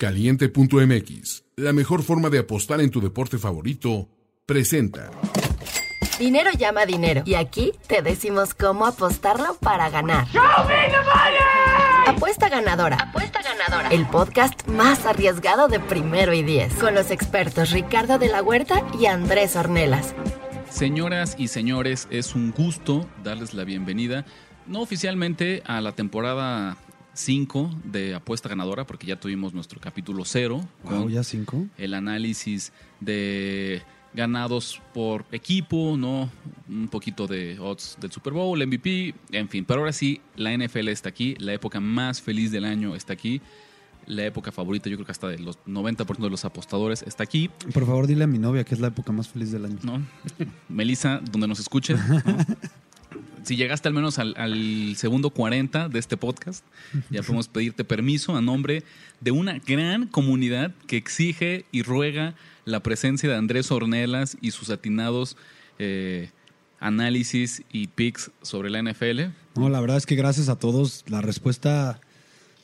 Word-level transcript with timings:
Caliente.mx, 0.00 1.42
la 1.56 1.72
mejor 1.72 2.04
forma 2.04 2.30
de 2.30 2.38
apostar 2.38 2.80
en 2.80 2.88
tu 2.88 3.00
deporte 3.00 3.36
favorito, 3.36 4.08
presenta. 4.46 5.10
Dinero 6.20 6.50
llama 6.56 6.86
dinero. 6.86 7.22
Y 7.26 7.34
aquí 7.34 7.72
te 7.88 8.00
decimos 8.00 8.54
cómo 8.54 8.86
apostarlo 8.86 9.56
para 9.56 9.90
ganar. 9.90 10.28
Apuesta 12.06 12.48
ganadora. 12.48 12.96
Apuesta 12.96 13.42
ganadora. 13.42 13.88
El 13.88 14.06
podcast 14.06 14.68
más 14.68 15.04
arriesgado 15.04 15.66
de 15.66 15.80
primero 15.80 16.32
y 16.32 16.44
diez. 16.44 16.72
Con 16.74 16.94
los 16.94 17.10
expertos 17.10 17.72
Ricardo 17.72 18.20
de 18.20 18.28
la 18.28 18.40
Huerta 18.40 18.86
y 19.00 19.06
Andrés 19.06 19.56
Ornelas. 19.56 20.14
Señoras 20.70 21.34
y 21.36 21.48
señores, 21.48 22.06
es 22.12 22.36
un 22.36 22.52
gusto 22.52 23.08
darles 23.24 23.52
la 23.52 23.64
bienvenida, 23.64 24.24
no 24.64 24.80
oficialmente 24.80 25.64
a 25.66 25.80
la 25.80 25.90
temporada 25.90 26.76
5 27.18 27.70
de 27.84 28.14
Apuesta 28.14 28.48
Ganadora, 28.48 28.86
porque 28.86 29.06
ya 29.06 29.18
tuvimos 29.18 29.52
nuestro 29.52 29.80
capítulo 29.80 30.24
0 30.24 30.60
Wow, 30.84 31.02
con 31.02 31.08
ya 31.10 31.24
cinco. 31.24 31.66
el 31.76 31.94
análisis 31.94 32.72
de 33.00 33.82
ganados 34.14 34.80
por 34.94 35.24
equipo, 35.32 35.96
¿no? 35.98 36.30
Un 36.68 36.88
poquito 36.88 37.26
de 37.26 37.58
odds 37.58 37.96
del 38.00 38.12
Super 38.12 38.32
Bowl, 38.32 38.64
MVP, 38.64 39.14
en 39.32 39.48
fin. 39.48 39.64
Pero 39.64 39.80
ahora 39.80 39.92
sí, 39.92 40.20
la 40.36 40.56
NFL 40.56 40.88
está 40.88 41.08
aquí, 41.08 41.34
la 41.40 41.52
época 41.52 41.80
más 41.80 42.22
feliz 42.22 42.52
del 42.52 42.64
año 42.64 42.94
está 42.94 43.14
aquí, 43.14 43.40
la 44.06 44.24
época 44.24 44.52
favorita, 44.52 44.88
yo 44.88 44.96
creo 44.96 45.04
que 45.04 45.12
hasta 45.12 45.26
de 45.28 45.38
los 45.38 45.58
90% 45.66 46.18
de 46.18 46.30
los 46.30 46.44
apostadores 46.44 47.02
está 47.02 47.24
aquí. 47.24 47.50
Por 47.74 47.84
favor, 47.84 48.06
dile 48.06 48.24
a 48.24 48.26
mi 48.28 48.38
novia 48.38 48.62
que 48.64 48.74
es 48.74 48.80
la 48.80 48.88
época 48.88 49.12
más 49.12 49.28
feliz 49.28 49.50
del 49.50 49.64
año. 49.64 49.78
¿no? 49.82 50.02
Melissa, 50.68 51.20
donde 51.30 51.48
nos 51.48 51.58
escuches. 51.58 51.98
¿no? 52.08 52.22
Si 53.48 53.56
llegaste 53.56 53.88
al 53.88 53.94
menos 53.94 54.18
al, 54.18 54.34
al 54.36 54.94
segundo 54.96 55.30
40 55.30 55.88
de 55.88 55.98
este 55.98 56.18
podcast, 56.18 56.62
ya 57.08 57.22
podemos 57.22 57.48
pedirte 57.48 57.82
permiso 57.82 58.36
a 58.36 58.42
nombre 58.42 58.84
de 59.22 59.30
una 59.30 59.58
gran 59.58 60.06
comunidad 60.06 60.74
que 60.86 60.98
exige 60.98 61.64
y 61.72 61.80
ruega 61.82 62.34
la 62.66 62.80
presencia 62.82 63.26
de 63.26 63.36
Andrés 63.36 63.70
Ornelas 63.72 64.36
y 64.42 64.50
sus 64.50 64.68
atinados 64.68 65.38
eh, 65.78 66.28
análisis 66.78 67.62
y 67.72 67.86
picks 67.86 68.30
sobre 68.42 68.68
la 68.68 68.82
NFL. 68.82 69.20
No, 69.56 69.70
la 69.70 69.80
verdad 69.80 69.96
es 69.96 70.04
que 70.04 70.14
gracias 70.14 70.50
a 70.50 70.58
todos, 70.58 71.04
la 71.08 71.22
respuesta 71.22 72.00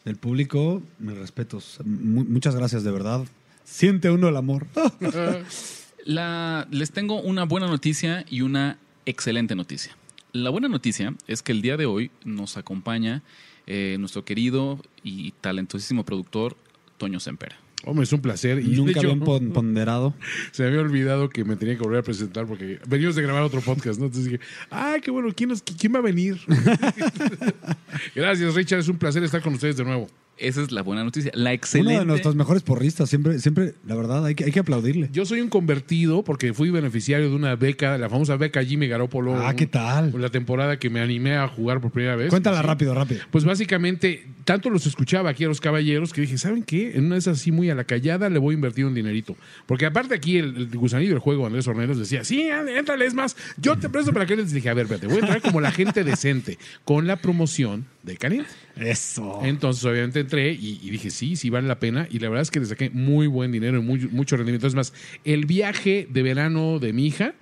del 0.04 0.16
público, 0.16 0.82
mis 0.98 1.16
respetos. 1.16 1.78
Mu- 1.82 2.24
muchas 2.24 2.54
gracias, 2.56 2.84
de 2.84 2.90
verdad. 2.90 3.24
Siente 3.64 4.10
uno 4.10 4.28
el 4.28 4.36
amor. 4.36 4.66
La- 6.04 6.68
les 6.70 6.90
tengo 6.90 7.22
una 7.22 7.44
buena 7.44 7.68
noticia 7.68 8.26
y 8.28 8.42
una 8.42 8.76
excelente 9.06 9.54
noticia. 9.54 9.96
La 10.34 10.50
buena 10.50 10.66
noticia 10.68 11.14
es 11.28 11.42
que 11.42 11.52
el 11.52 11.62
día 11.62 11.76
de 11.76 11.86
hoy 11.86 12.10
nos 12.24 12.56
acompaña 12.56 13.22
eh, 13.68 13.96
nuestro 14.00 14.24
querido 14.24 14.80
y 15.04 15.30
talentosísimo 15.40 16.04
productor 16.04 16.56
Toño 16.98 17.20
Sempera. 17.20 17.56
Hombre, 17.84 18.02
es 18.02 18.12
un 18.12 18.20
placer. 18.20 18.58
Y 18.58 18.68
Nunca 18.76 18.98
hecho, 18.98 19.06
bien 19.06 19.20
pon- 19.20 19.52
ponderado. 19.52 20.12
se 20.50 20.62
me 20.64 20.70
había 20.70 20.80
olvidado 20.80 21.28
que 21.28 21.44
me 21.44 21.54
tenía 21.54 21.76
que 21.76 21.82
volver 21.84 22.00
a 22.00 22.02
presentar 22.02 22.46
porque 22.46 22.80
venimos 22.88 23.14
de 23.14 23.22
grabar 23.22 23.44
otro 23.44 23.60
podcast, 23.60 24.00
¿no? 24.00 24.06
Entonces 24.06 24.32
dije, 24.32 24.44
ay, 24.70 25.00
qué 25.02 25.12
bueno, 25.12 25.28
¿quién, 25.36 25.50
nos- 25.50 25.62
quién 25.62 25.94
va 25.94 25.98
a 26.00 26.02
venir? 26.02 26.40
Gracias, 28.14 28.54
Richard. 28.54 28.80
Es 28.80 28.88
un 28.88 28.98
placer 28.98 29.22
estar 29.22 29.40
con 29.40 29.54
ustedes 29.54 29.76
de 29.76 29.84
nuevo. 29.84 30.08
Esa 30.36 30.62
es 30.62 30.72
la 30.72 30.82
buena 30.82 31.04
noticia. 31.04 31.30
La 31.34 31.50
Uno 31.50 31.50
excelente. 31.50 31.98
de 32.00 32.04
nuestros 32.06 32.34
mejores 32.34 32.62
porristas. 32.62 33.08
Siempre, 33.08 33.38
siempre, 33.38 33.74
la 33.86 33.94
verdad, 33.94 34.24
hay 34.26 34.34
que, 34.34 34.44
hay 34.44 34.50
que 34.52 34.60
aplaudirle. 34.60 35.08
Yo 35.12 35.24
soy 35.26 35.40
un 35.40 35.48
convertido 35.48 36.24
porque 36.24 36.52
fui 36.52 36.70
beneficiario 36.70 37.30
de 37.30 37.36
una 37.36 37.54
beca, 37.54 37.96
la 37.98 38.08
famosa 38.08 38.36
beca 38.36 38.64
Jimmy 38.64 38.88
Garoppolo. 38.88 39.36
Ah, 39.46 39.54
¿qué 39.54 39.66
tal? 39.66 40.12
La 40.20 40.30
temporada 40.30 40.78
que 40.78 40.90
me 40.90 41.00
animé 41.00 41.36
a 41.36 41.46
jugar 41.48 41.80
por 41.80 41.92
primera 41.92 42.16
vez. 42.16 42.30
Cuéntala 42.30 42.60
Sí. 42.60 42.66
rápido, 42.66 42.94
rápido. 42.94 43.20
Pues 43.30 43.44
básicamente, 43.44 44.26
tanto 44.44 44.70
los 44.70 44.86
escuchaba 44.86 45.30
aquí 45.30 45.44
a 45.44 45.48
los 45.48 45.60
caballeros 45.60 46.12
que 46.12 46.20
dije, 46.22 46.36
¿saben 46.38 46.62
qué? 46.64 46.96
En 46.96 47.06
una 47.06 47.14
de 47.14 47.20
esas 47.20 47.38
así 47.40 47.52
muy 47.52 47.70
a 47.70 47.74
la 47.74 47.84
callada 47.84 48.28
le 48.28 48.38
voy 48.38 48.54
a 48.54 48.56
invertir 48.56 48.84
un 48.86 48.94
dinerito. 48.94 49.36
Porque 49.66 49.86
aparte 49.86 50.14
aquí 50.14 50.38
el, 50.38 50.56
el 50.56 50.66
gusanillo 50.76 51.10
del 51.12 51.20
juego, 51.20 51.46
Andrés 51.46 51.66
Ornelas, 51.68 51.96
decía, 51.98 52.24
sí, 52.24 52.48
éntrale, 52.76 53.06
es 53.06 53.14
más, 53.14 53.36
yo 53.56 53.76
te 53.78 53.88
presto 53.88 54.12
para 54.12 54.26
que 54.26 54.34
les 54.36 54.52
dije, 54.52 54.68
a 54.68 54.74
ver, 54.74 54.84
espérate, 54.86 55.06
voy 55.06 55.16
a 55.16 55.20
entrar 55.20 55.40
como 55.42 55.60
la 55.60 55.70
gente 55.70 56.02
decente, 56.04 56.58
con 56.84 57.06
la 57.06 57.16
promoción 57.16 57.86
de 58.02 58.16
Caliente. 58.16 58.50
Eso. 58.76 59.40
Entonces, 59.44 59.84
obviamente 59.84 60.20
entré 60.20 60.52
y, 60.52 60.80
y 60.82 60.90
dije, 60.90 61.10
sí, 61.10 61.36
sí 61.36 61.48
vale 61.50 61.68
la 61.68 61.78
pena. 61.78 62.08
Y 62.10 62.18
la 62.18 62.28
verdad 62.28 62.42
es 62.42 62.50
que 62.50 62.60
le 62.60 62.66
saqué 62.66 62.90
muy 62.90 63.26
buen 63.26 63.52
dinero 63.52 63.78
y 63.78 63.82
muy- 63.82 64.08
mucho 64.08 64.36
rendimiento. 64.36 64.66
Es 64.66 64.74
más, 64.74 64.92
el 65.24 65.46
viaje 65.46 66.08
de 66.10 66.22
verano 66.22 66.78
de 66.80 66.92
mi 66.92 67.06
hija, 67.06 67.34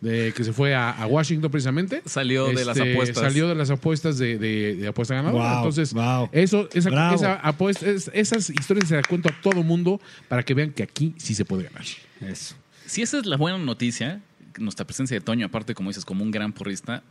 de, 0.00 0.32
que 0.36 0.42
se 0.42 0.52
fue 0.52 0.74
a, 0.74 0.90
a 0.90 1.06
Washington 1.06 1.50
precisamente. 1.52 2.02
Salió 2.06 2.48
de 2.48 2.64
las 2.64 2.76
este, 2.76 2.92
apuestas. 2.92 3.18
Salió 3.22 3.48
de 3.48 3.54
las 3.54 3.70
apuestas 3.70 4.18
de, 4.18 4.36
de- 4.38 4.74
de 4.74 4.88
apuesta 4.88 5.14
ganadora. 5.14 5.44
Wow, 5.50 5.56
Entonces, 5.58 5.94
wow. 5.94 6.28
eso, 6.32 6.68
esa 6.72 7.34
apuesta, 7.34 7.88
es- 7.88 8.10
esas 8.12 8.50
historias 8.50 8.88
se 8.88 8.96
las 8.96 9.06
cuento 9.06 9.28
a 9.28 9.40
todo 9.40 9.62
mundo 9.62 10.00
para 10.28 10.42
que 10.42 10.54
vean 10.54 10.72
que 10.72 10.82
aquí 10.82 11.14
sí 11.18 11.34
se 11.36 11.44
puede 11.44 11.62
ganar. 11.64 11.84
Eso. 12.20 12.56
Si 12.86 13.00
esa 13.02 13.18
es 13.18 13.26
la 13.26 13.36
buena 13.36 13.56
noticia, 13.58 14.20
nuestra 14.58 14.84
presencia 14.84 15.16
de 15.16 15.20
Toño, 15.20 15.46
aparte, 15.46 15.72
como 15.74 15.90
dices, 15.90 16.04
como 16.04 16.24
un 16.24 16.32
gran 16.32 16.52
porrista, 16.52 17.04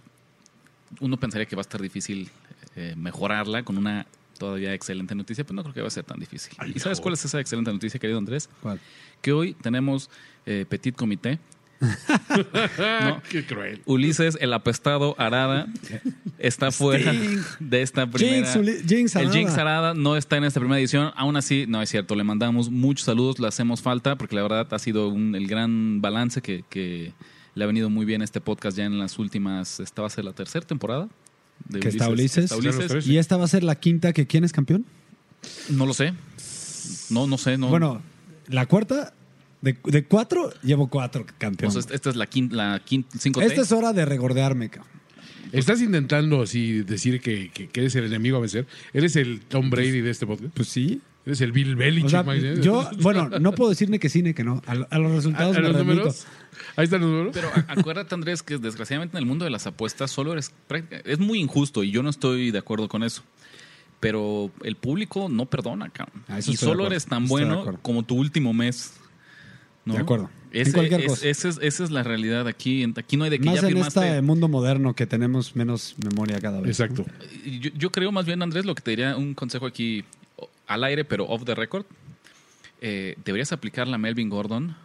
uno 0.99 1.17
pensaría 1.17 1.45
que 1.45 1.55
va 1.55 1.61
a 1.61 1.63
estar 1.63 1.81
difícil 1.81 2.29
eh, 2.75 2.93
mejorarla 2.97 3.63
con 3.63 3.77
una 3.77 4.05
todavía 4.37 4.73
excelente 4.73 5.13
noticia, 5.15 5.43
pero 5.43 5.55
no 5.55 5.63
creo 5.63 5.73
que 5.73 5.81
va 5.81 5.87
a 5.87 5.91
ser 5.91 6.03
tan 6.03 6.19
difícil. 6.19 6.53
¿Y 6.73 6.79
sabes 6.79 6.99
cuál 6.99 7.13
es 7.13 7.23
esa 7.25 7.39
excelente 7.39 7.71
noticia, 7.71 7.99
querido 7.99 8.17
Andrés? 8.17 8.49
¿Cuál? 8.61 8.79
Que 9.21 9.31
hoy 9.33 9.53
tenemos 9.53 10.09
eh, 10.45 10.65
Petit 10.67 10.95
Comité. 10.95 11.39
No. 13.01 13.21
Qué 13.29 13.45
cruel. 13.45 13.81
Ulises, 13.85 14.37
el 14.39 14.53
apestado 14.53 15.15
Arada, 15.17 15.67
está 16.37 16.71
fuera 16.71 17.11
de 17.59 17.81
esta 17.81 18.07
primera. 18.09 18.51
Jinx, 18.51 18.55
Uli- 18.55 18.87
Jinx 18.87 19.15
el. 19.15 19.31
Jinx 19.31 19.57
Arada 19.57 19.93
no 19.93 20.15
está 20.15 20.37
en 20.37 20.43
esta 20.43 20.59
primera 20.59 20.79
edición. 20.79 21.11
Aún 21.15 21.35
así, 21.37 21.65
no 21.67 21.81
es 21.81 21.89
cierto. 21.89 22.15
Le 22.15 22.23
mandamos 22.23 22.69
muchos 22.69 23.05
saludos, 23.05 23.39
le 23.39 23.47
hacemos 23.47 23.81
falta, 23.81 24.15
porque 24.15 24.35
la 24.35 24.43
verdad 24.43 24.67
ha 24.73 24.79
sido 24.79 25.09
un- 25.09 25.35
el 25.35 25.47
gran 25.47 26.01
balance 26.01 26.41
que, 26.41 26.63
que 26.69 27.13
le 27.55 27.63
ha 27.63 27.67
venido 27.67 27.89
muy 27.89 28.05
bien 28.05 28.21
este 28.21 28.41
podcast 28.41 28.77
ya 28.77 28.85
en 28.85 28.99
las 28.99 29.17
últimas. 29.19 29.79
Esta 29.79 30.01
va 30.03 30.07
a 30.07 30.11
ser 30.11 30.25
la 30.25 30.33
tercera 30.33 30.65
temporada. 30.65 31.07
De 31.69 31.79
Que 31.79 31.89
está 31.89 32.09
Ulises. 32.09 32.45
Está 32.45 32.57
Ulises. 32.57 33.07
Y 33.07 33.17
esta 33.17 33.37
va 33.37 33.45
a 33.45 33.47
ser 33.47 33.63
la 33.63 33.75
quinta 33.75 34.13
que 34.13 34.27
quién 34.27 34.43
es 34.43 34.51
campeón. 34.51 34.85
No 35.69 35.85
lo 35.85 35.93
sé. 35.93 36.13
No, 37.09 37.27
no 37.27 37.37
sé. 37.37 37.57
No. 37.57 37.69
Bueno, 37.69 38.01
la 38.47 38.65
cuarta, 38.65 39.13
de, 39.61 39.77
de 39.85 40.03
cuatro, 40.05 40.51
llevo 40.63 40.87
cuatro 40.87 41.25
campeones. 41.37 41.73
Pues 41.85 41.93
esta 41.95 42.09
es 42.09 42.15
la 42.15 42.25
quinta, 42.27 42.55
la 42.55 42.81
quinta, 42.83 43.17
5T. 43.17 43.43
Esta 43.43 43.61
es 43.61 43.71
hora 43.71 43.93
de 43.93 44.05
regordearme, 44.05 44.69
cabrón. 44.69 44.91
Estás 45.51 45.81
intentando 45.81 46.41
así 46.43 46.81
decir 46.83 47.19
que, 47.19 47.51
que- 47.53 47.67
que 47.67 47.81
eres 47.81 47.93
el 47.95 48.05
enemigo 48.05 48.37
a 48.37 48.39
vencer. 48.39 48.67
Eres 48.93 49.15
el 49.17 49.41
Tom 49.41 49.69
Brady 49.69 49.99
de 50.01 50.09
este 50.09 50.25
podcast. 50.25 50.53
Pues 50.53 50.69
sí. 50.69 51.01
Eres 51.25 51.41
el 51.41 51.51
Bill 51.51 51.75
Belichick. 51.75 52.05
O 52.27 52.33
sea, 52.33 52.53
yo, 52.55 52.89
bueno, 52.99 53.29
no 53.39 53.51
puedo 53.51 53.69
decir 53.69 53.89
ni 53.89 53.99
que 53.99 54.09
sí 54.09 54.23
ni 54.23 54.33
que 54.33 54.43
no. 54.43 54.61
A, 54.65 54.73
lo- 54.75 54.87
a 54.89 54.97
los 54.97 55.11
¿A, 55.11 55.15
resultados 55.15 55.55
a 55.57 55.59
me 55.61 55.67
los 55.69 55.77
números? 55.77 56.25
Ahí 56.75 56.85
están 56.85 57.01
los 57.01 57.09
números. 57.11 57.31
Pero 57.33 57.49
a- 57.49 57.65
acuérdate, 57.73 58.15
Andrés, 58.15 58.41
que 58.41 58.57
desgraciadamente 58.57 59.17
en 59.17 59.19
el 59.23 59.27
mundo 59.27 59.45
de 59.45 59.51
las 59.51 59.67
apuestas 59.67 60.09
solo 60.09 60.33
eres. 60.33 60.51
práctica- 60.67 61.01
Es 61.05 61.19
muy 61.19 61.39
injusto 61.39 61.83
y 61.83 61.91
yo 61.91 62.01
no 62.01 62.09
estoy 62.09 62.49
de 62.51 62.57
acuerdo 62.57 62.87
con 62.87 63.03
eso. 63.03 63.21
Pero 63.99 64.49
el 64.63 64.75
público 64.77 65.29
no 65.29 65.45
perdona, 65.45 65.89
cabrón. 65.89 66.23
Ah, 66.27 66.39
y 66.39 66.57
solo 66.57 66.87
eres 66.87 67.05
tan 67.05 67.27
bueno 67.27 67.77
como 67.83 68.03
tu 68.03 68.15
último 68.15 68.51
mes. 68.53 68.93
¿no? 69.85 69.93
De 69.95 69.99
acuerdo. 69.99 70.29
En 70.53 70.71
cualquier 70.73 71.01
es- 71.01 71.07
cosa. 71.07 71.27
ese 71.27 71.49
es- 71.49 71.59
esa 71.61 71.83
es 71.83 71.91
la 71.91 72.03
realidad 72.03 72.47
aquí. 72.47 72.83
Aquí 72.97 73.15
no 73.17 73.23
hay 73.23 73.29
de 73.29 73.39
que 73.39 73.45
Más 73.45 73.61
ya 73.61 73.67
en 73.69 73.77
este 73.77 74.21
mundo 74.21 74.47
moderno 74.47 74.95
que 74.95 75.05
tenemos 75.07 75.55
menos 75.55 75.95
memoria 76.03 76.39
cada 76.39 76.61
vez. 76.61 76.79
Exacto. 76.79 77.05
Yo, 77.45 77.69
yo 77.75 77.91
creo 77.91 78.11
más 78.11 78.25
bien, 78.25 78.41
Andrés, 78.41 78.65
lo 78.65 78.73
que 78.75 78.81
te 78.81 78.91
diría 78.91 79.15
un 79.17 79.33
consejo 79.33 79.65
aquí 79.67 80.03
al 80.73 80.83
aire, 80.83 81.05
pero 81.05 81.25
off 81.25 81.43
the 81.45 81.55
record. 81.55 81.85
Eh, 82.81 83.15
deberías 83.23 83.51
aplicar 83.51 83.87
la 83.87 83.97
Melvin 83.97 84.29
Gordon, 84.29 84.75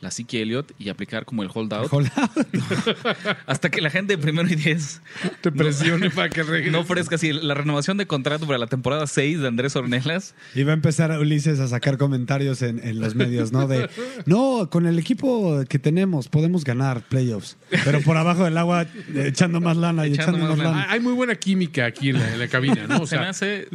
la 0.00 0.10
Siki 0.10 0.38
Elliott 0.38 0.72
y 0.78 0.88
aplicar 0.90 1.24
como 1.24 1.42
el 1.42 1.48
holdout 1.52 1.88
Hola. 1.90 2.12
hasta 3.46 3.70
que 3.70 3.80
la 3.80 3.90
gente 3.90 4.16
de 4.16 4.22
primero 4.22 4.48
y 4.48 4.54
diez 4.54 5.00
Te 5.40 5.50
presione 5.50 6.10
para 6.16 6.28
que 6.28 6.42
regrese. 6.42 6.70
no 6.70 6.80
ofrezca 6.80 7.16
así 7.16 7.32
la 7.32 7.54
renovación 7.54 7.96
de 7.96 8.06
contrato 8.06 8.46
para 8.46 8.58
la 8.58 8.66
temporada 8.66 9.06
6 9.06 9.40
de 9.40 9.48
Andrés 9.48 9.74
Ornelas. 9.76 10.34
Y 10.54 10.62
va 10.64 10.72
a 10.72 10.74
empezar 10.74 11.16
Ulises 11.18 11.60
a 11.60 11.68
sacar 11.68 11.96
comentarios 11.98 12.62
en, 12.62 12.78
en 12.86 13.00
los 13.00 13.14
medios, 13.14 13.52
¿no? 13.52 13.66
De, 13.66 13.88
no, 14.26 14.68
con 14.70 14.86
el 14.86 14.98
equipo 14.98 15.64
que 15.68 15.78
tenemos 15.78 16.28
podemos 16.28 16.64
ganar 16.64 17.02
playoffs, 17.02 17.56
pero 17.84 18.00
por 18.02 18.16
abajo 18.16 18.44
del 18.44 18.56
agua 18.58 18.86
echando 19.14 19.60
más 19.60 19.76
lana 19.76 20.06
y 20.06 20.12
Echando 20.12 20.38
echando, 20.38 20.48
más 20.56 20.58
lana. 20.58 20.70
lana. 20.80 20.92
Hay 20.92 21.00
muy 21.00 21.12
buena 21.14 21.34
química 21.36 21.86
aquí 21.86 22.10
en 22.10 22.18
la, 22.18 22.32
en 22.32 22.38
la 22.38 22.48
cabina, 22.48 22.86
¿no? 22.86 22.98
O 23.02 23.06
Se 23.06 23.16
me 23.16 23.22
sea, 23.22 23.30
hace. 23.30 23.60
eh, 23.62 23.68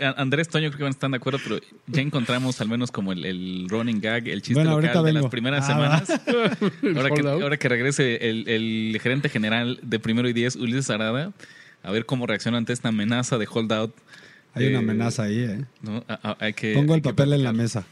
eh, 0.00 0.12
Andrés 0.16 0.48
Toño 0.48 0.68
creo 0.70 0.78
que 0.78 0.82
van 0.84 0.90
a 0.90 0.94
estar 0.94 1.10
de 1.10 1.16
acuerdo, 1.16 1.38
pero 1.42 1.60
ya 1.86 2.02
encontramos 2.02 2.60
al 2.60 2.68
menos 2.68 2.90
como 2.90 3.12
el, 3.12 3.24
el 3.24 3.66
running 3.68 4.00
gag, 4.00 4.28
el 4.28 4.42
chiste 4.42 4.54
Bueno, 4.54 4.70
local 4.72 4.82
de 5.02 5.12
las 5.12 5.26
primeras 5.26 5.64
Ah, 5.64 5.72
semanas. 5.72 6.10
ahora, 6.96 7.08
que, 7.10 7.20
holdout. 7.20 7.42
ahora 7.42 7.56
que 7.56 7.68
regrese 7.68 8.28
el, 8.30 8.48
el 8.48 8.98
gerente 9.00 9.28
general 9.28 9.78
de 9.82 9.98
primero 9.98 10.28
y 10.28 10.32
diez, 10.32 10.56
Ulises 10.56 10.90
Arada, 10.90 11.32
a 11.82 11.90
ver 11.90 12.06
cómo 12.06 12.26
reacciona 12.26 12.58
ante 12.58 12.72
esta 12.72 12.88
amenaza 12.88 13.38
de 13.38 13.46
holdout. 13.50 13.94
Hay 14.54 14.66
una 14.68 14.78
amenaza 14.78 15.24
ahí, 15.24 15.38
¿eh? 15.40 15.64
¿no? 15.82 16.02
A- 16.08 16.30
a- 16.30 16.36
hay 16.40 16.54
que, 16.54 16.72
Pongo 16.74 16.94
hay 16.94 16.98
el 16.98 17.02
que 17.02 17.10
papel 17.10 17.32
en 17.34 17.42
la 17.44 17.52
mesa. 17.52 17.84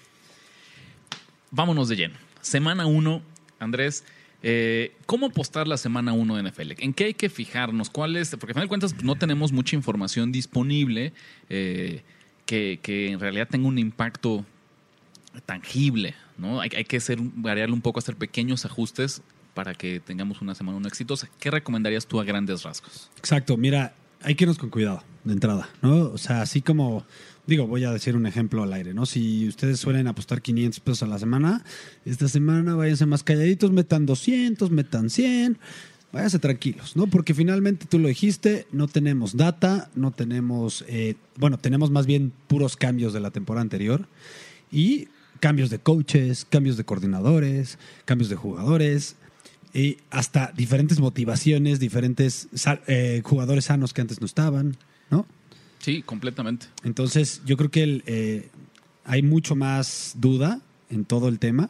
Vámonos 1.51 1.89
de 1.89 1.97
lleno. 1.97 2.15
Semana 2.41 2.87
1, 2.87 3.23
Andrés. 3.61 4.05
eh, 4.43 4.93
¿Cómo 5.07 5.27
apostar 5.27 5.67
la 5.69 5.77
semana 5.77 6.13
1 6.13 6.37
de 6.37 6.43
NFL? 6.51 6.73
¿En 6.79 6.93
qué 6.93 7.05
hay 7.05 7.15
que 7.15 7.29
fijarnos? 7.31 7.91
¿Cuál 7.91 8.17
es? 8.17 8.31
Porque 8.31 8.47
al 8.53 8.55
final 8.55 8.65
de 8.65 8.69
cuentas 8.69 9.03
no 9.03 9.15
tenemos 9.17 9.53
mucha 9.53 9.77
información 9.77 10.33
disponible. 10.33 11.13
eh, 11.49 12.03
que, 12.47 12.79
que 12.83 13.11
en 13.11 13.21
realidad 13.21 13.49
tenga 13.51 13.67
un 13.67 13.79
impacto 13.79 14.45
tangible, 15.41 16.15
¿no? 16.39 16.61
Hay, 16.61 16.71
que 16.71 16.97
hacer, 16.97 17.19
variarle 17.21 17.75
un 17.75 17.83
poco, 17.83 17.99
hacer 17.99 18.17
pequeños 18.17 18.65
ajustes 18.65 19.23
para 19.55 19.75
que 19.75 20.01
tengamos 20.01 20.43
una 20.43 20.55
semana 20.55 20.77
una 20.77 20.89
exitosa. 20.89 21.29
¿Qué 21.39 21.51
recomendarías 21.51 22.07
tú 22.07 22.21
a 22.21 22.25
grandes 22.25 22.63
rasgos? 22.63 23.11
Exacto, 23.17 23.57
mira, 23.57 23.95
hay 24.23 24.35
que 24.35 24.45
irnos 24.45 24.59
con 24.59 24.71
cuidado 24.71 25.03
de 25.23 25.33
entrada, 25.33 25.69
¿no? 25.83 26.11
O 26.11 26.19
sea, 26.19 26.43
así 26.43 26.61
como, 26.61 27.05
digo, 27.47 27.67
voy 27.67 27.85
a 27.85 27.93
decir 27.93 28.17
un 28.17 28.27
ejemplo 28.27 28.63
al 28.63 28.73
aire, 28.73 28.95
¿no? 28.95 29.07
Si 29.07 29.49
ustedes 29.49 29.79
suelen 29.79 30.07
apostar 30.07 30.43
500 30.43 30.81
pesos 30.81 31.03
a 31.03 31.07
la 31.07 31.19
semana, 31.19 31.65
esta 32.05 32.29
semana 32.29 32.75
váyanse 32.75 33.07
más 33.07 33.23
calladitos, 33.23 33.71
metan 33.71 34.07
200, 34.07 34.71
metan 34.71 35.09
100, 35.09 35.59
váyanse 36.13 36.39
tranquilos, 36.39 36.97
¿no? 36.97 37.07
Porque 37.07 37.35
finalmente 37.35 37.87
tú 37.87 37.99
lo 37.99 38.09
dijiste, 38.09 38.67
no 38.73 38.89
tenemos 38.89 39.37
data, 39.37 39.91
no 39.95 40.11
tenemos, 40.11 40.85
eh, 40.89 41.17
bueno, 41.37 41.59
tenemos 41.59 41.91
más 41.91 42.07
bien 42.07 42.33
puros 42.47 42.77
cambios 42.77 43.13
de 43.13 43.21
la 43.21 43.31
temporada 43.31 43.63
anterior 43.63 44.07
y 44.71 45.09
cambios 45.45 45.69
de 45.69 45.79
coaches, 45.79 46.47
cambios 46.49 46.79
de 46.79 46.85
coordinadores, 46.85 47.79
cambios 48.07 48.31
de 48.31 48.37
jugadores 48.37 49.17
y 49.75 49.99
hasta 50.09 50.51
diferentes 50.57 51.01
motivaciones, 51.01 51.81
diferentes 51.81 52.49
eh, 52.87 53.21
jugadores 53.23 53.67
sanos 53.67 53.93
que 53.93 54.01
antes 54.01 54.23
no 54.23 54.27
estaban, 54.27 54.79
¿no? 55.11 55.27
Sí, 55.81 56.01
completamente. 56.01 56.69
Entonces, 56.83 57.43
yo 57.45 57.59
creo 57.59 57.71
que 57.71 57.83
el, 57.83 58.03
eh, 58.07 58.49
hay 59.05 59.21
mucho 59.21 59.55
más 59.55 60.15
duda 60.17 60.63
en 60.89 61.05
todo 61.05 61.29
el 61.29 61.39
tema. 61.39 61.69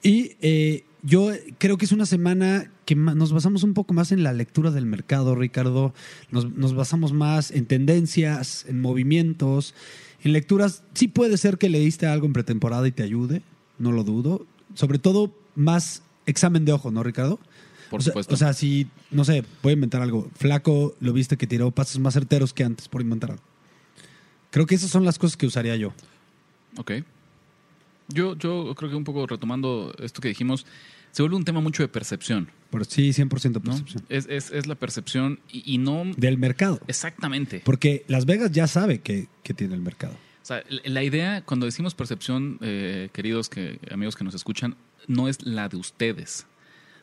Y 0.00 0.36
eh, 0.40 0.84
yo 1.02 1.32
creo 1.58 1.78
que 1.78 1.86
es 1.86 1.92
una 1.92 2.06
semana 2.06 2.70
que 2.84 2.94
nos 2.94 3.32
basamos 3.32 3.64
un 3.64 3.74
poco 3.74 3.94
más 3.94 4.12
en 4.12 4.22
la 4.22 4.32
lectura 4.32 4.70
del 4.70 4.86
mercado, 4.86 5.34
Ricardo. 5.34 5.92
Nos, 6.30 6.52
nos 6.52 6.72
basamos 6.72 7.12
más 7.12 7.50
en 7.50 7.66
tendencias, 7.66 8.64
en 8.68 8.80
movimientos, 8.80 9.74
en 10.26 10.32
lecturas. 10.32 10.82
Sí 10.94 11.08
puede 11.08 11.38
ser 11.38 11.56
que 11.56 11.68
leíste 11.68 12.06
algo 12.06 12.26
en 12.26 12.32
pretemporada 12.32 12.86
y 12.86 12.92
te 12.92 13.02
ayude, 13.02 13.42
no 13.78 13.92
lo 13.92 14.02
dudo. 14.04 14.44
Sobre 14.74 14.98
todo, 14.98 15.32
más 15.54 16.02
examen 16.26 16.64
de 16.64 16.72
ojo, 16.72 16.90
¿no, 16.90 17.02
Ricardo? 17.02 17.38
Por 17.90 18.00
o 18.00 18.02
sea, 18.02 18.10
supuesto. 18.10 18.34
O 18.34 18.36
sea, 18.36 18.52
si, 18.52 18.88
no 19.12 19.24
sé, 19.24 19.44
voy 19.62 19.70
a 19.70 19.74
inventar 19.74 20.02
algo. 20.02 20.28
Flaco, 20.34 20.96
lo 21.00 21.12
viste 21.12 21.36
que 21.36 21.46
tiró 21.46 21.70
pases 21.70 22.00
más 22.00 22.14
certeros 22.14 22.52
que 22.52 22.64
antes, 22.64 22.88
por 22.88 23.00
inventar 23.00 23.30
algo. 23.30 23.42
Creo 24.50 24.66
que 24.66 24.74
esas 24.74 24.90
son 24.90 25.04
las 25.04 25.18
cosas 25.18 25.36
que 25.36 25.46
usaría 25.46 25.76
yo. 25.76 25.92
Ok. 26.76 26.92
Yo, 28.08 28.36
yo 28.36 28.74
creo 28.76 28.90
que 28.90 28.96
un 28.96 29.04
poco 29.04 29.26
retomando 29.26 29.94
esto 30.00 30.20
que 30.20 30.28
dijimos, 30.28 30.66
se 31.16 31.22
vuelve 31.22 31.36
un 31.36 31.44
tema 31.46 31.60
mucho 31.60 31.82
de 31.82 31.88
percepción, 31.88 32.50
sí, 32.86 33.08
100% 33.08 33.54
¿no? 33.54 33.60
percepción. 33.62 34.04
Es, 34.10 34.26
es, 34.28 34.50
es 34.50 34.66
la 34.66 34.74
percepción 34.74 35.40
y, 35.50 35.62
y 35.64 35.78
no... 35.78 36.04
Del 36.14 36.36
mercado. 36.36 36.78
Exactamente. 36.88 37.62
Porque 37.64 38.04
Las 38.06 38.26
Vegas 38.26 38.52
ya 38.52 38.66
sabe 38.66 38.98
que, 39.00 39.26
que 39.42 39.54
tiene 39.54 39.72
el 39.74 39.80
mercado. 39.80 40.12
O 40.12 40.44
sea, 40.44 40.62
la- 40.68 40.82
la 40.84 41.02
idea, 41.02 41.40
cuando 41.42 41.64
decimos 41.64 41.94
percepción, 41.94 42.58
eh, 42.60 43.08
queridos 43.14 43.48
que, 43.48 43.78
amigos 43.90 44.14
que 44.14 44.24
nos 44.24 44.34
escuchan, 44.34 44.76
no 45.06 45.26
es 45.26 45.46
la 45.46 45.70
de 45.70 45.78
ustedes, 45.78 46.46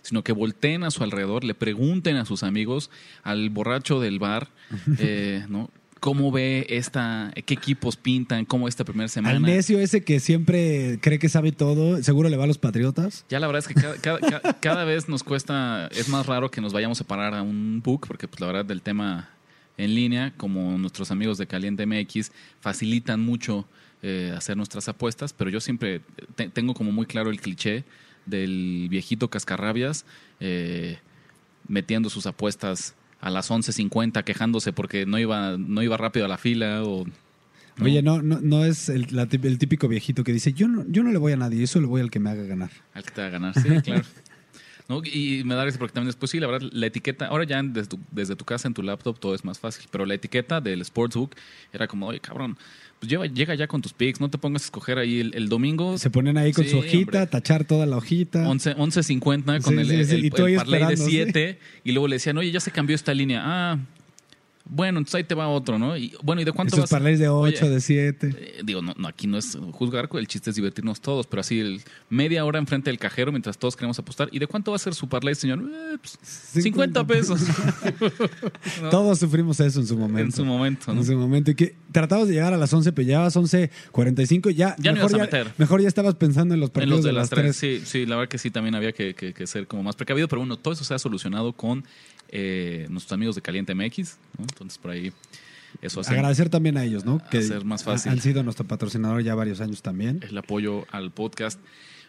sino 0.04 0.24
que 0.24 0.32
volteen 0.32 0.84
a 0.84 0.92
su 0.92 1.04
alrededor, 1.04 1.44
le 1.44 1.56
pregunten 1.56 2.16
a 2.18 2.26
sus 2.26 2.44
amigos, 2.44 2.92
al 3.24 3.50
borracho 3.50 4.00
del 4.00 4.20
bar, 4.20 4.50
eh, 5.00 5.44
¿no? 5.50 5.72
¿Cómo 6.04 6.34
ve 6.34 6.66
esta, 6.68 7.32
qué 7.46 7.54
equipos 7.54 7.96
pintan, 7.96 8.44
cómo 8.44 8.68
esta 8.68 8.84
primera 8.84 9.08
semana? 9.08 9.38
Al 9.38 9.42
necio 9.42 9.80
ese 9.80 10.04
que 10.04 10.20
siempre 10.20 11.00
cree 11.02 11.18
que 11.18 11.30
sabe 11.30 11.54
todo, 11.54 12.04
seguro 12.04 12.28
le 12.28 12.36
va 12.36 12.44
a 12.44 12.48
los 12.48 12.58
patriotas. 12.58 13.24
Ya 13.30 13.40
la 13.40 13.48
verdad 13.48 13.64
es 13.66 13.74
que 13.74 13.98
cada, 14.02 14.20
cada- 14.60 14.84
vez 14.84 15.08
nos 15.08 15.24
cuesta, 15.24 15.88
es 15.96 16.10
más 16.10 16.26
raro 16.26 16.52
que 16.52 16.60
nos 16.60 16.74
vayamos 16.74 17.00
a 17.00 17.06
parar 17.06 17.34
a 17.34 17.42
un 17.42 17.82
book, 17.82 18.06
porque 18.06 18.28
pues 18.28 18.42
la 18.42 18.48
verdad 18.48 18.66
del 18.66 18.82
tema 18.82 19.30
en 19.78 19.96
línea, 19.96 20.34
como 20.36 20.78
nuestros 20.78 21.10
amigos 21.10 21.38
de 21.38 21.48
Caliente 21.48 21.86
MX, 21.86 22.34
facilitan 22.60 23.22
mucho 23.22 23.66
eh, 24.02 24.34
hacer 24.36 24.58
nuestras 24.58 24.90
apuestas, 24.90 25.32
pero 25.32 25.50
yo 25.50 25.62
siempre 25.62 26.02
te- 26.36 26.50
tengo 26.50 26.74
como 26.74 26.92
muy 26.92 27.06
claro 27.06 27.30
el 27.30 27.40
cliché 27.40 27.86
del 28.26 28.88
viejito 28.90 29.30
cascarrabias 29.30 30.06
eh, 30.42 30.98
metiendo 31.70 32.10
sus 32.10 32.26
apuestas 32.26 32.94
a 33.24 33.30
las 33.30 33.50
11.50 33.50 34.26
quejándose 34.26 34.74
porque 34.74 35.06
no 35.06 35.18
iba, 35.18 35.58
no 35.58 35.82
iba 35.82 35.96
rápido 35.96 36.26
a 36.26 36.28
la 36.28 36.38
fila 36.38 36.84
o... 36.84 37.06
¿no? 37.78 37.86
Oye, 37.86 38.02
no, 38.04 38.22
no, 38.22 38.42
no 38.42 38.66
es 38.66 38.90
el, 38.90 39.08
la 39.12 39.24
el 39.32 39.58
típico 39.58 39.88
viejito 39.88 40.26
que 40.26 40.34
dice, 40.34 40.52
yo 40.52 40.68
no, 40.68 40.84
yo 40.90 41.04
no 41.04 41.12
le 41.12 41.18
voy 41.18 41.32
a 41.32 41.38
nadie, 41.38 41.64
eso 41.64 41.80
le 41.80 41.88
voy 41.88 42.02
al 42.02 42.12
que 42.12 42.20
me 42.20 42.30
haga 42.30 42.44
ganar. 42.44 42.70
Al 42.94 43.04
que 43.04 43.12
te 43.12 43.22
va 43.22 43.28
a 43.28 43.30
ganar, 43.32 43.54
sí, 43.58 43.70
claro. 43.84 44.04
¿No? 44.90 45.02
Y 45.06 45.44
me 45.46 45.56
da 45.56 45.64
risa 45.64 45.80
porque 45.80 45.94
también 45.94 46.10
después 46.10 46.30
sí, 46.32 46.42
la 46.42 46.48
verdad, 46.48 46.68
la 46.74 46.86
etiqueta, 46.86 47.28
ahora 47.28 47.46
ya 47.46 47.64
desde 47.64 47.88
tu, 47.88 48.00
desde 48.12 48.36
tu 48.36 48.44
casa 48.44 48.68
en 48.68 48.74
tu 48.74 48.84
laptop 48.84 49.18
todo 49.18 49.34
es 49.34 49.46
más 49.46 49.58
fácil, 49.58 49.88
pero 49.90 50.06
la 50.06 50.16
etiqueta 50.16 50.60
del 50.60 50.82
Sportsbook 50.84 51.34
era 51.72 51.88
como, 51.88 52.08
oye, 52.08 52.20
cabrón, 52.20 52.58
pues 53.04 53.10
lleva, 53.12 53.26
llega 53.26 53.54
ya 53.56 53.68
con 53.68 53.82
tus 53.82 53.92
picks, 53.92 54.22
no 54.22 54.30
te 54.30 54.38
pongas 54.38 54.62
a 54.62 54.66
escoger 54.66 54.98
ahí 54.98 55.20
el, 55.20 55.34
el 55.36 55.50
domingo. 55.50 55.98
Se 55.98 56.10
ponen 56.10 56.38
ahí 56.38 56.54
con 56.54 56.64
Sí, 56.64 56.72
su 56.72 56.78
hojita, 56.80 57.18
hombre. 57.24 57.28
tachar 57.28 57.66
toda 57.66 57.86
la 57.86 57.98
hojita. 57.98 58.48
11 58.48 58.76
11.50 58.78 59.62
con 59.62 59.74
Sí, 59.74 59.80
el, 59.82 59.88
sí, 60.06 60.16
el- 60.16 60.26
el 60.26 60.32
parlay 60.32 60.52
de 60.54 60.58
esperando, 60.58 60.96
sí. 61.06 61.12
7 61.12 61.60
y 61.84 61.92
luego 61.92 62.08
le 62.08 62.16
decían, 62.16 62.38
oye, 62.38 62.52
ya 62.52 62.60
se 62.62 62.72
cambió 62.72 62.96
esta 62.96 63.14
línea. 63.14 63.42
Ah, 63.44 63.78
bueno, 64.66 65.00
entonces 65.00 65.16
ahí 65.16 65.24
te 65.26 65.36
va 65.36 65.48
otro, 65.50 65.78
¿no? 65.78 65.98
Y 65.98 66.14
bueno, 66.24 66.42
¿y 66.42 66.46
de 66.46 66.52
cuánto 66.54 66.76
Esos 66.76 66.84
vas 66.86 66.90
parlays 66.90 67.20
de 67.20 67.28
8, 67.28 67.66
Oye, 67.66 67.70
de 67.74 67.82
7. 67.82 68.36
eh, 68.38 68.62
digo, 68.64 68.82
no, 68.82 68.94
no, 68.98 69.08
aquí 69.10 69.28
no 69.28 69.38
es 69.38 69.58
juzgar, 69.74 70.10
el 70.14 70.28
chiste 70.28 70.50
es 70.52 70.56
divertirnos 70.56 71.02
todos, 71.02 71.28
pero 71.28 71.42
así 71.42 71.60
el 71.60 71.82
media 72.10 72.46
hora 72.46 72.60
enfrente 72.60 72.90
del 72.90 72.98
cajero 72.98 73.32
mientras 73.32 73.58
todos 73.58 73.76
queremos 73.76 74.00
apostar. 74.00 74.30
¿Y 74.32 74.40
de 74.40 74.48
cuánto 74.48 74.72
va 74.72 74.76
a 74.78 74.80
ser 74.80 74.94
su 74.96 75.10
parlay, 75.10 75.36
señor? 75.36 75.60
Eh, 75.70 75.98
pues, 76.00 76.18
50 76.64 77.06
pesos. 77.06 77.42
¿No? 78.82 78.90
Todos 78.90 79.20
sufrimos 79.20 79.60
eso 79.60 79.80
en 79.80 79.88
su 79.88 79.98
momento. 79.98 80.22
En 80.26 80.32
su 80.32 80.46
momento, 80.46 80.94
¿no? 80.94 81.02
En 81.02 81.06
su 81.08 81.16
momento. 81.18 81.52
Y 81.52 81.56
que 81.56 81.76
tratabas 81.92 82.28
de 82.28 82.34
llegar 82.36 82.54
a 82.54 82.58
las 82.58 82.74
11, 82.74 82.92
pero 82.94 83.06
llegabas 83.06 83.36
11.45 83.36 84.52
y 84.52 84.56
ya, 84.56 84.76
Ya 84.80 84.92
no 84.92 84.96
mejor, 84.96 85.12
ibas 85.12 85.14
a 85.14 85.18
ya, 85.18 85.24
meter. 85.24 85.54
mejor 85.58 85.82
ya 85.82 85.88
estabas 85.88 86.16
pensando 86.16 86.54
en 86.54 86.60
los 86.62 86.70
En 86.70 86.74
partidos 86.74 86.98
los 86.98 87.04
de, 87.04 87.10
de, 87.10 87.14
las 87.14 87.24
las 87.24 87.30
3. 87.32 87.58
tres, 87.58 87.82
sí, 87.84 87.86
sí, 87.86 88.06
la 88.06 88.16
verdad 88.16 88.30
que 88.30 88.38
sí, 88.38 88.50
también 88.52 88.76
había 88.76 88.92
que, 88.94 89.14
que- 89.14 89.34
que 89.34 89.48
ser 89.48 89.68
como 89.68 89.84
más 89.84 89.96
precavido, 89.96 90.28
pero 90.28 90.40
bueno, 90.42 90.58
todo 90.58 90.74
eso 90.74 90.84
se 90.84 90.94
ha 90.94 91.00
solucionado 91.00 91.54
con 91.54 91.84
eh, 92.36 92.88
nuestros 92.90 93.12
amigos 93.14 93.36
de 93.36 93.42
Caliente 93.44 93.76
MX, 93.76 94.18
¿no? 94.40 94.44
Entonces 94.44 94.80
por 94.80 94.90
ahí 94.92 95.14
eso 95.82 96.00
hace 96.00 96.14
Agradecer 96.14 96.50
también 96.50 96.78
a 96.78 96.84
ellos, 96.84 97.06
¿no? 97.06 97.22
Que 97.30 97.38
Hacer 97.38 97.64
más 97.64 97.84
fácil. 97.84 98.12
Han 98.12 98.20
sido 98.22 98.42
nuestro 98.42 98.66
patrocinador 98.66 99.22
ya 99.22 99.36
varios 99.36 99.62
años 99.62 99.82
también. 99.84 100.20
el 100.28 100.38
apoyo 100.38 100.86
al 100.92 101.12
podcast. 101.12 101.60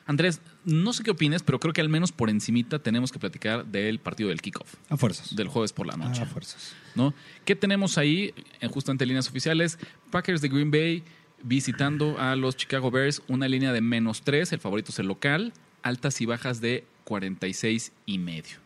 Andrés, 0.07 0.41
no 0.65 0.93
sé 0.93 1.03
qué 1.03 1.11
opines, 1.11 1.43
pero 1.43 1.61
creo 1.61 1.73
que 1.73 1.81
al 1.81 1.89
menos 1.89 2.13
por 2.13 2.29
encimita 2.31 2.79
tenemos 2.79 3.11
que 3.13 3.19
platicar 3.19 3.65
del 3.67 3.99
partido 3.99 4.29
del 4.31 4.41
kickoff, 4.43 4.75
A 4.91 4.97
fuerzas. 4.97 5.35
del 5.37 5.49
jueves 5.49 5.73
por 5.73 5.87
la 5.87 5.97
noche. 5.97 6.23
A 6.23 6.27
fuerzas. 6.27 6.75
¿no? 6.95 7.15
¿Qué 7.45 7.55
tenemos 7.57 7.97
ahí 7.99 8.33
en 8.61 8.71
justamente 8.71 9.07
líneas 9.07 9.29
oficiales? 9.29 9.79
Packers 10.11 10.41
de 10.43 10.49
Green 10.49 10.71
Bay 10.71 11.03
visitando 11.43 12.19
a 12.19 12.37
los 12.37 12.57
Chicago 12.57 12.91
Bears, 12.91 13.23
una 13.29 13.49
línea 13.49 13.73
de 13.73 13.81
menos 13.83 14.23
3, 14.23 14.53
el 14.53 14.61
favorito 14.61 14.91
es 14.93 14.99
el 14.99 15.07
local, 15.07 15.53
altas 15.83 16.21
y 16.21 16.27
bajas 16.27 16.61
de 16.61 16.85
46 17.05 17.93
y 18.07 18.19
medio. 18.19 18.57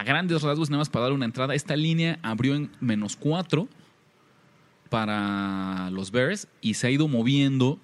A 0.00 0.02
grandes 0.02 0.40
rasgos, 0.40 0.70
nada 0.70 0.78
más 0.78 0.88
para 0.88 1.02
dar 1.04 1.12
una 1.12 1.26
entrada, 1.26 1.54
esta 1.54 1.76
línea 1.76 2.18
abrió 2.22 2.54
en 2.54 2.70
menos 2.80 3.16
4 3.16 3.68
para 4.88 5.90
los 5.90 6.10
Bears 6.10 6.48
y 6.62 6.74
se 6.74 6.86
ha 6.86 6.90
ido 6.90 7.06
moviendo 7.06 7.78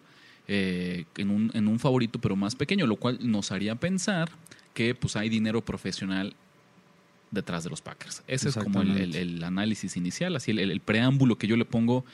eh, 0.49 1.05
en, 1.19 1.31
un, 1.31 1.51
en 1.55 1.69
un 1.69 1.79
favorito 1.79 2.19
pero 2.21 2.37
más 2.37 2.55
pequeño, 2.57 2.87
lo 2.87 2.97
cual 2.97 3.19
nos 3.21 3.53
haría 3.53 3.75
pensar 3.75 4.31
que 4.75 4.95
pues 4.95 5.15
hay 5.17 5.29
dinero 5.29 5.65
profesional 5.65 6.35
detrás 7.31 7.65
de 7.65 7.71
los 7.71 7.83
Packers. 7.83 8.23
Ese 8.27 8.49
es 8.49 8.55
como 8.57 8.81
el, 8.83 8.89
el- 8.97 9.15
el 9.37 9.45
análisis 9.45 9.97
inicial, 9.97 10.37
así 10.37 10.53
el, 10.53 10.59
el- 10.59 10.71
el 10.71 10.81
preámbulo 10.81 11.37
que 11.37 11.47
yo 11.47 11.57
le 11.57 11.65
pongo 11.65 12.05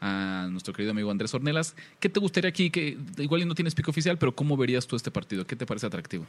a 0.00 0.48
nuestro 0.50 0.72
querido 0.72 0.92
amigo 0.92 1.10
Andrés 1.10 1.34
Ornelas. 1.34 1.76
¿Qué 1.98 2.08
te 2.08 2.18
gustaría 2.20 2.48
aquí? 2.48 2.70
Que 2.70 2.96
igual 3.18 3.42
y 3.42 3.44
no 3.44 3.54
tienes 3.54 3.74
pico 3.74 3.90
oficial, 3.90 4.16
pero 4.16 4.34
¿cómo 4.34 4.56
verías 4.56 4.86
tú 4.86 4.96
este 4.96 5.10
partido? 5.10 5.46
¿Qué 5.46 5.54
te 5.56 5.66
parece 5.66 5.86
atractivo? 5.86 6.24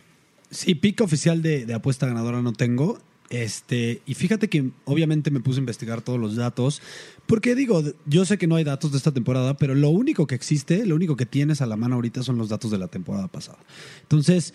Sí, 0.50 0.75
pico 0.75 1.05
oficial 1.05 1.41
de, 1.41 1.65
de 1.65 1.73
apuesta 1.73 2.05
ganadora 2.07 2.41
no 2.41 2.51
tengo. 2.51 3.00
Este, 3.31 4.01
y 4.05 4.13
fíjate 4.13 4.50
que 4.50 4.71
obviamente 4.83 5.31
me 5.31 5.39
puse 5.39 5.59
a 5.59 5.61
investigar 5.61 6.01
todos 6.01 6.19
los 6.19 6.35
datos, 6.35 6.81
porque 7.27 7.55
digo, 7.55 7.81
yo 8.05 8.25
sé 8.25 8.38
que 8.38 8.45
no 8.45 8.57
hay 8.57 8.65
datos 8.65 8.91
de 8.91 8.97
esta 8.97 9.13
temporada, 9.13 9.55
pero 9.55 9.73
lo 9.73 9.89
único 9.89 10.27
que 10.27 10.35
existe, 10.35 10.85
lo 10.85 10.95
único 10.95 11.15
que 11.15 11.25
tienes 11.25 11.61
a 11.61 11.65
la 11.65 11.77
mano 11.77 11.95
ahorita 11.95 12.23
son 12.23 12.38
los 12.38 12.50
datos 12.50 12.71
de 12.71 12.77
la 12.77 12.89
temporada 12.89 13.29
pasada. 13.29 13.59
Entonces, 14.01 14.53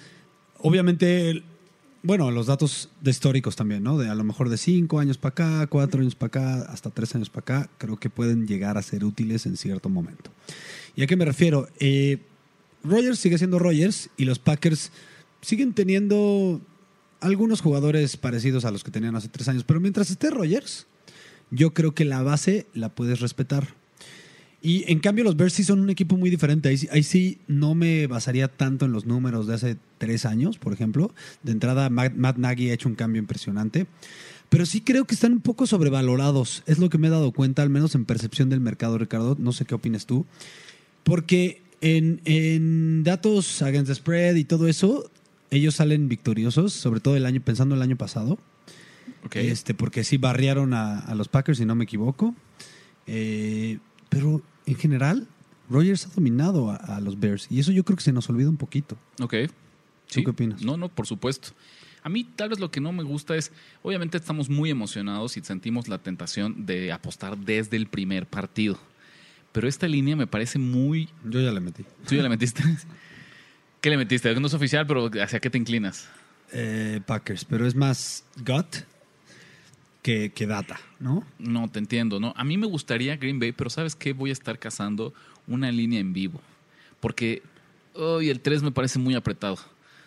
obviamente, 0.58 1.42
bueno, 2.02 2.30
los 2.30 2.48
datos 2.48 2.90
de 3.00 3.10
históricos 3.10 3.56
también, 3.56 3.82
¿no? 3.82 3.96
De 3.96 4.10
a 4.10 4.14
lo 4.14 4.24
mejor 4.24 4.50
de 4.50 4.58
cinco 4.58 5.00
años 5.00 5.16
para 5.16 5.30
acá, 5.30 5.66
cuatro 5.68 6.02
años 6.02 6.14
para 6.14 6.26
acá, 6.26 6.62
hasta 6.70 6.90
tres 6.90 7.14
años 7.14 7.30
para 7.30 7.40
acá, 7.40 7.70
creo 7.78 7.96
que 7.96 8.10
pueden 8.10 8.46
llegar 8.46 8.76
a 8.76 8.82
ser 8.82 9.06
útiles 9.06 9.46
en 9.46 9.56
cierto 9.56 9.88
momento. 9.88 10.30
¿Y 10.94 11.02
a 11.02 11.06
qué 11.06 11.16
me 11.16 11.24
refiero? 11.24 11.66
Eh, 11.80 12.18
Rogers 12.84 13.20
sigue 13.20 13.38
siendo 13.38 13.58
Rogers 13.58 14.10
y 14.18 14.26
los 14.26 14.38
Packers 14.38 14.92
siguen 15.40 15.72
teniendo 15.72 16.60
algunos 17.20 17.60
jugadores 17.60 18.16
parecidos 18.16 18.64
a 18.64 18.70
los 18.70 18.84
que 18.84 18.90
tenían 18.90 19.16
hace 19.16 19.28
tres 19.28 19.48
años, 19.48 19.64
pero 19.64 19.80
mientras 19.80 20.10
esté 20.10 20.30
Rogers, 20.30 20.86
yo 21.50 21.72
creo 21.74 21.94
que 21.94 22.04
la 22.04 22.22
base 22.22 22.66
la 22.74 22.88
puedes 22.90 23.20
respetar. 23.20 23.74
Y 24.62 24.90
en 24.90 24.98
cambio 24.98 25.22
los 25.22 25.36
Bears 25.36 25.52
sí 25.52 25.64
son 25.64 25.78
un 25.78 25.90
equipo 25.90 26.16
muy 26.16 26.28
diferente. 26.28 26.68
Ahí, 26.68 26.88
ahí 26.90 27.02
sí 27.02 27.38
no 27.46 27.74
me 27.74 28.06
basaría 28.06 28.48
tanto 28.48 28.84
en 28.84 28.92
los 28.92 29.06
números 29.06 29.46
de 29.46 29.54
hace 29.54 29.76
tres 29.98 30.24
años, 30.24 30.58
por 30.58 30.72
ejemplo. 30.72 31.14
De 31.44 31.52
entrada, 31.52 31.88
Matt, 31.88 32.14
Matt 32.14 32.38
Nagy 32.38 32.70
ha 32.70 32.74
hecho 32.74 32.88
un 32.88 32.96
cambio 32.96 33.20
impresionante. 33.20 33.86
Pero 34.48 34.66
sí 34.66 34.80
creo 34.80 35.04
que 35.04 35.14
están 35.14 35.32
un 35.32 35.40
poco 35.40 35.66
sobrevalorados. 35.66 36.64
Es 36.66 36.78
lo 36.78 36.88
que 36.88 36.98
me 36.98 37.08
he 37.08 37.10
dado 37.10 37.32
cuenta, 37.32 37.62
al 37.62 37.70
menos 37.70 37.94
en 37.94 38.06
percepción 38.06 38.48
del 38.48 38.60
mercado, 38.60 38.98
Ricardo. 38.98 39.36
No 39.38 39.52
sé 39.52 39.66
qué 39.66 39.74
opinas 39.74 40.06
tú. 40.06 40.26
Porque 41.04 41.62
en, 41.80 42.20
en 42.24 43.04
datos 43.04 43.62
against 43.62 43.88
the 43.88 43.94
spread 43.94 44.34
y 44.34 44.44
todo 44.44 44.66
eso, 44.66 45.10
ellos 45.50 45.76
salen 45.76 46.08
victoriosos, 46.08 46.72
sobre 46.72 47.00
todo 47.00 47.16
el 47.16 47.26
año, 47.26 47.40
pensando 47.40 47.74
el 47.74 47.82
año 47.82 47.96
pasado. 47.96 48.38
Ok. 49.24 49.36
Este, 49.36 49.74
porque 49.74 50.04
sí 50.04 50.16
barriaron 50.18 50.74
a, 50.74 51.00
a 51.00 51.14
los 51.14 51.28
Packers, 51.28 51.58
si 51.58 51.64
no 51.64 51.74
me 51.74 51.84
equivoco. 51.84 52.34
Eh, 53.06 53.78
pero 54.08 54.42
en 54.66 54.74
general, 54.76 55.28
Rogers 55.68 56.06
ha 56.06 56.10
dominado 56.10 56.70
a, 56.70 56.76
a 56.76 57.00
los 57.00 57.18
Bears. 57.18 57.46
Y 57.50 57.60
eso 57.60 57.72
yo 57.72 57.84
creo 57.84 57.96
que 57.96 58.02
se 58.02 58.12
nos 58.12 58.28
olvida 58.28 58.48
un 58.48 58.56
poquito. 58.56 58.96
Ok. 59.20 59.34
¿Tú 60.12 60.22
qué 60.22 60.30
opinas? 60.30 60.62
No, 60.62 60.76
no, 60.76 60.88
por 60.88 61.06
supuesto. 61.06 61.48
A 62.02 62.08
mí 62.08 62.22
tal 62.22 62.50
vez 62.50 62.60
lo 62.60 62.70
que 62.70 62.80
no 62.80 62.92
me 62.92 63.02
gusta 63.02 63.34
es, 63.34 63.50
obviamente 63.82 64.16
estamos 64.16 64.48
muy 64.48 64.70
emocionados 64.70 65.36
y 65.36 65.40
sentimos 65.40 65.88
la 65.88 65.98
tentación 65.98 66.64
de 66.64 66.92
apostar 66.92 67.36
desde 67.36 67.76
el 67.76 67.88
primer 67.88 68.26
partido. 68.26 68.78
Pero 69.50 69.66
esta 69.66 69.88
línea 69.88 70.14
me 70.14 70.26
parece 70.26 70.58
muy... 70.58 71.08
Yo 71.24 71.40
ya 71.40 71.50
le 71.50 71.60
metí. 71.60 71.84
¿Tú 72.06 72.14
ya 72.14 72.22
le 72.22 72.28
metiste? 72.28 72.62
¿Qué 73.80 73.90
le 73.90 73.96
metiste? 73.96 74.34
No 74.34 74.46
es 74.46 74.54
oficial, 74.54 74.86
pero 74.86 75.10
¿hacia 75.22 75.40
qué 75.40 75.50
te 75.50 75.58
inclinas? 75.58 76.08
Eh, 76.52 77.00
Packers, 77.06 77.44
pero 77.44 77.66
es 77.66 77.74
más 77.74 78.24
gut 78.38 78.84
que, 80.02 80.30
que 80.32 80.46
data, 80.46 80.78
¿no? 81.00 81.24
No, 81.38 81.68
te 81.68 81.78
entiendo, 81.78 82.20
¿no? 82.20 82.32
A 82.36 82.44
mí 82.44 82.56
me 82.56 82.66
gustaría 82.66 83.16
Green 83.16 83.40
Bay, 83.40 83.52
pero 83.52 83.70
¿sabes 83.70 83.96
qué? 83.96 84.12
Voy 84.12 84.30
a 84.30 84.32
estar 84.32 84.58
cazando 84.58 85.12
una 85.46 85.70
línea 85.72 86.00
en 86.00 86.12
vivo. 86.12 86.40
Porque 87.00 87.42
hoy 87.94 88.30
el 88.30 88.40
3 88.40 88.62
me 88.62 88.70
parece 88.70 88.98
muy 88.98 89.14
apretado. 89.14 89.58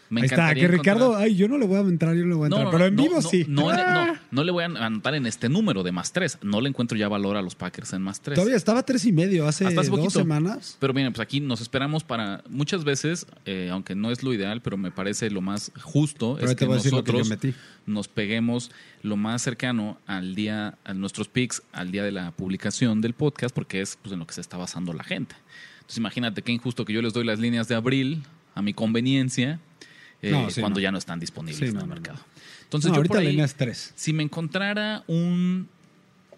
Me 0.10 0.22
Ahí 0.22 0.25
está, 0.25 0.54
que 0.56 0.68
Ricardo, 0.68 1.06
encontrar- 1.10 1.24
ay, 1.28 1.36
yo 1.36 1.48
no 1.48 1.58
le 1.60 1.68
voy 1.68 1.78
a 1.78 1.82
entrar, 1.82 2.16
yo 2.16 2.24
no 2.24 2.30
le 2.30 2.34
voy 2.36 2.44
a 2.46 2.48
entrar. 2.48 2.72
pero 2.72 2.86
en 2.88 2.96
vivo 2.96 3.22
sí. 3.22 3.46
No, 3.48 3.72
le- 3.72 3.82
Ah. 3.86 4.13
no, 4.16 4.20
no 4.32 4.44
le 4.44 4.51
voy 4.51 4.63
a 4.63 4.66
anotar 4.66 5.13
en 5.13 5.28
este 5.28 5.50
número 5.50 5.84
de 5.84 5.92
más 5.92 6.12
3. 6.13 6.39
No 6.42 6.62
le 6.62 6.70
encuentro 6.70 6.98
ya 6.98 7.08
valor 7.08 7.38
a 7.38 7.42
los 7.44 7.54
Packers 7.56 7.94
en 7.94 8.01
más 8.01 8.20
3. 8.22 8.36
Todavía 8.36 8.58
estaba 8.58 8.82
tres 8.84 9.06
y 9.06 9.12
medio 9.12 9.48
hace, 9.48 9.68
Hasta 9.68 9.82
hace 9.82 9.89
dos 9.92 10.00
poquito. 10.00 10.20
semanas. 10.20 10.78
Pero 10.80 10.94
miren, 10.94 11.13
pues 11.13 11.20
aquí 11.22 11.39
nos 11.42 11.62
esperamos 11.62 12.04
para 12.04 12.44
muchas 12.50 12.84
veces, 12.84 13.28
eh, 13.46 13.70
aunque 13.72 13.94
no 13.94 14.10
es 14.12 14.24
lo 14.24 14.34
ideal, 14.34 14.62
pero 14.62 14.78
me 14.78 14.89
parece 14.92 15.30
lo 15.30 15.42
más 15.42 15.72
justo 15.82 16.36
Pero 16.39 16.48
es 16.50 16.56
que 16.56 16.66
que 16.66 16.72
nosotros 16.74 17.30
metí. 17.30 17.54
nos 17.86 18.08
peguemos 18.08 18.72
lo 19.04 19.16
más 19.16 19.42
cercano 19.44 20.00
al 20.08 20.34
día, 20.34 20.78
a 20.86 20.94
nuestros 20.96 21.28
picks, 21.28 21.62
al 21.72 21.92
día 21.92 22.04
de 22.04 22.12
la 22.12 22.32
publicación 22.32 23.01
del 23.01 23.13
podcast, 23.13 23.54
porque 23.54 23.82
es 23.82 23.98
pues, 24.01 24.12
en 24.13 24.20
lo 24.20 24.25
que 24.25 24.34
se 24.34 24.42
está 24.42 24.58
basando 24.58 24.92
la 24.94 25.04
gente. 25.04 25.36
Entonces 25.75 25.98
imagínate 25.98 26.42
qué 26.42 26.51
injusto 26.51 26.84
que 26.84 26.94
yo 26.94 27.01
les 27.04 27.13
doy 27.13 27.25
las 27.25 27.39
líneas 27.39 27.68
de 27.68 27.75
abril 27.75 28.24
a 28.56 28.62
mi 28.62 28.74
conveniencia 28.74 29.60
eh, 30.21 30.31
No, 30.31 30.49
sí, 30.49 30.61
cuando 30.61 30.79
no. 30.79 30.83
ya 30.83 30.91
no 30.91 30.97
están 30.97 31.19
disponibles 31.19 31.57
Sí, 31.69 31.75
en 31.75 31.77
el 31.81 31.88
mercado. 31.88 32.19
Entonces 32.63 32.89
yo 32.91 32.95
ahorita 32.97 33.15
por 33.15 33.23
ahí, 33.23 33.41
tres. 33.57 33.93
si 33.95 34.13
me 34.13 34.21
encontrara 34.23 35.03
un 35.07 35.67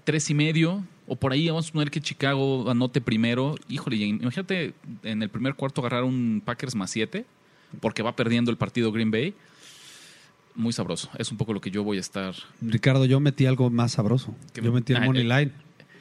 tres 0.04 0.30
y 0.30 0.34
medio, 0.34 0.84
o 1.08 1.16
por 1.16 1.34
ahí 1.34 1.48
vamos 1.50 1.70
a 1.70 1.72
poner 1.74 1.92
que 1.92 2.00
Chicago 2.02 2.70
anote 2.70 3.02
primero, 3.02 3.56
híjole, 3.68 3.98
imagínate 3.98 4.74
en 5.04 5.22
el 5.24 5.30
primer 5.30 5.56
cuarto 5.56 5.82
agarrar 5.82 6.04
un 6.04 6.42
Packers 6.44 6.74
más 6.76 6.90
siete, 6.92 7.26
porque 7.82 8.02
va 8.02 8.16
perdiendo 8.16 8.50
el 8.52 8.58
partido 8.58 8.92
Green 8.92 9.12
Bay. 9.12 9.34
Muy 10.56 10.74
sabroso. 10.74 11.10
Es 11.18 11.32
un 11.32 11.38
poco 11.38 11.54
lo 11.54 11.62
que 11.62 11.72
yo 11.72 11.84
voy 11.84 11.98
a 11.98 12.02
estar. 12.02 12.36
Ricardo, 12.62 13.06
yo 13.06 13.20
metí 13.22 13.46
algo 13.46 13.70
más 13.70 13.94
sabroso. 13.94 14.36
¿Qué 14.54 14.62
Yo 14.62 14.72
me- 14.72 14.80
metí 14.80 14.92
el 14.94 15.02
Ah, 15.04 15.06
Money 15.06 15.22
eh, 15.22 15.26
Line. 15.26 15.52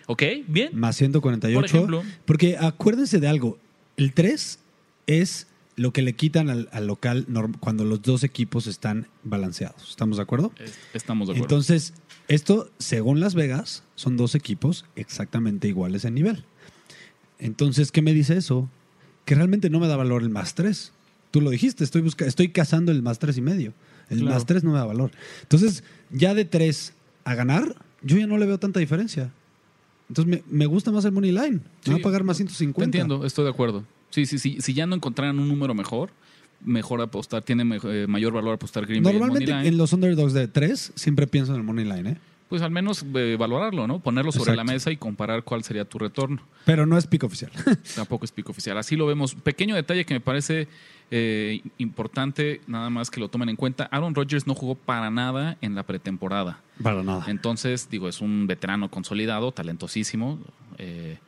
¿Ok? 0.07 0.23
¿Bien? 0.49 0.71
Más 0.73 0.97
148. 0.97 1.55
Por 1.61 1.65
ejemplo. 1.67 2.03
Porque 2.25 2.57
acuérdense 2.59 3.21
de 3.21 3.29
algo. 3.29 3.59
El 3.97 4.13
3 4.13 4.59
es 5.07 5.47
lo 5.81 5.93
que 5.93 6.03
le 6.03 6.13
quitan 6.13 6.51
al, 6.51 6.69
al 6.73 6.87
local 6.87 7.27
cuando 7.61 7.85
los 7.85 8.03
dos 8.03 8.23
equipos 8.23 8.67
están 8.67 9.07
balanceados. 9.25 9.89
¿Estamos 9.89 10.19
de 10.19 10.23
acuerdo? 10.25 10.53
Es- 10.59 10.75
Estamos 10.93 11.29
de 11.29 11.33
acuerdo. 11.35 11.45
Entonces, 11.47 11.95
esto, 12.29 12.71
según 12.79 13.19
Las 13.21 13.35
Vegas, 13.35 13.83
son 13.95 14.17
dos 14.19 14.35
equipos 14.35 14.85
exactamente 14.95 15.69
iguales 15.69 16.05
en 16.05 16.15
nivel. 16.15 16.45
Entonces, 17.39 17.93
¿qué 17.93 18.03
me 18.03 18.13
dice 18.13 18.37
eso? 18.37 18.69
Que 19.25 19.35
realmente 19.35 19.71
no 19.71 19.81
me 19.81 19.89
da 19.89 19.97
valor 19.97 20.23
el 20.23 20.29
más 20.31 20.55
3. 20.55 20.93
Tú 21.31 21.41
lo 21.41 21.51
dijiste, 21.51 21.85
estoy, 21.85 22.03
busca 22.03 22.27
estoy 22.27 22.49
cazando 22.51 22.93
el 22.93 23.03
más 23.03 23.19
3 23.19 23.39
y 23.39 23.41
medio. 23.41 23.73
El 24.11 24.19
Claro. 24.21 24.35
más 24.35 24.47
3 24.47 24.65
no 24.65 24.73
me 24.73 24.79
da 24.79 24.85
valor. 24.85 25.13
Entonces, 25.43 25.83
ya 26.11 26.35
de 26.35 26.45
3 26.45 26.93
a 27.25 27.35
ganar, 27.35 27.77
yo 28.03 28.19
ya 28.19 28.27
no 28.27 28.37
le 28.37 28.47
veo 28.47 28.59
tanta 28.59 28.81
diferencia. 28.81 29.33
Entonces, 30.09 30.31
me, 30.31 30.43
me 30.59 30.67
gusta 30.67 30.91
más 30.91 31.05
el 31.05 31.13
Money 31.13 31.31
Line. 31.33 31.61
Me 31.87 31.93
va 31.95 31.99
a 32.01 32.03
pagar 32.03 32.25
más 32.25 32.37
Te 32.37 32.43
150. 32.45 32.85
entiendo, 32.85 33.25
estoy 33.25 33.45
de 33.45 33.51
acuerdo. 33.51 33.85
Sí, 34.11 34.27
sí, 34.27 34.39
sí. 34.39 34.59
Si 34.61 34.75
ya 34.75 34.87
no 34.87 34.95
encontraran 34.95 35.39
un 35.39 35.49
número 35.49 35.75
mejor, 35.75 36.11
mejor 36.65 37.01
apostar, 37.01 37.43
tiene 37.43 37.79
eh, 37.85 38.07
mayor 38.09 38.33
valor 38.33 38.55
apostar 38.55 38.87
Green 38.87 39.03
Bay 39.03 39.15
en 39.15 39.21
Normalmente 39.21 39.69
en 39.69 39.77
los 39.77 39.93
underdogs 39.93 40.33
de 40.33 40.49
3 40.49 40.93
siempre 40.95 41.27
pienso 41.27 41.53
en 41.53 41.59
el 41.59 41.65
Money 41.65 41.85
Line, 41.85 42.11
¿eh? 42.11 42.17
Pues 42.49 42.63
al 42.63 42.73
menos 42.73 43.05
eh, 43.15 43.37
valorarlo, 43.39 43.87
¿no? 43.87 44.01
Ponerlo 44.01 44.33
sobre 44.33 44.57
la 44.57 44.65
mesa 44.65 44.91
y 44.91 44.97
comparar 44.97 45.45
cuál 45.45 45.63
sería 45.63 45.85
tu 45.85 46.01
retorno. 46.01 46.43
Pero 46.65 46.85
no 46.85 46.99
es 46.99 47.07
pico 47.07 47.27
oficial. 47.27 47.53
Tampoco 47.95 48.25
es 48.25 48.33
pico 48.33 48.51
oficial. 48.51 48.77
Así 48.77 48.97
lo 48.97 49.07
vemos. 49.07 49.37
Pequeño 49.37 49.77
detalle 49.77 50.05
que 50.05 50.15
me 50.15 50.21
parece 50.21 50.67
eh, 51.13 51.63
importante, 51.79 52.61
nada 52.67 52.91
más 52.91 53.09
que 53.09 53.21
lo 53.21 53.29
tomen 53.29 53.51
en 53.51 53.57
cuenta. 53.57 53.89
Aaron 53.93 54.17
Rodgers 54.17 54.49
no 54.49 54.57
jugó 54.57 54.75
para 54.75 55.11
nada 55.11 55.59
en 55.61 55.77
la 55.77 55.85
pretemporada. 55.85 56.59
Para 56.83 57.05
nada. 57.05 57.27
Entonces, 57.29 57.89
digo, 57.89 58.09
es 58.09 58.21
un 58.21 58.49
veterano 58.49 58.91
consolidado, 58.91 59.53
talentosísimo. 59.53 60.41
eh, 60.79 61.19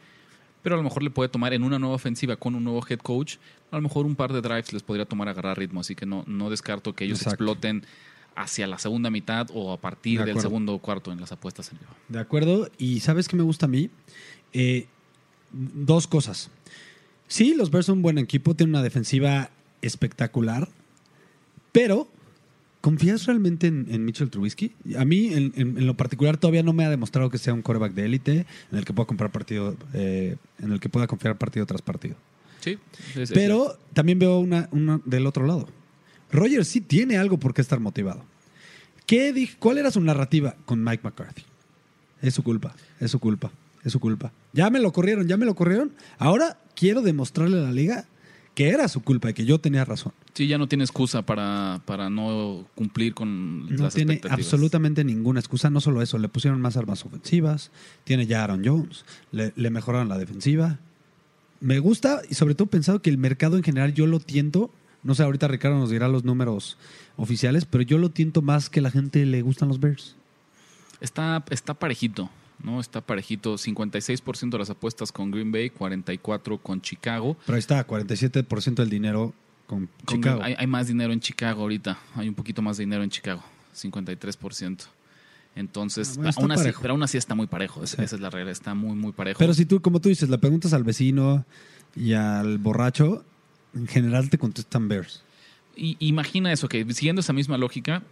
pero 0.62 0.75
a 0.75 0.78
lo 0.78 0.85
mejor 0.85 1.02
le 1.02 1.11
puede 1.11 1.28
tomar 1.28 1.52
en 1.52 1.62
una 1.62 1.78
nueva 1.78 1.95
ofensiva 1.97 2.37
con 2.37 2.54
un 2.54 2.64
nuevo 2.64 2.85
head 2.88 3.00
coach. 3.00 3.37
A 3.71 3.76
lo 3.76 3.83
mejor 3.83 4.07
un 4.07 4.14
par 4.14 4.33
de 4.33 4.40
drives 4.40 4.73
les 4.73 4.83
podría 4.83 5.04
tomar 5.04 5.28
agarrar 5.28 5.59
ritmo. 5.59 5.81
Así 5.81 5.95
que 5.95 6.07
no, 6.07 6.25
no 6.26 6.50
descarto 6.50 6.95
que 6.95 7.04
ellos 7.04 7.19
Exacto. 7.19 7.45
exploten 7.45 7.85
hacia 8.35 8.66
la 8.66 8.78
segunda 8.78 9.11
mitad 9.11 9.49
o 9.52 9.73
a 9.73 9.81
partir 9.81 10.21
De 10.21 10.26
del 10.26 10.40
segundo 10.40 10.78
cuarto 10.78 11.12
en 11.12 11.21
las 11.21 11.33
apuestas 11.33 11.71
en 11.73 11.78
vivo. 11.78 11.90
De 12.09 12.19
acuerdo. 12.19 12.71
Y 12.78 13.00
¿sabes 13.00 13.28
qué 13.28 13.37
me 13.37 13.42
gusta 13.42 13.66
a 13.66 13.69
mí? 13.69 13.90
Eh, 14.52 14.87
dos 15.52 16.07
cosas. 16.07 16.50
Sí, 17.26 17.54
los 17.54 17.71
Bears 17.71 17.87
son 17.87 17.99
un 17.99 18.02
buen 18.02 18.19
equipo, 18.19 18.54
tienen 18.54 18.75
una 18.75 18.83
defensiva 18.83 19.50
espectacular, 19.81 20.69
pero 21.73 22.09
¿confías 22.83 23.25
realmente 23.25 23.67
en, 23.69 23.87
en 23.89 24.05
Mitchell 24.05 24.29
Trubisky? 24.29 24.73
A 24.99 25.07
mí, 25.07 25.33
en, 25.33 25.53
en- 25.57 25.79
en 25.79 25.87
lo 25.87 25.95
particular, 25.97 26.37
todavía 26.37 26.62
no 26.62 26.75
me 26.75 26.85
ha 26.85 26.91
demostrado 26.91 27.31
que 27.31 27.39
sea 27.39 27.55
un 27.55 27.62
quarterback 27.62 27.95
de 27.95 28.05
élite 28.05 28.47
en 28.71 28.79
el 28.79 28.85
que 28.85 28.93
pueda 28.93 29.07
comprar 29.07 29.33
partido, 29.33 29.75
eh, 29.95 30.37
en 30.61 30.73
el 30.73 30.79
que 30.81 30.91
pueda 30.91 31.07
confiar 31.07 31.39
partido 31.39 31.65
tras 31.65 31.81
partido. 31.81 32.17
Sí, 32.61 32.79
es- 33.12 33.17
es 33.17 33.33
Pero 33.33 33.79
también 33.95 34.19
veo 34.19 34.39
una, 34.39 34.69
una 34.73 35.01
del 35.07 35.27
otro 35.27 35.47
lado. 35.47 35.67
Rogers 36.31 36.69
sí 36.69 36.81
tiene 36.83 37.17
algo 37.17 37.39
por 37.39 37.55
qué 37.55 37.62
estar 37.62 37.81
motivado. 37.81 38.25
¿Qué 39.07 39.35
dij- 39.35 39.57
¿Cuál 39.59 39.79
era 39.79 39.91
su 39.91 40.01
narrativa 40.01 40.55
con 40.65 40.83
Mike 40.85 41.01
McCarthy? 41.03 41.43
Es 42.21 42.35
su 42.35 42.43
culpa, 42.43 42.75
es 43.01 43.11
su 43.11 43.19
culpa, 43.19 43.51
es 43.85 43.93
su 43.93 43.99
culpa. 44.01 44.33
Ya 44.53 44.71
me 44.71 44.79
lo 44.81 44.93
corrieron, 44.93 45.27
ya 45.27 45.37
me 45.37 45.45
lo 45.47 45.55
corrieron. 45.55 45.93
Ahora 46.19 46.59
quiero 46.77 47.03
demostrarle 47.03 47.59
a 47.59 47.62
la 47.62 47.73
liga 47.73 48.07
que 48.55 48.69
era 48.69 48.87
su 48.89 49.03
culpa 49.03 49.31
y 49.31 49.35
que 49.35 49.45
yo 49.45 49.59
tenía 49.59 49.85
razón. 49.85 50.12
Sí, 50.35 50.47
ya 50.47 50.57
no 50.57 50.67
tiene 50.67 50.85
excusa 50.85 51.23
para, 51.23 51.83
para 51.85 52.09
no 52.09 52.67
cumplir 52.75 53.12
con 53.12 53.67
No 53.69 53.85
las 53.85 53.95
tiene 53.95 54.15
expectativas. 54.15 54.47
absolutamente 54.47 55.05
ninguna 55.05 55.41
excusa. 55.41 55.69
No 55.69 55.81
solo 55.81 56.01
eso, 56.01 56.17
le 56.19 56.29
pusieron 56.29 56.61
más 56.61 56.77
armas 56.79 57.05
ofensivas. 57.05 57.71
Tiene 58.05 58.27
ya 58.27 58.43
Aaron 58.43 58.62
Jones. 58.65 59.05
Le, 59.31 59.53
le 59.57 59.71
mejoraron 59.71 60.09
la 60.09 60.17
defensiva. 60.17 60.79
Me 61.61 61.79
gusta 61.81 62.23
y 62.31 62.35
sobre 62.35 62.55
todo 62.55 62.67
pensado 62.69 63.03
que 63.03 63.11
el 63.11 63.19
mercado 63.19 63.57
en 63.57 63.62
general 63.62 63.93
yo 63.93 64.07
lo 64.07 64.21
tiento. 64.21 64.71
No 65.03 65.15
sé, 65.15 65.23
ahorita 65.23 65.49
Ricardo 65.49 65.79
nos 65.79 65.91
dirá 65.91 66.09
los 66.09 66.25
números 66.25 66.79
oficiales, 67.17 67.67
pero 67.67 67.83
yo 67.83 67.99
lo 67.99 68.09
tiento 68.09 68.41
más 68.41 68.71
que 68.71 68.81
la 68.81 68.91
gente 68.91 69.27
le 69.27 69.43
gustan 69.43 69.69
los 69.69 69.81
Bears. 69.81 70.17
Está, 71.01 71.45
está 71.51 71.75
parejito, 71.75 72.31
¿no? 72.62 72.81
Está 72.81 73.01
parejito. 73.01 73.57
56% 73.59 74.51
de 74.51 74.59
las 74.59 74.71
apuestas 74.71 75.12
con 75.12 75.31
Green 75.31 75.53
Bay, 75.53 75.71
44% 75.71 76.61
con 76.62 76.81
Chicago. 76.81 77.37
Pero 77.45 77.57
ahí 77.57 77.61
está, 77.61 77.87
47% 77.87 78.75
del 78.77 78.89
dinero 78.91 79.35
con 79.66 79.88
Con- 80.04 80.16
Chicago. 80.16 80.42
Hay, 80.42 80.54
hay 80.59 80.66
más 80.66 80.87
dinero 80.88 81.12
en 81.12 81.21
Chicago 81.21 81.62
ahorita. 81.62 81.99
Hay 82.14 82.28
un 82.28 82.35
poquito 82.35 82.62
más 82.62 82.76
de 82.76 82.85
dinero 82.85 83.02
en 83.02 83.11
Chicago. 83.11 83.42
53%. 83.75 84.85
Entonces, 85.54 86.12
Ah, 86.12 86.23
bueno, 86.23 86.33
aún 86.38 86.52
así, 86.52 86.71
pero 86.81 86.92
aún 86.95 87.02
así 87.02 87.19
está 87.19 87.35
muy 87.35 87.47
parejo. 87.47 87.83
Es- 87.85 87.90
Sí. 87.90 88.02
Esa 88.02 88.16
es 88.16 88.23
la 88.23 88.31
regla. 88.31 88.50
Está 88.50 88.75
muy, 88.75 88.95
muy 88.97 89.12
parejo. 89.12 89.38
Pero 89.38 89.52
si 89.54 89.66
tú, 89.66 89.81
como 89.83 90.00
tú 90.00 90.09
dices, 90.09 90.28
le 90.31 90.38
preguntas 90.38 90.73
al 90.73 90.83
vecino 90.85 91.45
y 91.95 92.14
al 92.14 92.59
borracho, 92.59 93.25
en 93.75 93.87
general 93.87 94.31
te 94.31 94.38
contestan 94.38 94.88
Bears. 94.88 95.23
Y, 95.76 95.97
imagina 96.00 96.52
eso, 96.52 96.69
que 96.69 96.85
siguiendo 96.92 97.21
esa 97.21 97.33
misma 97.33 97.57
lógica, 97.59 98.02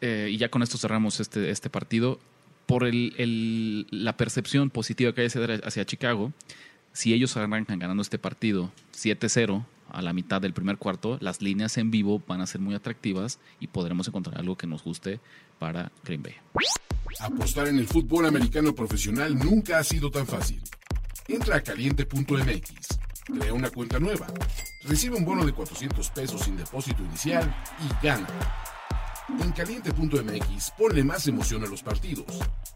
eh, 0.00 0.28
y 0.30 0.36
ya 0.36 0.50
con 0.50 0.62
esto 0.62 0.76
cerramos 0.78 1.20
este, 1.20 1.50
este 1.50 1.70
partido, 1.70 2.18
por 2.66 2.84
el, 2.84 3.14
el- 3.18 3.86
la 3.90 4.16
percepción 4.16 4.70
positiva 4.70 5.12
que 5.14 5.20
hay 5.22 5.26
hacia, 5.28 5.44
hacia 5.64 5.84
Chicago, 5.86 6.32
si 6.92 7.12
ellos 7.14 7.36
arrancan 7.36 7.78
ganando 7.78 8.02
este 8.02 8.18
partido 8.18 8.72
7-0 8.94 9.64
a 9.96 10.02
la 10.02 10.12
mitad 10.12 10.42
del 10.42 10.52
primer 10.52 10.76
cuarto, 10.76 11.16
las 11.22 11.40
líneas 11.40 11.78
en 11.78 11.90
vivo 11.90 12.22
van 12.28 12.42
a 12.42 12.46
ser 12.46 12.60
muy 12.60 12.74
atractivas 12.74 13.38
y 13.60 13.68
podremos 13.68 14.06
encontrar 14.06 14.38
algo 14.38 14.54
que 14.54 14.66
nos 14.66 14.84
guste 14.84 15.20
para 15.58 15.90
Green 16.04 16.22
Bay. 16.22 16.34
Apostar 17.18 17.68
en 17.68 17.78
el 17.78 17.86
fútbol 17.86 18.26
americano 18.26 18.74
profesional 18.74 19.38
nunca 19.38 19.78
ha 19.78 19.84
sido 19.84 20.10
tan 20.10 20.26
fácil. 20.26 20.60
Entra 21.28 21.56
a 21.56 21.62
caliente.mx, 21.62 22.98
crea 23.24 23.54
una 23.54 23.70
cuenta 23.70 23.98
nueva, 23.98 24.26
recibe 24.84 25.16
un 25.16 25.24
bono 25.24 25.46
de 25.46 25.52
400 25.52 26.10
pesos 26.10 26.42
sin 26.42 26.58
depósito 26.58 27.02
inicial 27.02 27.56
y 27.80 28.06
gana. 28.06 28.28
En 29.28 29.50
caliente.mx 29.52 30.70
ponle 30.78 31.02
más 31.02 31.26
emoción 31.26 31.64
a 31.64 31.66
los 31.66 31.82
partidos 31.82 32.26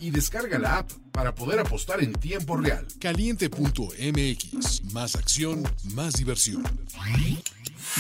y 0.00 0.11
descarga 0.11 0.59
la 0.59 0.78
app 0.78 0.90
para 1.12 1.35
poder 1.35 1.61
apostar 1.61 2.02
en 2.02 2.12
tiempo 2.12 2.57
real. 2.57 2.87
Caliente.mx. 3.00 4.92
Más 4.92 5.14
acción, 5.14 5.62
más 5.95 6.14
diversión. 6.14 6.62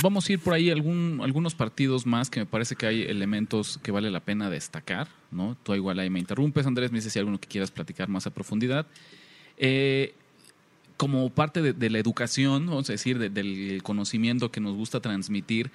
Vamos 0.02 0.28
a 0.28 0.32
ir 0.32 0.40
por 0.40 0.54
ahí 0.54 0.70
algún, 0.70 1.20
algunos 1.22 1.54
partidos 1.54 2.06
más 2.06 2.28
que 2.30 2.40
me 2.40 2.46
parece 2.46 2.74
que 2.76 2.86
hay 2.86 3.02
elementos 3.02 3.78
que 3.82 3.92
vale 3.92 4.10
la 4.10 4.20
pena 4.20 4.50
destacar, 4.50 5.08
¿no? 5.30 5.56
Tú 5.62 5.74
igual 5.74 5.98
ahí 6.00 6.10
me 6.10 6.18
interrumpes, 6.18 6.66
Andrés, 6.66 6.90
me 6.90 6.98
dices 6.98 7.12
si 7.12 7.18
hay 7.18 7.22
alguno 7.22 7.40
que 7.40 7.48
quieras 7.48 7.70
platicar 7.70 8.08
más 8.08 8.26
a 8.26 8.30
profundidad. 8.30 8.86
Eh, 9.58 10.14
como 10.96 11.30
parte 11.30 11.62
de, 11.62 11.72
de 11.72 11.88
la 11.90 11.98
educación, 11.98 12.66
vamos 12.66 12.88
a 12.90 12.92
decir, 12.92 13.18
de- 13.18 13.30
del 13.30 13.80
conocimiento 13.82 14.50
que 14.50 14.60
nos 14.60 14.74
gusta 14.74 15.00
transmitir, 15.00 15.70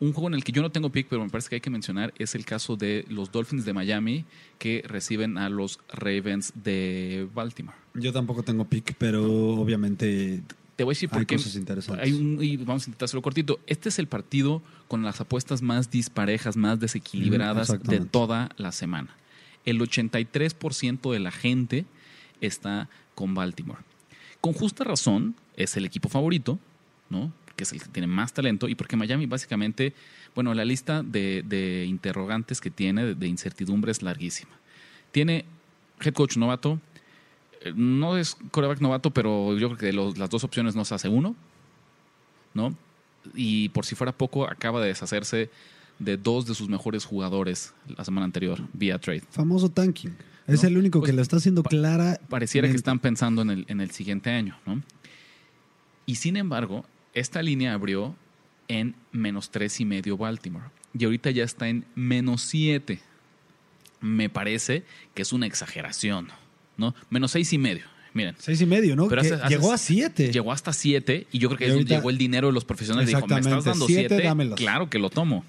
un 0.00 0.12
juego 0.12 0.28
en 0.28 0.34
el 0.34 0.44
que 0.44 0.52
yo 0.52 0.62
no 0.62 0.70
tengo 0.70 0.90
pick, 0.90 1.06
pero 1.08 1.22
me 1.24 1.30
parece 1.30 1.48
que 1.48 1.54
hay 1.56 1.60
que 1.60 1.70
mencionar, 1.70 2.12
es 2.18 2.34
el 2.34 2.44
caso 2.44 2.76
de 2.76 3.04
los 3.08 3.32
Dolphins 3.32 3.64
de 3.64 3.72
Miami 3.72 4.24
que 4.58 4.82
reciben 4.86 5.38
a 5.38 5.48
los 5.48 5.80
Ravens 5.92 6.52
de 6.54 7.26
Baltimore. 7.34 7.76
Yo 7.94 8.12
tampoco 8.12 8.42
tengo 8.42 8.64
pick, 8.66 8.94
pero 8.98 9.24
obviamente 9.54 10.42
Te 10.76 10.84
voy 10.84 10.92
a 10.92 10.94
decir 10.94 11.08
por 11.08 11.20
Hay 11.20 11.24
cosas 11.26 11.56
interesantes. 11.56 12.04
Hay 12.04 12.12
un- 12.12 12.38
y 12.42 12.58
vamos 12.58 12.82
a 12.86 12.90
intentar 12.90 13.06
hacerlo 13.06 13.22
cortito. 13.22 13.58
Este 13.66 13.88
es 13.88 13.98
el 13.98 14.08
partido 14.08 14.62
con 14.88 15.02
las 15.02 15.18
apuestas 15.22 15.62
más 15.62 15.90
disparejas, 15.90 16.58
más 16.58 16.78
desequilibradas 16.78 17.68
de 17.82 18.00
toda 18.00 18.50
la 18.58 18.72
semana. 18.72 19.16
El 19.64 19.80
83% 19.80 21.12
de 21.12 21.18
la 21.20 21.30
gente 21.30 21.86
está 22.42 22.88
con 23.14 23.34
Baltimore. 23.34 23.80
Con 24.42 24.52
justa 24.52 24.84
razón, 24.84 25.34
es 25.56 25.76
el 25.78 25.86
equipo 25.86 26.08
favorito, 26.10 26.58
¿no? 27.08 27.32
Que 27.56 27.64
es 27.64 27.72
el 27.72 27.82
que 27.82 27.88
tiene 27.88 28.06
más 28.06 28.32
talento 28.34 28.68
y 28.68 28.74
porque 28.74 28.96
Miami 28.96 29.26
básicamente, 29.26 29.94
bueno, 30.34 30.52
la 30.54 30.64
lista 30.64 31.02
de, 31.02 31.42
de 31.46 31.84
interrogantes 31.86 32.60
que 32.60 32.70
tiene, 32.70 33.04
de, 33.04 33.14
de 33.14 33.26
incertidumbre 33.26 33.90
es 33.92 34.02
larguísima. 34.02 34.52
Tiene 35.10 35.46
head 36.00 36.12
coach 36.12 36.36
novato, 36.36 36.78
eh, 37.62 37.72
no 37.74 38.18
es 38.18 38.36
coreback 38.50 38.80
novato, 38.80 39.10
pero 39.10 39.56
yo 39.56 39.68
creo 39.68 39.78
que 39.78 39.86
de 39.86 39.92
los- 39.94 40.18
las 40.18 40.28
dos 40.28 40.44
opciones 40.44 40.76
nos 40.76 40.92
hace 40.92 41.08
uno, 41.08 41.34
¿no? 42.54 42.76
Y 43.34 43.70
por 43.70 43.84
si 43.86 43.94
fuera 43.94 44.12
poco, 44.12 44.46
acaba 44.48 44.80
de 44.80 44.88
deshacerse 44.88 45.50
de 45.98 46.16
dos 46.18 46.44
de 46.46 46.54
sus 46.54 46.68
mejores 46.68 47.04
jugadores 47.06 47.72
la 47.96 48.04
semana 48.04 48.26
anterior, 48.26 48.60
vía 48.74 48.98
trade. 48.98 49.22
famoso 49.30 49.70
tanking. 49.70 50.14
Es 50.46 50.62
No, 50.62 50.68
el 50.68 50.76
único 50.78 51.00
pues, 51.00 51.10
que 51.10 51.16
lo 51.16 51.22
está 51.22 51.38
haciendo 51.38 51.62
pa- 51.62 51.70
clara. 51.70 52.20
Pareciera 52.28 52.68
que 52.68 52.76
están 52.76 52.98
pensando 53.00 53.40
en 53.42 53.50
el, 53.50 53.64
en 53.68 53.80
el 53.80 53.90
siguiente 53.90 54.30
año, 54.30 54.56
¿no? 54.66 54.82
Y 56.04 56.16
sin 56.16 56.36
embargo, 56.36 56.84
esta 57.16 57.42
línea 57.42 57.72
abrió 57.74 58.14
en 58.68 58.94
menos 59.12 59.50
tres 59.50 59.80
y 59.80 59.84
medio 59.84 60.16
Baltimore. 60.16 60.66
Y 60.96 61.04
ahorita 61.04 61.30
ya 61.30 61.44
está 61.44 61.68
en 61.68 61.84
menos 61.94 62.42
siete. 62.42 63.00
Me 64.00 64.28
parece 64.28 64.84
que 65.14 65.22
es 65.22 65.32
una 65.32 65.46
exageración, 65.46 66.28
¿no? 66.76 66.94
Menos 67.10 67.30
seis 67.32 67.52
y 67.52 67.58
medio. 67.58 67.84
Miren, 68.14 68.34
Seis 68.38 68.60
y 68.62 68.66
medio, 68.66 68.96
¿no? 68.96 69.08
Pero 69.08 69.20
Que 69.20 69.28
hace- 69.28 69.42
hace- 69.42 69.48
llegó 69.54 69.72
a 69.74 69.78
siete. 69.78 70.32
Llegó 70.32 70.50
hasta 70.50 70.72
7 70.72 71.26
y 71.32 71.38
yo 71.38 71.48
creo 71.50 71.58
que 71.58 71.70
ahorita- 71.70 71.96
llegó 71.96 72.08
el 72.08 72.16
dinero 72.16 72.46
de 72.46 72.54
los 72.54 72.64
profesionales. 72.64 73.08
Dijo, 73.08 73.26
me 73.26 73.40
estás 73.40 73.64
dando 73.64 73.86
siete, 73.86 74.08
7, 74.08 74.22
dámelos. 74.24 74.58
claro 74.58 74.88
que 74.88 74.98
lo 74.98 75.10
tomo. 75.10 75.44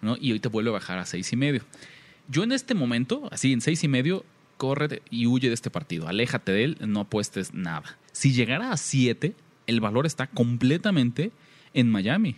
¿no? 0.00 0.16
Y 0.20 0.30
ahorita 0.30 0.48
vuelve 0.48 0.70
a 0.70 0.72
bajar 0.72 0.98
a 0.98 1.06
seis 1.06 1.32
y 1.32 1.36
medio. 1.36 1.62
Yo 2.26 2.42
en 2.42 2.50
este 2.50 2.74
momento, 2.74 3.28
así 3.30 3.52
en 3.52 3.60
seis 3.60 3.84
y 3.84 3.88
medio, 3.88 4.24
corre 4.56 5.00
y 5.10 5.26
huye 5.28 5.46
de 5.46 5.54
este 5.54 5.70
partido. 5.70 6.08
Aléjate 6.08 6.50
de 6.50 6.64
él, 6.64 6.76
no 6.80 7.00
apuestes 7.02 7.54
nada. 7.54 7.96
Si 8.10 8.32
llegara 8.32 8.72
a 8.72 8.76
7, 8.76 9.36
el 9.72 9.80
valor 9.80 10.06
está 10.06 10.26
completamente 10.26 11.32
en 11.74 11.90
Miami. 11.90 12.36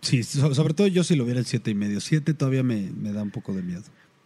Sí, 0.00 0.22
so- 0.22 0.54
sobre 0.54 0.74
todo 0.74 0.86
yo 0.86 1.04
si 1.04 1.14
lo 1.16 1.24
viera 1.24 1.40
el 1.40 1.46
siete 1.46 1.70
y 1.70 1.74
medio. 1.74 2.00
Siete 2.00 2.32
todavía 2.34 2.62
me, 2.62 2.90
me 2.90 3.12
da 3.12 3.22
un 3.22 3.30
poco 3.30 3.52
de 3.52 3.62
miedo. 3.62 3.82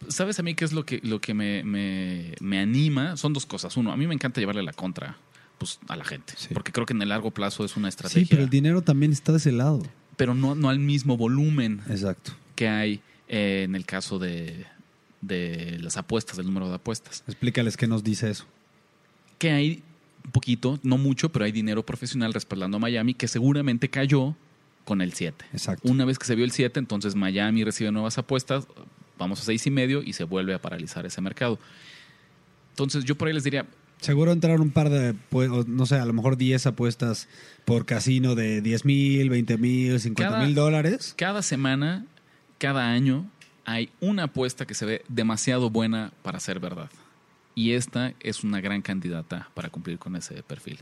¿Sabes 0.07 0.39
a 0.39 0.43
mí 0.43 0.55
qué 0.55 0.65
es 0.65 0.71
lo 0.73 0.85
que, 0.85 0.99
lo 1.03 1.19
que 1.19 1.33
me, 1.33 1.63
me- 1.63 2.33
me 2.39 2.59
anima? 2.59 3.17
Son 3.17 3.33
dos 3.33 3.45
cosas. 3.45 3.75
Uno, 3.77 3.91
a 3.91 3.97
mí 3.97 4.07
me 4.07 4.13
encanta 4.13 4.39
llevarle 4.39 4.63
la 4.63 4.73
contra 4.73 5.17
pues, 5.57 5.79
a 5.87 5.95
la 5.95 6.05
gente. 6.05 6.33
Sí. 6.37 6.49
Porque 6.53 6.71
creo 6.71 6.85
que 6.85 6.93
en 6.93 7.01
el 7.01 7.09
largo 7.09 7.31
plazo 7.31 7.65
es 7.65 7.75
una 7.75 7.89
estrategia. 7.89 8.21
Sí, 8.23 8.27
pero 8.29 8.43
el 8.43 8.49
dinero 8.49 8.81
también 8.81 9.11
está 9.11 9.31
de 9.31 9.39
ese 9.39 9.51
lado. 9.51 9.81
pero 10.15 10.33
no, 10.35 10.55
no 10.55 10.69
al 10.69 10.79
mismo 10.79 11.17
volumen 11.17 11.81
Exacto. 11.89 12.33
que 12.55 12.69
hay 12.69 13.01
eh, 13.27 13.63
en 13.65 13.75
el 13.75 13.85
caso 13.85 14.19
de, 14.19 14.65
de 15.21 15.77
las 15.81 15.97
apuestas, 15.97 16.37
del 16.37 16.45
número 16.45 16.69
de 16.69 16.75
apuestas. 16.75 17.23
Explícales 17.27 17.75
qué 17.75 17.87
nos 17.87 18.03
dice 18.03 18.29
eso. 18.29 18.45
Que 19.39 19.51
hay 19.51 19.83
un 20.25 20.31
poquito, 20.31 20.79
no 20.83 20.97
mucho, 20.97 21.29
pero 21.31 21.45
hay 21.45 21.51
dinero 21.51 21.85
profesional 21.85 22.33
respaldando 22.33 22.77
a 22.77 22.79
Miami 22.79 23.13
que 23.13 23.27
seguramente 23.27 23.89
cayó 23.89 24.35
con 24.83 25.01
el 25.01 25.13
7. 25.13 25.45
Exacto. 25.53 25.89
Una 25.89 26.05
vez 26.05 26.19
que 26.19 26.25
se 26.25 26.35
vio 26.35 26.45
el 26.45 26.51
7, 26.51 26.79
entonces 26.79 27.15
Miami 27.15 27.63
recibe 27.63 27.91
nuevas 27.91 28.17
apuestas, 28.17 28.67
vamos 29.17 29.39
a 29.41 29.43
seis 29.43 29.65
y 29.65 29.71
medio 29.71 30.03
y 30.03 30.13
se 30.13 30.23
vuelve 30.25 30.53
a 30.53 30.61
paralizar 30.61 31.05
ese 31.05 31.21
mercado. 31.21 31.57
Entonces 32.71 33.05
yo 33.05 33.15
por 33.17 33.27
ahí 33.27 33.33
les 33.33 33.43
diría, 33.43 33.65
Seguro 34.01 34.33
entraron 34.33 34.59
un 34.61 34.71
par 34.71 34.89
de, 34.89 35.13
pues, 35.29 35.49
no 35.67 35.85
sé, 35.85 35.95
a 35.95 36.05
lo 36.05 36.11
mejor 36.11 36.35
10 36.37 36.67
apuestas 36.67 37.29
por 37.63 37.85
casino 37.85 38.35
de 38.35 38.61
10 38.61 38.83
mil, 38.85 39.29
20 39.29 39.57
mil, 39.57 39.99
50 39.99 40.31
Cada- 40.33 40.45
mil 40.45 40.53
dólares. 40.53 41.13
cada 41.17 41.41
semana, 41.41 42.05
cada 42.59 42.91
año, 42.91 43.25
hay 43.63 43.89
una 44.01 44.23
apuesta 44.23 44.65
que 44.67 44.73
se 44.75 44.85
ve 44.85 45.01
demasiado 45.07 45.69
buena 45.69 46.11
para 46.23 46.39
ser 46.41 46.59
verdad. 46.59 46.89
Y 47.55 47.71
esta 47.71 48.13
es 48.19 48.43
una 48.43 48.59
gran 48.61 48.81
candidata 48.81 49.49
para 49.53 49.69
cumplir 49.69 49.97
con 49.97 50.15
ese 50.15 50.43
perfil. 50.43 50.79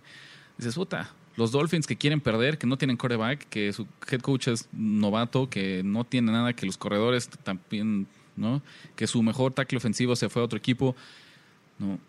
Dices, 0.58 0.74
puta, 0.76 1.12
los 1.36 1.52
Dolphins 1.52 1.86
que 1.88 1.96
quieren 1.96 2.20
perder, 2.20 2.58
que 2.58 2.66
no 2.68 2.78
tienen 2.78 2.98
coreback, 2.98 3.48
que 3.50 3.72
su 3.74 3.88
head 4.12 4.22
coach 4.22 4.48
es 4.48 4.68
novato, 4.72 5.50
que 5.50 5.82
no 5.86 6.04
tiene 6.04 6.32
nada, 6.32 6.54
que 6.54 6.66
los 6.66 6.78
corredores 6.78 7.30
también, 7.30 8.08
¿no? 8.36 8.62
Que 8.96 9.06
su 9.08 9.22
mejor 9.24 9.54
tackle 9.54 9.78
ofensivo 9.78 10.16
se 10.16 10.30
fue 10.30 10.42
a 10.42 10.46
otro 10.46 10.58
equipo. 10.58 10.96
No, 11.80 12.00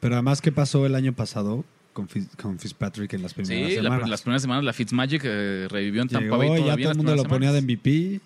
Pero 0.00 0.14
además, 0.14 0.40
¿qué 0.40 0.52
pasó 0.52 0.86
el 0.86 0.94
año 0.94 1.12
pasado 1.12 1.64
con, 1.92 2.08
Fitz- 2.08 2.34
con 2.40 2.58
Fitzpatrick 2.58 3.12
en 3.14 3.22
las 3.22 3.34
primeras 3.34 3.68
Sí, 3.70 3.76
la- 3.76 3.82
semanas? 3.82 4.08
las 4.08 4.22
primeras 4.22 4.42
semanas 4.42 4.64
la 4.64 4.72
Fitzmagic 4.72 5.22
eh, 5.24 5.66
revivió 5.70 6.02
en 6.02 6.08
Tampa 6.08 6.24
Llegó 6.24 6.38
Bay 6.38 6.48
y 6.48 6.50
ya 6.52 6.62
todavía 6.64 6.84
todo 6.84 6.92
el 6.92 6.96
mundo 6.98 7.16
lo 7.16 7.24
ponía 7.24 7.52
de. 7.52 7.60
MVP. 7.62 8.20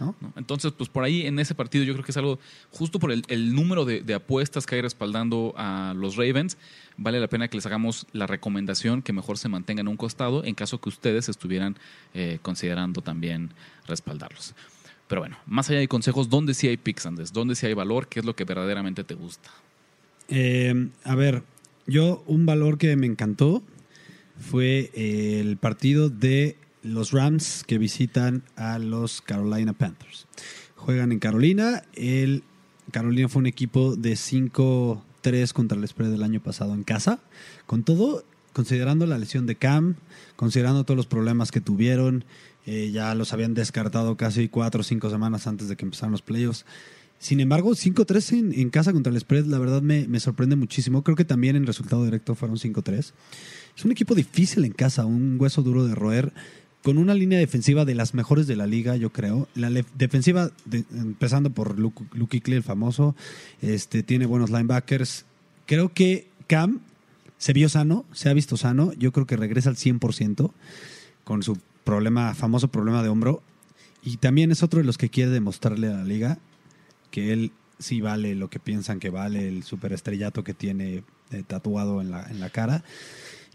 ¿No? 0.00 0.14
¿no? 0.20 0.32
Entonces, 0.36 0.72
pues 0.72 0.88
por 0.88 1.04
ahí 1.04 1.26
en 1.26 1.38
ese 1.38 1.54
partido 1.54 1.84
yo 1.84 1.92
creo 1.94 2.04
que 2.04 2.10
es 2.10 2.16
algo, 2.16 2.38
justo 2.70 2.98
por 2.98 3.12
el, 3.12 3.24
el 3.28 3.54
número 3.54 3.84
de, 3.84 4.00
de 4.00 4.14
apuestas 4.14 4.66
que 4.66 4.76
hay 4.76 4.80
respaldando 4.80 5.54
a 5.56 5.94
los 5.96 6.16
Ravens, 6.16 6.56
vale 6.96 7.20
la 7.20 7.28
pena 7.28 7.48
que 7.48 7.56
les 7.56 7.66
hagamos 7.66 8.06
la 8.12 8.26
recomendación 8.26 9.02
que 9.02 9.12
mejor 9.12 9.38
se 9.38 9.48
mantengan 9.48 9.86
a 9.86 9.90
un 9.90 9.96
costado 9.96 10.44
en 10.44 10.54
caso 10.54 10.80
que 10.80 10.88
ustedes 10.88 11.28
estuvieran 11.28 11.76
eh, 12.14 12.38
considerando 12.42 13.00
también 13.00 13.50
respaldarlos. 13.86 14.54
Pero 15.08 15.20
bueno, 15.20 15.36
más 15.46 15.68
allá 15.70 15.80
de 15.80 15.88
consejos, 15.88 16.30
¿dónde 16.30 16.54
sí 16.54 16.68
hay 16.68 16.76
picks? 16.76 17.08
¿Dónde 17.32 17.54
sí 17.54 17.66
hay 17.66 17.74
valor? 17.74 18.08
¿Qué 18.08 18.20
es 18.20 18.26
lo 18.26 18.34
que 18.34 18.44
verdaderamente 18.44 19.04
te 19.04 19.14
gusta? 19.14 19.50
Eh, 20.28 20.88
a 21.04 21.14
ver, 21.14 21.42
yo 21.86 22.24
un 22.26 22.46
valor 22.46 22.78
que 22.78 22.96
me 22.96 23.06
encantó 23.06 23.62
fue 24.38 24.90
el 24.94 25.56
partido 25.58 26.08
de 26.08 26.56
los 26.84 27.10
Rams 27.12 27.64
que 27.66 27.78
visitan 27.78 28.44
a 28.56 28.78
los 28.78 29.20
Carolina 29.22 29.72
Panthers. 29.72 30.26
Juegan 30.76 31.10
en 31.10 31.18
Carolina. 31.18 31.82
El 31.94 32.44
Carolina 32.92 33.28
fue 33.28 33.40
un 33.40 33.46
equipo 33.46 33.96
de 33.96 34.12
5-3 34.12 35.52
contra 35.52 35.78
el 35.78 35.88
spread 35.88 36.10
del 36.10 36.22
año 36.22 36.40
pasado 36.40 36.74
en 36.74 36.84
casa. 36.84 37.18
Con 37.66 37.82
todo, 37.82 38.24
considerando 38.52 39.06
la 39.06 39.18
lesión 39.18 39.46
de 39.46 39.56
Cam, 39.56 39.96
considerando 40.36 40.84
todos 40.84 40.96
los 40.96 41.06
problemas 41.06 41.50
que 41.50 41.60
tuvieron, 41.60 42.24
eh, 42.66 42.90
ya 42.92 43.14
los 43.14 43.32
habían 43.32 43.54
descartado 43.54 44.16
casi 44.16 44.48
4 44.48 44.80
o 44.80 44.84
5 44.84 45.10
semanas 45.10 45.46
antes 45.46 45.68
de 45.68 45.76
que 45.76 45.86
empezaran 45.86 46.12
los 46.12 46.22
playoffs. 46.22 46.66
Sin 47.18 47.40
embargo, 47.40 47.70
5-3 47.70 48.38
en, 48.38 48.52
en 48.52 48.68
casa 48.68 48.92
contra 48.92 49.10
el 49.10 49.18
spread, 49.18 49.46
la 49.46 49.58
verdad 49.58 49.80
me, 49.80 50.06
me 50.08 50.20
sorprende 50.20 50.56
muchísimo. 50.56 51.02
Creo 51.02 51.16
que 51.16 51.24
también 51.24 51.56
en 51.56 51.66
resultado 51.66 52.04
directo 52.04 52.34
fueron 52.34 52.58
5-3. 52.58 53.12
Es 53.76 53.84
un 53.84 53.92
equipo 53.92 54.14
difícil 54.14 54.64
en 54.66 54.72
casa, 54.72 55.06
un 55.06 55.36
hueso 55.40 55.62
duro 55.62 55.86
de 55.86 55.94
roer, 55.94 56.34
con 56.84 56.98
una 56.98 57.14
línea 57.14 57.38
defensiva 57.38 57.86
de 57.86 57.94
las 57.94 58.12
mejores 58.12 58.46
de 58.46 58.56
la 58.56 58.66
liga, 58.66 58.94
yo 58.96 59.10
creo. 59.10 59.48
La 59.54 59.70
defensiva, 59.70 60.50
de- 60.66 60.84
empezando 60.92 61.48
por 61.48 61.78
Luke, 61.78 62.04
Luke 62.12 62.42
el 62.44 62.62
famoso, 62.62 63.16
este, 63.62 64.02
tiene 64.02 64.26
buenos 64.26 64.50
linebackers. 64.50 65.24
Creo 65.64 65.94
que 65.94 66.28
Cam 66.46 66.80
se 67.38 67.54
vio 67.54 67.70
sano, 67.70 68.04
se 68.12 68.28
ha 68.28 68.34
visto 68.34 68.58
sano. 68.58 68.92
Yo 68.98 69.12
creo 69.12 69.26
que 69.26 69.36
regresa 69.38 69.70
al 69.70 69.76
100% 69.76 70.52
con 71.24 71.42
su 71.42 71.56
problema, 71.84 72.34
famoso 72.34 72.68
problema 72.68 73.02
de 73.02 73.08
hombro. 73.08 73.42
Y 74.02 74.18
también 74.18 74.52
es 74.52 74.62
otro 74.62 74.78
de 74.78 74.84
los 74.84 74.98
que 74.98 75.08
quiere 75.08 75.30
demostrarle 75.30 75.88
a 75.88 75.94
la 75.94 76.04
liga 76.04 76.38
que 77.10 77.32
él 77.32 77.52
sí 77.78 78.02
vale 78.02 78.34
lo 78.34 78.50
que 78.50 78.58
piensan 78.60 79.00
que 79.00 79.08
vale, 79.08 79.48
el 79.48 79.62
superestrellato 79.62 80.44
que 80.44 80.52
tiene 80.52 81.02
eh, 81.30 81.42
tatuado 81.46 82.02
en 82.02 82.10
la, 82.10 82.24
en 82.28 82.40
la 82.40 82.50
cara. 82.50 82.84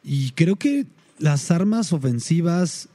Y 0.03 0.31
creo 0.31 0.55
que 0.55 0.87
las 1.19 1.51
armas 1.51 1.93
ofensivas 1.93 2.89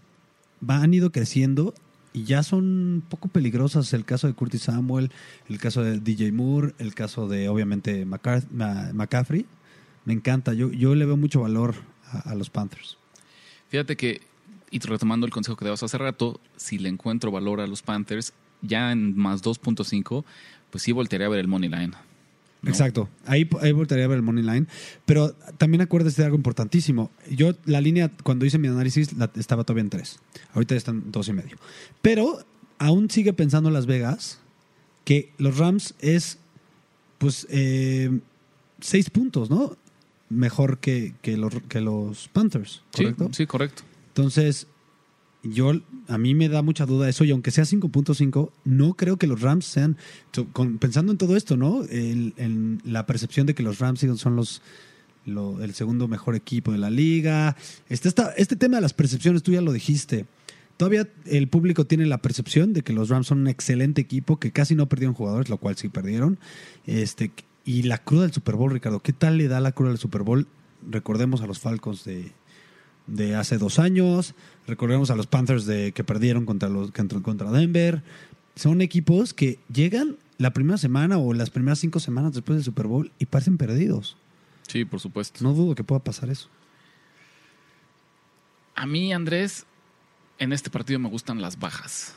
va- 0.68 0.82
han 0.82 0.94
ido 0.94 1.12
creciendo 1.12 1.74
y 2.12 2.24
ya 2.24 2.42
son 2.42 2.64
un 2.64 3.02
poco 3.08 3.28
peligrosas. 3.28 3.92
El 3.92 4.04
caso 4.04 4.26
de 4.26 4.34
Curtis 4.34 4.62
Samuel, 4.62 5.10
el 5.48 5.58
caso 5.58 5.82
de 5.82 5.98
DJ 5.98 6.32
Moore, 6.32 6.74
el 6.78 6.94
caso 6.94 7.28
de 7.28 7.48
obviamente 7.48 8.06
McCaffrey. 8.06 9.46
Me 10.04 10.12
encanta, 10.12 10.54
yo, 10.54 10.70
yo 10.70 10.94
le 10.94 11.06
veo 11.06 11.16
mucho 11.16 11.40
valor 11.40 11.74
a, 12.24 12.34
los 12.34 12.50
Panthers. 12.50 12.98
Fíjate 13.68 13.96
que, 13.96 14.20
y 14.70 14.78
retomando 14.78 15.26
el 15.26 15.32
consejo 15.32 15.56
que 15.56 15.64
dabas 15.64 15.82
hace 15.82 15.98
rato, 15.98 16.40
si 16.56 16.78
le 16.78 16.88
encuentro 16.88 17.30
valor 17.30 17.60
a 17.60 17.66
los 17.66 17.82
Panthers, 17.82 18.32
ya 18.62 18.92
en 18.92 19.16
más 19.16 19.42
2.5, 19.42 20.24
pues 20.70 20.82
sí 20.82 20.92
voltearía 20.92 21.26
a 21.26 21.30
ver 21.30 21.40
el 21.40 21.48
money 21.48 21.68
line. 21.68 21.92
¿No? 22.64 22.70
Exacto. 22.70 23.08
Ahí, 23.26 23.48
ahí 23.60 23.72
volvería 23.72 24.04
a 24.04 24.08
ver 24.08 24.16
el 24.16 24.22
money 24.22 24.42
line. 24.44 24.66
Pero 25.06 25.32
también 25.58 25.80
acuérdese 25.82 26.22
de 26.22 26.26
algo 26.26 26.36
importantísimo. 26.36 27.10
Yo, 27.30 27.52
la 27.64 27.80
línea, 27.80 28.10
cuando 28.22 28.44
hice 28.46 28.58
mi 28.58 28.68
análisis, 28.68 29.12
la- 29.12 29.30
estaba 29.36 29.64
todavía 29.64 29.82
en 29.82 29.90
tres. 29.90 30.18
Ahorita 30.54 30.74
están 30.74 31.02
en 31.04 31.12
dos 31.12 31.28
y 31.28 31.32
medio. 31.32 31.56
Pero 32.02 32.44
aún 32.78 33.10
sigue 33.10 33.32
pensando 33.32 33.70
Las 33.70 33.86
Vegas 33.86 34.38
que 35.04 35.32
los 35.38 35.58
Rams 35.58 35.94
es, 36.00 36.38
pues, 37.18 37.46
eh, 37.50 38.18
seis 38.80 39.10
puntos, 39.10 39.50
¿no? 39.50 39.76
Mejor 40.30 40.78
que, 40.78 41.14
que, 41.22 41.36
los, 41.36 41.54
que 41.68 41.80
los 41.80 42.28
Panthers, 42.28 42.82
Sí, 42.94 43.04
¿correcto? 43.04 43.28
sí, 43.32 43.46
correcto. 43.46 43.82
Entonces, 44.08 44.66
yo 45.44 45.72
a 46.08 46.18
mí 46.18 46.34
me 46.34 46.48
da 46.48 46.62
mucha 46.62 46.86
duda 46.86 47.08
eso 47.08 47.24
y 47.24 47.30
aunque 47.30 47.50
sea 47.50 47.64
5.5, 47.64 48.50
no 48.64 48.94
creo 48.94 49.16
que 49.18 49.26
los 49.26 49.40
Rams 49.42 49.64
sean, 49.66 49.96
pensando 50.80 51.12
en 51.12 51.18
todo 51.18 51.36
esto, 51.36 51.56
¿no? 51.56 51.82
El- 51.84 52.34
en 52.36 52.80
la 52.84 53.06
percepción 53.06 53.46
de 53.46 53.54
que 53.54 53.62
los 53.62 53.78
Rams 53.78 54.04
son 54.16 54.36
los 54.36 54.62
lo- 55.26 55.62
el 55.64 55.72
segundo 55.72 56.06
mejor 56.06 56.34
equipo 56.34 56.70
de 56.72 56.76
la 56.78 56.90
liga. 56.90 57.56
Este, 57.88 58.08
esta- 58.08 58.32
este 58.36 58.56
tema 58.56 58.76
de 58.76 58.82
las 58.82 58.92
percepciones, 58.92 59.42
tú 59.42 59.52
ya 59.52 59.62
lo 59.62 59.72
dijiste. 59.72 60.26
Todavía 60.76 61.08
el 61.24 61.48
público 61.48 61.86
tiene 61.86 62.04
la 62.04 62.18
percepción 62.18 62.74
de 62.74 62.82
que 62.82 62.92
los 62.92 63.08
Rams 63.08 63.28
son 63.28 63.38
un 63.38 63.48
excelente 63.48 64.02
equipo, 64.02 64.38
que 64.38 64.50
casi 64.52 64.74
no 64.74 64.86
perdieron 64.88 65.14
jugadores, 65.14 65.48
lo 65.48 65.56
cual 65.56 65.76
sí 65.76 65.88
perdieron. 65.88 66.38
Este, 66.84 67.30
y 67.64 67.84
la 67.84 67.96
cruda 67.98 68.22
del 68.24 68.32
Super 68.32 68.56
Bowl, 68.56 68.70
Ricardo, 68.72 69.00
¿qué 69.00 69.14
tal 69.14 69.38
le 69.38 69.48
da 69.48 69.60
la 69.60 69.72
cruda 69.72 69.90
del 69.92 69.98
Super 69.98 70.24
Bowl? 70.24 70.46
Recordemos 70.90 71.40
a 71.40 71.46
los 71.46 71.58
Falcons 71.58 72.04
de, 72.04 72.32
de 73.06 73.34
hace 73.34 73.58
dos 73.58 73.78
años. 73.78 74.34
Recordemos 74.66 75.10
a 75.10 75.16
los 75.16 75.26
Panthers 75.26 75.66
de 75.66 75.92
que 75.92 76.04
perdieron 76.04 76.46
contra 76.46 76.68
los 76.68 76.90
contra, 76.90 77.20
contra 77.20 77.50
Denver. 77.50 78.02
Son 78.56 78.80
equipos 78.80 79.34
que 79.34 79.58
llegan 79.72 80.16
la 80.38 80.52
primera 80.52 80.78
semana 80.78 81.18
o 81.18 81.32
las 81.34 81.50
primeras 81.50 81.78
cinco 81.78 82.00
semanas 82.00 82.32
después 82.34 82.56
del 82.56 82.64
Super 82.64 82.86
Bowl 82.86 83.12
y 83.18 83.26
parecen 83.26 83.58
perdidos. 83.58 84.16
Sí, 84.68 84.84
por 84.84 85.00
supuesto. 85.00 85.44
No 85.44 85.52
dudo 85.52 85.74
que 85.74 85.84
pueda 85.84 86.02
pasar 86.02 86.30
eso. 86.30 86.48
A 88.74 88.86
mí, 88.86 89.12
Andrés, 89.12 89.66
en 90.38 90.52
este 90.52 90.70
partido 90.70 90.98
me 90.98 91.08
gustan 91.08 91.40
las 91.40 91.58
bajas. 91.58 92.14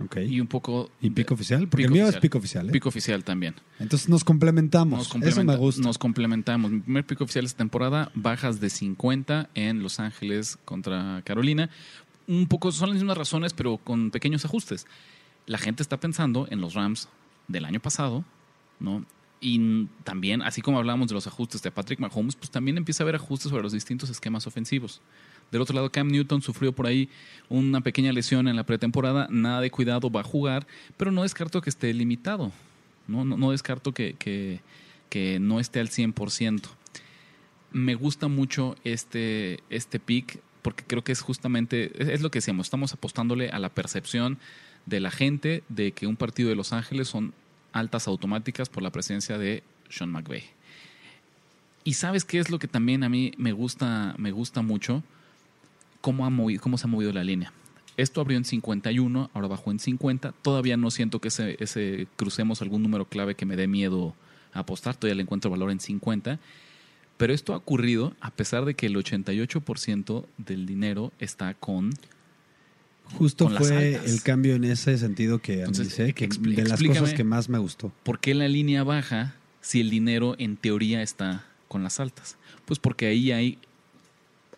Ok. 0.00 0.16
Y 0.26 0.40
un 0.40 0.46
poco... 0.46 0.90
¿Y 1.00 1.10
pico 1.10 1.34
oficial? 1.34 1.68
Porque 1.68 1.84
Pico 1.84 1.88
el 1.88 1.92
mío 1.92 2.02
oficial. 2.04 2.18
es 2.18 2.22
pico 2.22 2.38
oficial. 2.38 2.68
¿eh? 2.68 2.72
Pico 2.72 2.88
oficial 2.88 3.24
también. 3.24 3.54
Entonces 3.78 4.08
nos 4.08 4.24
complementamos. 4.24 5.14
Nos 5.14 5.26
eso 5.26 5.44
me 5.44 5.56
gusta. 5.56 5.82
Nos 5.82 5.98
complementamos. 5.98 6.70
Mi 6.70 6.80
primer 6.80 7.04
pico 7.04 7.24
oficial 7.24 7.44
esta 7.44 7.58
temporada, 7.58 8.10
bajas 8.14 8.60
de 8.60 8.70
50 8.70 9.50
en 9.54 9.82
Los 9.82 10.00
Ángeles 10.00 10.58
contra 10.64 11.22
Carolina. 11.24 11.70
Un 12.26 12.46
poco 12.46 12.72
son 12.72 12.90
las 12.90 12.96
mismas 12.96 13.18
razones, 13.18 13.52
pero 13.52 13.76
con 13.78 14.10
pequeños 14.10 14.44
ajustes. 14.44 14.86
La 15.46 15.58
gente 15.58 15.82
está 15.82 15.98
pensando 15.98 16.46
en 16.50 16.60
los 16.60 16.74
Rams 16.74 17.08
del 17.48 17.64
año 17.64 17.80
pasado, 17.80 18.24
¿no? 18.80 19.04
Y 19.40 19.88
también, 20.04 20.40
así 20.40 20.62
como 20.62 20.78
hablamos 20.78 21.08
de 21.08 21.14
los 21.14 21.26
ajustes 21.26 21.62
de 21.62 21.70
Patrick 21.70 22.00
Mahomes, 22.00 22.34
pues 22.34 22.50
también 22.50 22.78
empieza 22.78 23.02
a 23.02 23.04
haber 23.04 23.16
ajustes 23.16 23.50
sobre 23.50 23.62
los 23.62 23.72
distintos 23.72 24.08
esquemas 24.08 24.46
ofensivos. 24.46 25.02
Del 25.54 25.62
otro 25.62 25.76
lado, 25.76 25.92
Cam 25.92 26.08
Newton 26.08 26.42
sufrió 26.42 26.72
por 26.72 26.88
ahí 26.88 27.08
una 27.48 27.80
pequeña 27.80 28.10
lesión 28.10 28.48
en 28.48 28.56
la 28.56 28.66
pretemporada, 28.66 29.28
nada 29.30 29.60
de 29.60 29.70
cuidado, 29.70 30.10
va 30.10 30.22
a 30.22 30.24
jugar, 30.24 30.66
pero 30.96 31.12
no 31.12 31.22
descarto 31.22 31.60
que 31.60 31.70
esté 31.70 31.94
limitado. 31.94 32.50
No, 33.06 33.52
descarto 33.52 33.94
que, 33.94 34.60
no 35.40 35.60
esté 35.60 35.78
al 35.78 35.90
100%. 35.90 36.60
Me 37.70 37.94
gusta 37.94 38.26
mucho 38.26 38.74
este, 38.82 39.60
este 39.70 40.00
pick 40.00 40.40
porque 40.62 40.82
creo 40.82 41.04
que 41.04 41.12
es 41.12 41.20
justamente, 41.20 42.02
es, 42.02 42.08
es 42.08 42.20
lo 42.20 42.32
que 42.32 42.38
decíamos, 42.38 42.66
estamos 42.66 42.92
apostándole 42.92 43.50
a 43.50 43.60
la 43.60 43.68
percepción 43.68 44.38
de 44.86 44.98
la 44.98 45.12
gente 45.12 45.62
de 45.68 45.92
que 45.92 46.08
un 46.08 46.16
partido 46.16 46.48
de 46.48 46.56
Los 46.56 46.72
Ángeles 46.72 47.06
son 47.06 47.32
altas 47.70 48.08
automáticas 48.08 48.68
por 48.68 48.82
la 48.82 48.90
presencia 48.90 49.38
de 49.38 49.62
Sean 49.88 50.10
McVay. 50.10 50.42
Y 51.84 51.94
sabes 51.94 52.24
qué 52.24 52.40
es 52.40 52.50
lo 52.50 52.58
que 52.58 52.66
también 52.66 53.04
a 53.04 53.08
mí 53.08 53.30
me 53.36 53.52
gusta, 53.52 54.16
me 54.18 54.32
gusta 54.32 54.60
mucho, 54.60 55.04
cómo, 56.04 56.26
ha 56.26 56.30
movido, 56.30 56.60
cómo 56.60 56.76
se 56.76 56.86
ha 56.86 56.90
movido 56.90 57.14
la 57.14 57.24
línea. 57.24 57.50
Esto 57.96 58.20
abrió 58.20 58.36
en 58.36 58.44
51, 58.44 59.30
ahora 59.32 59.48
bajó 59.48 59.70
en 59.70 59.78
50. 59.78 60.32
Todavía 60.42 60.76
no 60.76 60.90
siento 60.90 61.18
que 61.18 61.28
ese, 61.28 61.56
ese 61.60 62.06
crucemos 62.16 62.60
algún 62.60 62.82
número 62.82 63.06
clave 63.06 63.36
que 63.36 63.46
me 63.46 63.56
dé 63.56 63.66
miedo 63.68 64.14
a 64.52 64.58
apostar. 64.60 64.96
Todavía 64.96 65.14
le 65.14 65.22
encuentro 65.22 65.50
valor 65.50 65.70
en 65.70 65.80
50. 65.80 66.38
Pero 67.16 67.32
esto 67.32 67.54
ha 67.54 67.56
ocurrido 67.56 68.14
a 68.20 68.30
pesar 68.32 68.66
de 68.66 68.74
que 68.74 68.84
el 68.84 68.96
88% 68.96 70.26
del 70.36 70.66
dinero 70.66 71.10
está 71.20 71.54
con... 71.54 71.94
Justo 73.14 73.46
con 73.46 73.56
fue 73.56 73.94
el 73.94 74.22
cambio 74.22 74.56
en 74.56 74.64
ese 74.64 74.98
sentido 74.98 75.38
que 75.38 75.60
Entonces, 75.60 75.98
analicé, 75.98 76.12
que 76.12 76.26
de 76.28 76.68
las 76.68 76.82
cosas 76.82 77.14
que 77.14 77.24
más 77.24 77.48
me 77.48 77.56
gustó. 77.56 77.90
¿Por 78.02 78.20
qué 78.20 78.34
la 78.34 78.48
línea 78.48 78.84
baja 78.84 79.36
si 79.62 79.80
el 79.80 79.88
dinero 79.88 80.36
en 80.38 80.58
teoría 80.58 81.00
está 81.02 81.46
con 81.68 81.82
las 81.82 81.98
altas? 81.98 82.36
Pues 82.66 82.78
porque 82.78 83.06
ahí 83.06 83.32
hay 83.32 83.58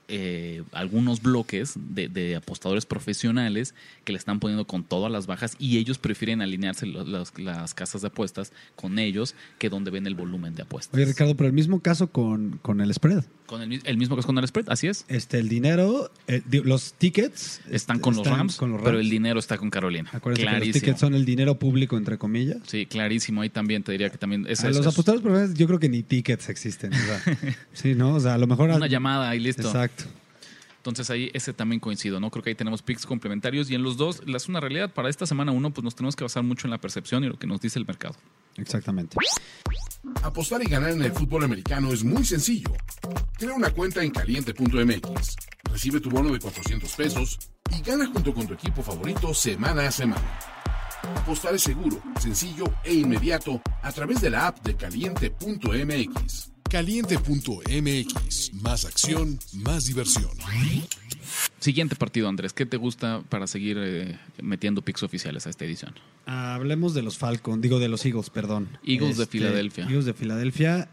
eh, 0.08 0.62
algunos 0.72 1.20
bloques 1.22 1.74
de, 1.76 2.08
de 2.08 2.36
apostadores 2.36 2.86
profesionales 2.86 3.74
que 4.04 4.12
le 4.12 4.18
están 4.18 4.40
poniendo 4.40 4.66
con 4.66 4.84
todas 4.84 5.10
las 5.10 5.26
bajas 5.26 5.56
y 5.58 5.78
ellos 5.78 5.98
prefieren 5.98 6.42
alinearse 6.42 6.86
los- 6.86 7.38
las 7.38 7.74
casas 7.74 8.02
de 8.02 8.08
apuestas 8.08 8.52
con 8.76 8.98
ellos 8.98 9.34
que 9.58 9.68
donde 9.68 9.90
ven 9.90 10.06
el 10.06 10.14
volumen 10.14 10.54
de 10.54 10.62
apuestas. 10.62 10.94
Oye, 10.94 11.04
Ricardo, 11.06 11.36
pero 11.36 11.48
el 11.48 11.52
mismo 11.54 11.80
caso 11.80 12.08
con, 12.08 12.58
con 12.62 12.80
el 12.80 12.92
spread. 12.94 13.24
Con 13.46 13.62
el, 13.62 13.80
el 13.84 13.96
mismo 13.96 14.18
es 14.18 14.26
con 14.26 14.36
el 14.38 14.46
spread, 14.46 14.66
así 14.68 14.88
es. 14.88 15.04
Este, 15.08 15.38
el 15.38 15.48
dinero, 15.48 16.10
eh, 16.26 16.42
los 16.64 16.94
tickets 16.94 17.60
Están 17.70 17.96
est- 17.96 18.02
con 18.04 18.16
los, 18.16 18.26
Rams, 18.26 18.56
con 18.56 18.72
los 18.72 18.82
pero 18.82 18.98
el 18.98 19.08
dinero 19.08 19.38
está 19.38 19.56
con 19.56 19.70
Carolina. 19.70 20.10
Acuérdense 20.12 20.46
que 20.50 20.58
los 20.66 20.72
tickets 20.72 21.00
son 21.00 21.14
el 21.14 21.24
dinero 21.24 21.56
público, 21.58 21.96
entre 21.96 22.18
comillas. 22.18 22.58
Sí, 22.66 22.86
clarísimo. 22.86 23.42
Ahí 23.42 23.50
también 23.50 23.82
te 23.84 23.92
diría 23.92 24.10
que 24.10 24.18
también 24.18 24.46
es 24.48 24.60
A 24.64 24.68
eso, 24.68 24.78
los 24.78 24.86
es 24.86 24.92
apostadores 24.92 25.22
profesionales, 25.22 25.56
yo 25.58 25.66
creo 25.68 25.78
que 25.78 25.88
ni 25.88 26.02
tickets 26.02 26.48
existen. 26.48 26.92
o 26.92 26.96
sea, 26.96 27.22
sí, 27.72 27.94
¿no? 27.94 28.14
O 28.14 28.20
sea, 28.20 28.34
a 28.34 28.38
lo 28.38 28.46
mejor. 28.48 28.70
una 28.70 28.86
llamada 28.88 29.34
y 29.36 29.40
listo. 29.40 29.62
Exacto. 29.68 29.95
Entonces 30.86 31.10
ahí 31.10 31.30
ese 31.34 31.52
también 31.52 31.80
coincido, 31.80 32.20
¿no? 32.20 32.30
Creo 32.30 32.44
que 32.44 32.50
ahí 32.50 32.54
tenemos 32.54 32.80
picks 32.80 33.06
complementarios 33.06 33.68
y 33.70 33.74
en 33.74 33.82
los 33.82 33.96
dos, 33.96 34.22
la 34.24 34.36
es 34.36 34.48
una 34.48 34.60
realidad. 34.60 34.92
Para 34.94 35.08
esta 35.08 35.26
semana 35.26 35.50
uno, 35.50 35.72
pues 35.72 35.82
nos 35.82 35.96
tenemos 35.96 36.14
que 36.14 36.22
basar 36.22 36.44
mucho 36.44 36.68
en 36.68 36.70
la 36.70 36.78
percepción 36.78 37.24
y 37.24 37.26
lo 37.26 37.36
que 37.38 37.48
nos 37.48 37.60
dice 37.60 37.80
el 37.80 37.86
mercado. 37.86 38.14
Exactamente. 38.56 39.16
Apostar 40.22 40.62
y 40.62 40.66
ganar 40.66 40.90
en 40.90 41.02
el 41.02 41.10
fútbol 41.10 41.42
americano 41.42 41.92
es 41.92 42.04
muy 42.04 42.24
sencillo. 42.24 42.70
Crea 43.36 43.54
una 43.54 43.70
cuenta 43.70 44.02
en 44.04 44.12
caliente.mx, 44.12 45.36
recibe 45.64 45.98
tu 45.98 46.08
bono 46.08 46.32
de 46.32 46.38
400 46.38 46.92
pesos 46.92 47.38
y 47.76 47.82
gana 47.82 48.06
junto 48.06 48.32
con 48.32 48.46
tu 48.46 48.54
equipo 48.54 48.80
favorito 48.80 49.34
semana 49.34 49.88
a 49.88 49.90
semana. 49.90 50.38
Apostar 51.16 51.54
es 51.56 51.62
seguro, 51.62 52.00
sencillo 52.20 52.64
e 52.84 52.94
inmediato 52.94 53.60
a 53.82 53.90
través 53.90 54.20
de 54.20 54.30
la 54.30 54.46
app 54.46 54.64
de 54.64 54.76
caliente.mx. 54.76 56.55
Caliente.mx. 56.68 58.52
Más 58.54 58.84
acción, 58.84 59.38
más 59.52 59.86
diversión. 59.86 60.30
Siguiente 61.60 61.96
partido, 61.96 62.28
Andrés. 62.28 62.52
¿Qué 62.52 62.66
te 62.66 62.76
gusta 62.76 63.22
para 63.28 63.46
seguir 63.46 63.76
eh, 63.80 64.18
metiendo 64.42 64.82
picks 64.82 65.02
oficiales 65.02 65.46
a 65.46 65.50
esta 65.50 65.64
edición? 65.64 65.94
Hablemos 66.26 66.94
de 66.94 67.02
los 67.02 67.18
Falcons, 67.18 67.62
digo 67.62 67.78
de 67.78 67.88
los 67.88 68.04
Eagles, 68.04 68.30
perdón. 68.30 68.68
Este, 68.74 68.92
Eagles 68.92 69.16
de 69.16 69.26
Filadelfia. 69.26 69.84
Eagles 69.84 70.04
de 70.04 70.14
Filadelfia, 70.14 70.88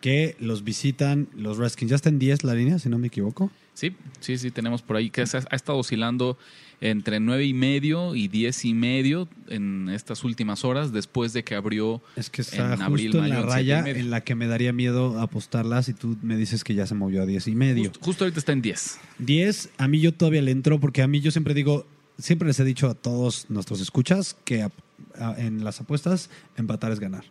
que 0.00 0.36
los 0.38 0.62
visitan 0.62 1.28
los 1.34 1.58
Redskins. 1.58 1.90
Ya 1.90 1.96
está 1.96 2.08
en 2.08 2.18
10 2.18 2.44
la 2.44 2.54
línea, 2.54 2.78
si 2.78 2.88
no 2.88 2.98
me 2.98 3.08
equivoco. 3.08 3.50
Sí, 3.74 3.94
sí, 4.20 4.38
sí, 4.38 4.50
tenemos 4.50 4.82
por 4.82 4.96
ahí 4.96 5.10
que 5.10 5.22
ha 5.22 5.56
estado 5.56 5.78
oscilando 5.78 6.38
entre 6.80 7.20
nueve 7.20 7.44
y 7.46 7.54
medio 7.54 8.14
y 8.14 8.28
diez 8.28 8.64
y 8.64 8.74
medio 8.74 9.28
en 9.48 9.88
estas 9.88 10.24
últimas 10.24 10.64
horas 10.64 10.92
después 10.92 11.32
de 11.32 11.42
que 11.44 11.54
abrió 11.54 12.02
Es 12.16 12.28
que 12.30 12.42
está 12.42 12.74
en 12.74 12.82
abril, 12.82 13.06
justo 13.06 13.24
en 13.24 13.30
mayo, 13.30 13.46
la 13.46 13.54
raya 13.54 13.84
en 13.86 14.10
la 14.10 14.20
que 14.22 14.34
me 14.34 14.46
daría 14.46 14.72
miedo 14.72 15.18
apostarla 15.20 15.82
si 15.82 15.94
tú 15.94 16.16
me 16.22 16.36
dices 16.36 16.64
que 16.64 16.74
ya 16.74 16.86
se 16.86 16.94
movió 16.94 17.22
a 17.22 17.26
10 17.26 17.48
y 17.48 17.54
medio. 17.54 17.84
Justo, 17.90 18.00
justo 18.04 18.24
ahorita 18.24 18.38
está 18.40 18.52
en 18.52 18.62
10. 18.62 18.98
10, 19.18 19.70
a 19.78 19.88
mí 19.88 20.00
yo 20.00 20.12
todavía 20.12 20.42
le 20.42 20.50
entro 20.50 20.78
porque 20.78 21.02
a 21.02 21.08
mí 21.08 21.20
yo 21.20 21.30
siempre 21.30 21.54
digo, 21.54 21.86
siempre 22.18 22.46
les 22.48 22.60
he 22.60 22.64
dicho 22.64 22.88
a 22.88 22.94
todos 22.94 23.46
nuestros 23.48 23.80
escuchas 23.80 24.36
que 24.44 24.62
a- 24.62 24.70
a- 25.18 25.34
en 25.38 25.64
las 25.64 25.80
apuestas 25.80 26.28
empatar 26.56 26.92
es 26.92 27.00
ganar. 27.00 27.24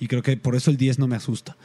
Y 0.00 0.06
creo 0.08 0.22
que 0.22 0.36
por 0.36 0.54
eso 0.56 0.70
el 0.70 0.76
10 0.76 0.98
no 0.98 1.06
me 1.08 1.16
asusta. 1.16 1.56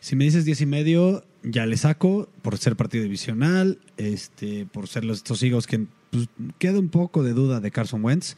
Si 0.00 0.16
me 0.16 0.24
dices 0.24 0.44
10 0.44 0.60
y 0.60 0.66
medio, 0.66 1.24
ya 1.42 1.66
le 1.66 1.76
saco 1.76 2.28
por 2.42 2.58
ser 2.58 2.76
partido 2.76 3.04
divisional, 3.04 3.78
este, 3.96 4.66
por 4.66 4.86
ser 4.86 5.04
los, 5.04 5.18
estos 5.18 5.42
Eagles 5.42 5.66
que 5.66 5.86
pues, 6.14 6.28
queda 6.58 6.78
un 6.78 6.88
poco 6.88 7.22
de 7.22 7.32
duda 7.32 7.60
de 7.60 7.70
Carson 7.70 8.04
Wentz. 8.04 8.36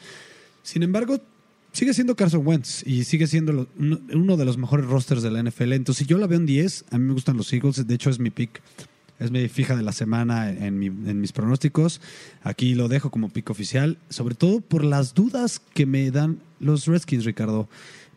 Sin 0.62 0.82
embargo, 0.82 1.20
sigue 1.72 1.92
siendo 1.92 2.16
Carson 2.16 2.46
Wentz 2.46 2.82
y 2.86 3.04
sigue 3.04 3.26
siendo 3.26 3.68
uno, 3.78 4.36
de 4.36 4.44
los 4.44 4.56
mejores 4.56 4.86
rosters 4.86 5.22
de 5.22 5.30
la 5.30 5.42
NFL. 5.42 5.74
Entonces, 5.74 6.06
si 6.06 6.10
yo 6.10 6.18
la 6.18 6.26
veo 6.26 6.38
en 6.38 6.46
10, 6.46 6.86
a 6.90 6.98
mí 6.98 7.04
me 7.04 7.12
gustan 7.12 7.36
los 7.36 7.52
Eagles. 7.52 7.86
De 7.86 7.94
hecho, 7.94 8.10
es 8.10 8.18
mi 8.18 8.30
pick 8.30 8.62
es 9.18 9.30
mi 9.30 9.48
fija 9.48 9.74
de 9.76 9.82
la 9.82 9.92
semana 9.92 10.50
en, 10.50 10.82
en 10.82 11.20
mis 11.20 11.32
pronósticos. 11.32 12.00
Aquí 12.42 12.74
lo 12.74 12.88
dejo 12.88 13.10
como 13.10 13.30
pick 13.30 13.48
oficial, 13.48 13.98
sobre 14.10 14.34
todo 14.34 14.60
por 14.60 14.84
las 14.84 15.14
dudas 15.14 15.60
que 15.72 15.86
me 15.86 16.10
dan 16.10 16.40
los 16.60 16.86
Redskins, 16.86 17.24
Ricardo. 17.24 17.68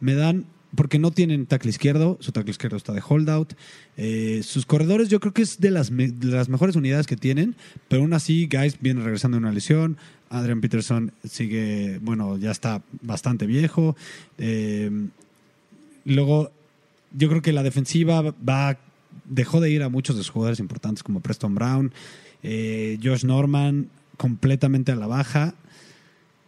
Me 0.02 0.16
dan 0.16 0.46
porque 0.76 1.00
no 1.00 1.12
tienen 1.12 1.46
tackle 1.46 1.70
izquierdo, 1.70 2.18
su 2.20 2.32
tackle 2.32 2.52
izquierdo 2.52 2.78
está 2.78 2.94
de 2.94 3.02
holdout. 3.08 3.54
Eh, 3.98 4.42
sus 4.44 4.66
corredores 4.66 5.10
yo 5.10 5.20
creo 5.20 5.34
que 5.34 5.42
es 5.42 5.60
de 5.60 5.72
las, 5.72 5.96
de 5.96 6.14
las 6.22 6.50
mejores 6.50 6.76
unidades 6.76 7.08
que 7.08 7.16
tienen, 7.16 7.56
pero 7.88 8.04
aún 8.04 8.14
así 8.14 8.48
Guys 8.48 8.78
viene 8.80 9.02
regresando 9.02 9.36
de 9.36 9.44
una 9.44 9.52
lesión. 9.52 9.98
Adrian 10.30 10.62
Peterson 10.62 11.12
sigue, 11.24 12.00
bueno, 12.02 12.38
ya 12.38 12.52
está 12.52 12.84
bastante 13.02 13.48
viejo. 13.48 13.96
Eh, 14.38 14.92
luego, 16.06 16.52
yo 17.18 17.30
creo 17.30 17.42
que 17.42 17.52
la 17.52 17.64
defensiva 17.64 18.22
va 18.22 18.78
dejó 19.26 19.60
de 19.62 19.72
ir 19.72 19.82
a 19.82 19.90
muchos 19.90 20.16
de 20.16 20.24
sus 20.24 20.32
jugadores 20.32 20.60
importantes 20.60 21.04
como 21.04 21.20
Preston 21.20 21.56
Brown, 21.56 21.92
eh, 22.44 23.00
Josh 23.02 23.26
Norman, 23.26 23.90
completamente 24.18 24.92
a 24.92 24.96
la 24.96 25.08
baja. 25.08 25.56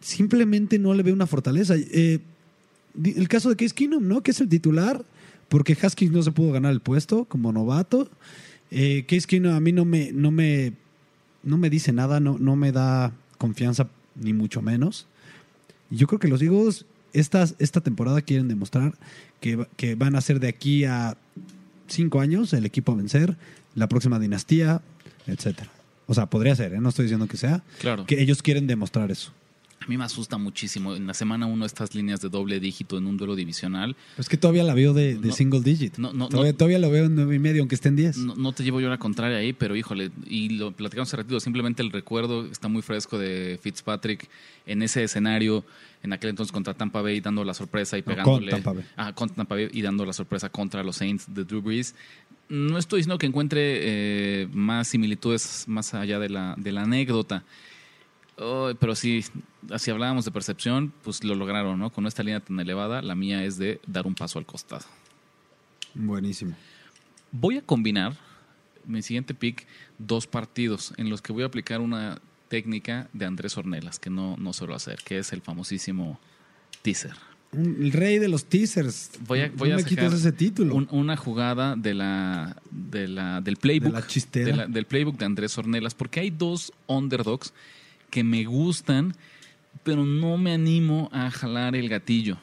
Simplemente 0.00 0.78
no 0.78 0.94
le 0.94 1.02
veo 1.02 1.14
una 1.14 1.26
fortaleza. 1.26 1.74
El 3.02 3.28
caso 3.28 3.48
de 3.48 3.56
Case 3.56 3.74
Keenum, 3.74 4.06
¿no? 4.06 4.22
Que 4.22 4.32
es 4.32 4.40
el 4.40 4.48
titular, 4.48 5.04
porque 5.48 5.76
Haskins 5.80 6.12
no 6.12 6.22
se 6.22 6.32
pudo 6.32 6.52
ganar 6.52 6.72
el 6.72 6.80
puesto 6.80 7.24
como 7.24 7.52
novato. 7.52 8.10
Eh, 8.70 9.04
Case 9.08 9.26
Keenum 9.26 9.54
a 9.54 9.60
mí 9.60 9.72
no 9.72 9.84
me, 9.84 10.12
no 10.12 10.30
me, 10.30 10.72
no 11.42 11.58
me 11.58 11.70
dice 11.70 11.92
nada, 11.92 12.20
no, 12.20 12.38
no 12.38 12.56
me 12.56 12.72
da 12.72 13.12
confianza, 13.38 13.88
ni 14.14 14.32
mucho 14.32 14.62
menos. 14.62 15.06
Yo 15.90 16.06
creo 16.06 16.18
que 16.18 16.28
los 16.28 16.40
Eagles 16.40 16.86
esta, 17.12 17.46
esta 17.58 17.80
temporada 17.80 18.22
quieren 18.22 18.48
demostrar 18.48 18.94
que, 19.40 19.66
que 19.76 19.94
van 19.94 20.16
a 20.16 20.20
ser 20.20 20.40
de 20.40 20.48
aquí 20.48 20.84
a 20.84 21.16
cinco 21.86 22.20
años 22.20 22.52
el 22.52 22.64
equipo 22.64 22.92
a 22.92 22.94
vencer, 22.94 23.36
la 23.74 23.88
próxima 23.88 24.18
dinastía, 24.18 24.80
etcétera. 25.26 25.70
O 26.06 26.14
sea, 26.14 26.26
podría 26.26 26.54
ser, 26.56 26.74
¿eh? 26.74 26.80
no 26.80 26.88
estoy 26.88 27.04
diciendo 27.04 27.26
que 27.26 27.36
sea. 27.36 27.62
Claro. 27.80 28.06
Que 28.06 28.20
ellos 28.20 28.42
quieren 28.42 28.66
demostrar 28.66 29.10
eso. 29.10 29.32
A 29.82 29.86
mí 29.88 29.96
me 29.96 30.04
asusta 30.04 30.38
muchísimo. 30.38 30.94
En 30.94 31.06
la 31.06 31.14
semana 31.14 31.46
uno 31.46 31.66
estas 31.66 31.94
líneas 31.94 32.20
de 32.20 32.28
doble 32.28 32.60
dígito 32.60 32.98
en 32.98 33.06
un 33.06 33.16
duelo 33.16 33.34
divisional. 33.34 33.96
Es 34.16 34.28
que 34.28 34.36
todavía 34.36 34.62
la 34.62 34.74
veo 34.74 34.92
de, 34.92 35.16
de 35.16 35.28
No, 35.28 35.34
single 35.34 35.60
digit. 35.60 35.98
no, 35.98 36.12
no, 36.12 36.28
todavía, 36.28 36.78
lo 36.78 36.90
veo 36.90 37.06
en 37.06 37.14
nueve 37.16 37.34
y 37.36 37.38
medio, 37.38 37.62
aunque 37.62 37.74
esté 37.74 37.88
en 37.88 37.96
10. 37.96 38.16
No, 38.18 38.52
te 38.52 38.62
llevo 38.62 38.80
yo 38.80 38.88
la 38.88 38.98
contraria 38.98 39.38
ahí, 39.38 39.52
pero 39.52 39.74
híjole, 39.76 40.10
y 40.26 40.50
lo 40.50 40.72
platicamos 40.72 41.08
hace 41.08 41.16
ratito, 41.16 41.40
simplemente 41.40 41.82
el 41.82 41.90
recuerdo 41.90 42.46
está 42.46 42.68
muy 42.68 42.82
fresco 42.82 43.18
de 43.18 43.58
Fitzpatrick 43.60 44.28
en 44.66 44.82
ese 44.82 45.02
escenario, 45.02 45.64
en 46.02 46.12
aquel 46.12 46.30
entonces 46.30 46.52
contra 46.52 46.74
Tampa 46.74 47.02
Bay, 47.02 47.20
dando 47.20 47.44
la 47.44 47.54
sorpresa 47.54 47.98
y 47.98 48.02
con 48.02 48.14
pegándole. 48.14 48.50
Tampa 48.50 48.72
Bay. 48.72 48.84
Ah, 48.96 49.12
con 49.12 49.30
Tampa 49.30 49.54
Bay 49.54 49.68
y 49.72 49.82
dando 49.82 50.04
la 50.04 50.12
sorpresa 50.12 50.48
contra 50.48 50.82
los 50.82 50.96
Saints 50.96 51.32
de 51.32 51.44
Drew 51.44 51.62
Brees. 51.62 51.94
No 52.48 52.76
estoy 52.78 52.98
diciendo 52.98 53.18
que 53.18 53.26
encuentre 53.26 53.60
eh, 54.42 54.48
más 54.52 54.88
similitudes 54.88 55.64
más 55.68 55.94
allá 55.94 56.18
de 56.18 56.28
la, 56.28 56.54
de 56.58 56.72
la 56.72 56.82
anécdota. 56.82 57.44
Oh, 58.38 58.70
pero 58.80 58.94
sí, 58.94 59.24
si 59.78 59.90
hablábamos 59.90 60.24
de 60.24 60.30
percepción, 60.30 60.92
pues 61.04 61.22
lo 61.22 61.34
lograron, 61.34 61.78
¿no? 61.78 61.90
Con 61.90 62.06
esta 62.06 62.22
línea 62.22 62.40
tan 62.40 62.58
elevada, 62.60 63.02
la 63.02 63.14
mía 63.14 63.44
es 63.44 63.58
de 63.58 63.80
dar 63.86 64.06
un 64.06 64.14
paso 64.14 64.38
al 64.38 64.46
costado. 64.46 64.84
Buenísimo. 65.94 66.54
Voy 67.30 67.58
a 67.58 67.62
combinar 67.62 68.16
mi 68.86 69.02
siguiente 69.02 69.34
pick 69.34 69.66
dos 69.98 70.26
partidos 70.26 70.92
en 70.96 71.08
los 71.10 71.22
que 71.22 71.32
voy 71.32 71.42
a 71.42 71.46
aplicar 71.46 71.80
una 71.80 72.20
técnica 72.48 73.08
de 73.12 73.24
Andrés 73.26 73.56
Ornelas 73.56 73.98
que 73.98 74.10
no, 74.10 74.36
no 74.38 74.52
suelo 74.52 74.74
hacer, 74.74 74.98
que 75.04 75.18
es 75.18 75.32
el 75.32 75.40
famosísimo 75.40 76.18
teaser. 76.82 77.12
El 77.52 77.92
rey 77.92 78.18
de 78.18 78.28
los 78.28 78.46
teasers. 78.46 79.10
Voy 79.26 79.40
a, 79.40 79.50
voy 79.54 79.68
no 79.68 79.74
a 79.74 79.78
me 79.78 79.84
quites 79.84 80.12
ese 80.14 80.32
título. 80.32 80.74
un- 80.74 80.88
una 80.90 81.16
jugada 81.18 81.76
de 81.76 81.92
la, 81.92 82.56
de 82.70 83.08
la, 83.08 83.42
del 83.42 83.56
playbook 83.58 83.92
De 83.92 84.00
la 84.00 84.06
chistera. 84.06 84.46
de 84.46 84.56
la- 84.56 84.66
del 84.66 84.86
playbook 84.86 85.18
de 85.18 85.26
Andrés 85.26 85.56
Ornelas, 85.58 85.94
porque 85.94 86.20
hay 86.20 86.30
dos 86.30 86.72
underdogs 86.86 87.52
que 88.12 88.22
me 88.22 88.44
gustan, 88.44 89.16
pero 89.82 90.04
no 90.04 90.36
me 90.36 90.52
animo 90.52 91.08
a 91.12 91.30
jalar 91.30 91.74
el 91.74 91.88
gatillo. 91.88 92.36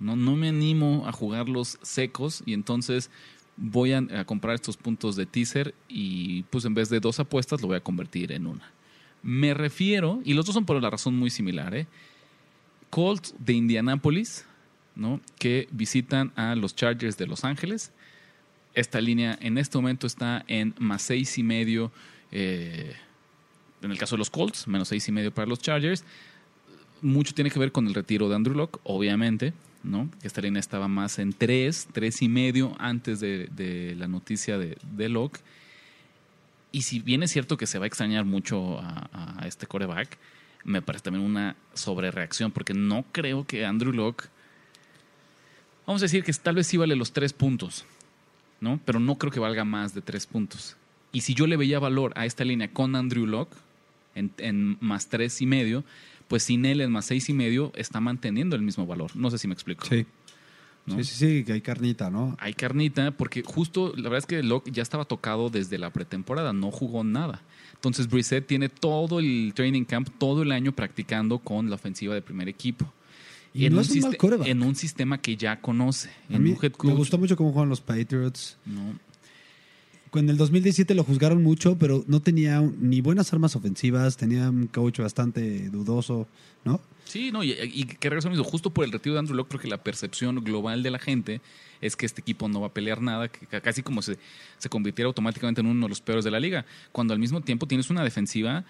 No, 0.00 0.16
no 0.16 0.34
me 0.34 0.48
animo 0.48 1.04
a 1.06 1.12
jugarlos 1.12 1.78
secos 1.80 2.42
y 2.44 2.54
entonces 2.54 3.08
voy 3.56 3.92
a, 3.92 4.24
comprar 4.24 4.56
estos 4.56 4.76
puntos 4.76 5.14
de 5.14 5.24
teaser 5.24 5.76
y 5.88 6.42
pues 6.44 6.64
en 6.64 6.74
vez 6.74 6.88
de 6.88 6.98
dos 6.98 7.20
apuestas 7.20 7.62
lo 7.62 7.68
voy 7.68 7.76
a 7.76 7.84
convertir 7.84 8.32
en 8.32 8.48
una. 8.48 8.72
Me 9.22 9.54
refiero, 9.54 10.20
y 10.24 10.34
los 10.34 10.44
dos 10.44 10.54
son 10.54 10.66
por 10.66 10.82
la 10.82 10.90
razón 10.90 11.16
muy 11.16 11.30
similar, 11.30 11.72
¿eh? 11.76 11.86
Colts 12.90 13.32
de 13.38 13.52
Indianápolis, 13.52 14.44
¿no? 14.96 15.20
que 15.38 15.68
visitan 15.70 16.32
a 16.34 16.56
los 16.56 16.74
Chargers 16.74 17.16
de 17.16 17.28
Los 17.28 17.44
Ángeles. 17.44 17.92
Esta 18.74 19.00
línea 19.00 19.38
en 19.40 19.56
este 19.56 19.78
momento 19.78 20.08
está 20.08 20.44
en 20.48 20.74
más 20.78 21.02
seis 21.02 21.38
y 21.38 21.44
medio. 21.44 21.92
eh, 22.32 22.96
en 23.82 23.90
el 23.90 23.98
caso 23.98 24.14
de 24.14 24.18
los 24.18 24.30
Colts, 24.30 24.66
menos 24.68 24.88
seis 24.88 25.06
y 25.08 25.12
medio 25.12 25.32
para 25.32 25.46
los 25.46 25.58
Chargers. 25.58 26.04
Mucho 27.00 27.34
tiene 27.34 27.50
que 27.50 27.58
ver 27.58 27.72
con 27.72 27.86
el 27.86 27.94
retiro 27.94 28.28
de 28.28 28.36
Andrew 28.36 28.54
Locke, 28.54 28.78
obviamente, 28.84 29.52
¿no? 29.82 30.08
Esta 30.22 30.40
línea 30.40 30.60
estaba 30.60 30.88
más 30.88 31.18
en 31.18 31.32
tres, 31.32 31.88
tres 31.92 32.22
y 32.22 32.28
medio 32.28 32.76
antes 32.78 33.20
de, 33.20 33.94
la 33.98 34.06
noticia 34.06 34.58
de, 34.58 34.78
de 34.92 35.08
Locke. 35.08 35.40
Y 36.70 36.82
si 36.82 37.00
bien 37.00 37.22
es 37.22 37.30
cierto 37.30 37.56
que 37.56 37.66
se 37.66 37.78
va 37.78 37.84
a 37.84 37.88
extrañar 37.88 38.24
mucho 38.24 38.78
a, 38.78 39.40
a 39.42 39.46
este 39.46 39.66
coreback, 39.66 40.16
me 40.64 40.80
parece 40.80 41.04
también 41.04 41.24
una 41.24 41.56
sobrereacción, 41.74 42.52
porque 42.52 42.72
no 42.72 43.04
creo 43.12 43.46
que 43.46 43.66
Andrew 43.66 43.92
Locke. 43.92 44.28
Vamos 45.86 46.02
a 46.02 46.04
decir 46.04 46.22
que 46.22 46.32
tal 46.32 46.54
vez 46.54 46.68
sí 46.68 46.76
vale 46.76 46.94
los 46.94 47.12
tres 47.12 47.32
puntos, 47.32 47.84
¿no? 48.60 48.80
Pero 48.84 49.00
no 49.00 49.18
creo 49.18 49.32
que 49.32 49.40
valga 49.40 49.64
más 49.64 49.92
de 49.92 50.00
tres 50.00 50.26
puntos. 50.26 50.76
Y 51.10 51.22
si 51.22 51.34
yo 51.34 51.46
le 51.46 51.56
veía 51.56 51.78
valor 51.78 52.12
a 52.16 52.24
esta 52.24 52.44
línea 52.44 52.72
con 52.72 52.94
Andrew 52.96 53.26
Locke 53.26 53.56
en, 54.14 54.32
en 54.38 54.78
más 54.80 55.08
tres 55.08 55.40
y 55.40 55.46
medio, 55.46 55.84
pues 56.28 56.44
sin 56.44 56.64
él 56.64 56.80
en 56.80 56.90
más 56.90 57.06
seis 57.06 57.28
y 57.28 57.32
medio 57.32 57.72
está 57.74 58.00
manteniendo 58.00 58.56
el 58.56 58.62
mismo 58.62 58.86
valor. 58.86 59.14
No 59.14 59.30
sé 59.30 59.38
si 59.38 59.48
me 59.48 59.54
explico. 59.54 59.86
Sí. 59.86 60.06
¿no? 60.86 60.96
sí, 60.96 61.04
sí, 61.04 61.14
sí, 61.14 61.44
que 61.44 61.52
hay 61.52 61.60
carnita, 61.60 62.10
¿no? 62.10 62.36
Hay 62.40 62.54
carnita, 62.54 63.10
porque 63.12 63.42
justo 63.42 63.92
la 63.96 64.04
verdad 64.04 64.18
es 64.18 64.26
que 64.26 64.42
Locke 64.42 64.70
ya 64.72 64.82
estaba 64.82 65.04
tocado 65.04 65.50
desde 65.50 65.78
la 65.78 65.90
pretemporada, 65.90 66.52
no 66.52 66.70
jugó 66.70 67.04
nada. 67.04 67.42
Entonces 67.74 68.08
Brissett 68.08 68.46
tiene 68.46 68.68
todo 68.68 69.18
el 69.18 69.52
training 69.54 69.84
camp, 69.84 70.08
todo 70.18 70.42
el 70.42 70.52
año 70.52 70.72
practicando 70.72 71.38
con 71.38 71.68
la 71.68 71.76
ofensiva 71.76 72.14
de 72.14 72.22
primer 72.22 72.48
equipo. 72.48 72.92
Y 73.54 73.68
no 73.68 73.80
es 73.80 73.90
un 73.90 74.00
mal 74.00 74.16
en 74.46 74.62
un 74.62 74.74
sistema 74.74 75.18
que 75.18 75.36
ya 75.36 75.60
conoce. 75.60 76.08
A 76.30 76.34
En 76.34 76.42
mí 76.42 76.50
un 76.50 76.58
head 76.62 76.72
me 76.84 76.94
gustó 76.94 77.18
mucho 77.18 77.36
cómo 77.36 77.52
juegan 77.52 77.68
los 77.68 77.80
Patriots. 77.80 78.56
¿no? 78.64 78.98
En 80.14 80.28
el 80.28 80.36
2017 80.36 80.94
lo 80.94 81.04
juzgaron 81.04 81.42
mucho, 81.42 81.76
pero 81.78 82.04
no 82.06 82.20
tenía 82.20 82.60
ni 82.78 83.00
buenas 83.00 83.32
armas 83.32 83.56
ofensivas, 83.56 84.16
tenía 84.16 84.50
un 84.50 84.66
coach 84.66 85.00
bastante 85.00 85.68
dudoso, 85.70 86.28
¿no? 86.64 86.80
Sí, 87.04 87.30
no, 87.32 87.42
y, 87.42 87.52
y 87.52 87.84
que 87.84 88.08
mismo. 88.30 88.44
Justo 88.44 88.70
por 88.70 88.84
el 88.84 88.92
retiro 88.92 89.14
de 89.14 89.18
Andrew 89.20 89.36
Locke, 89.36 89.48
creo 89.50 89.60
que 89.62 89.68
la 89.68 89.82
percepción 89.82 90.36
global 90.44 90.82
de 90.82 90.90
la 90.90 90.98
gente 90.98 91.40
es 91.80 91.96
que 91.96 92.06
este 92.06 92.20
equipo 92.20 92.48
no 92.48 92.60
va 92.60 92.68
a 92.68 92.72
pelear 92.72 93.00
nada, 93.02 93.28
que 93.28 93.46
ca- 93.46 93.60
casi 93.60 93.82
como 93.82 94.02
se, 94.02 94.18
se 94.58 94.68
convirtiera 94.68 95.06
automáticamente 95.08 95.60
en 95.62 95.66
uno 95.66 95.86
de 95.86 95.88
los 95.90 96.00
peores 96.00 96.24
de 96.24 96.30
la 96.30 96.40
liga. 96.40 96.64
Cuando 96.92 97.12
al 97.12 97.18
mismo 97.18 97.40
tiempo 97.40 97.66
tienes 97.66 97.90
una 97.90 98.04
defensiva 98.04 98.64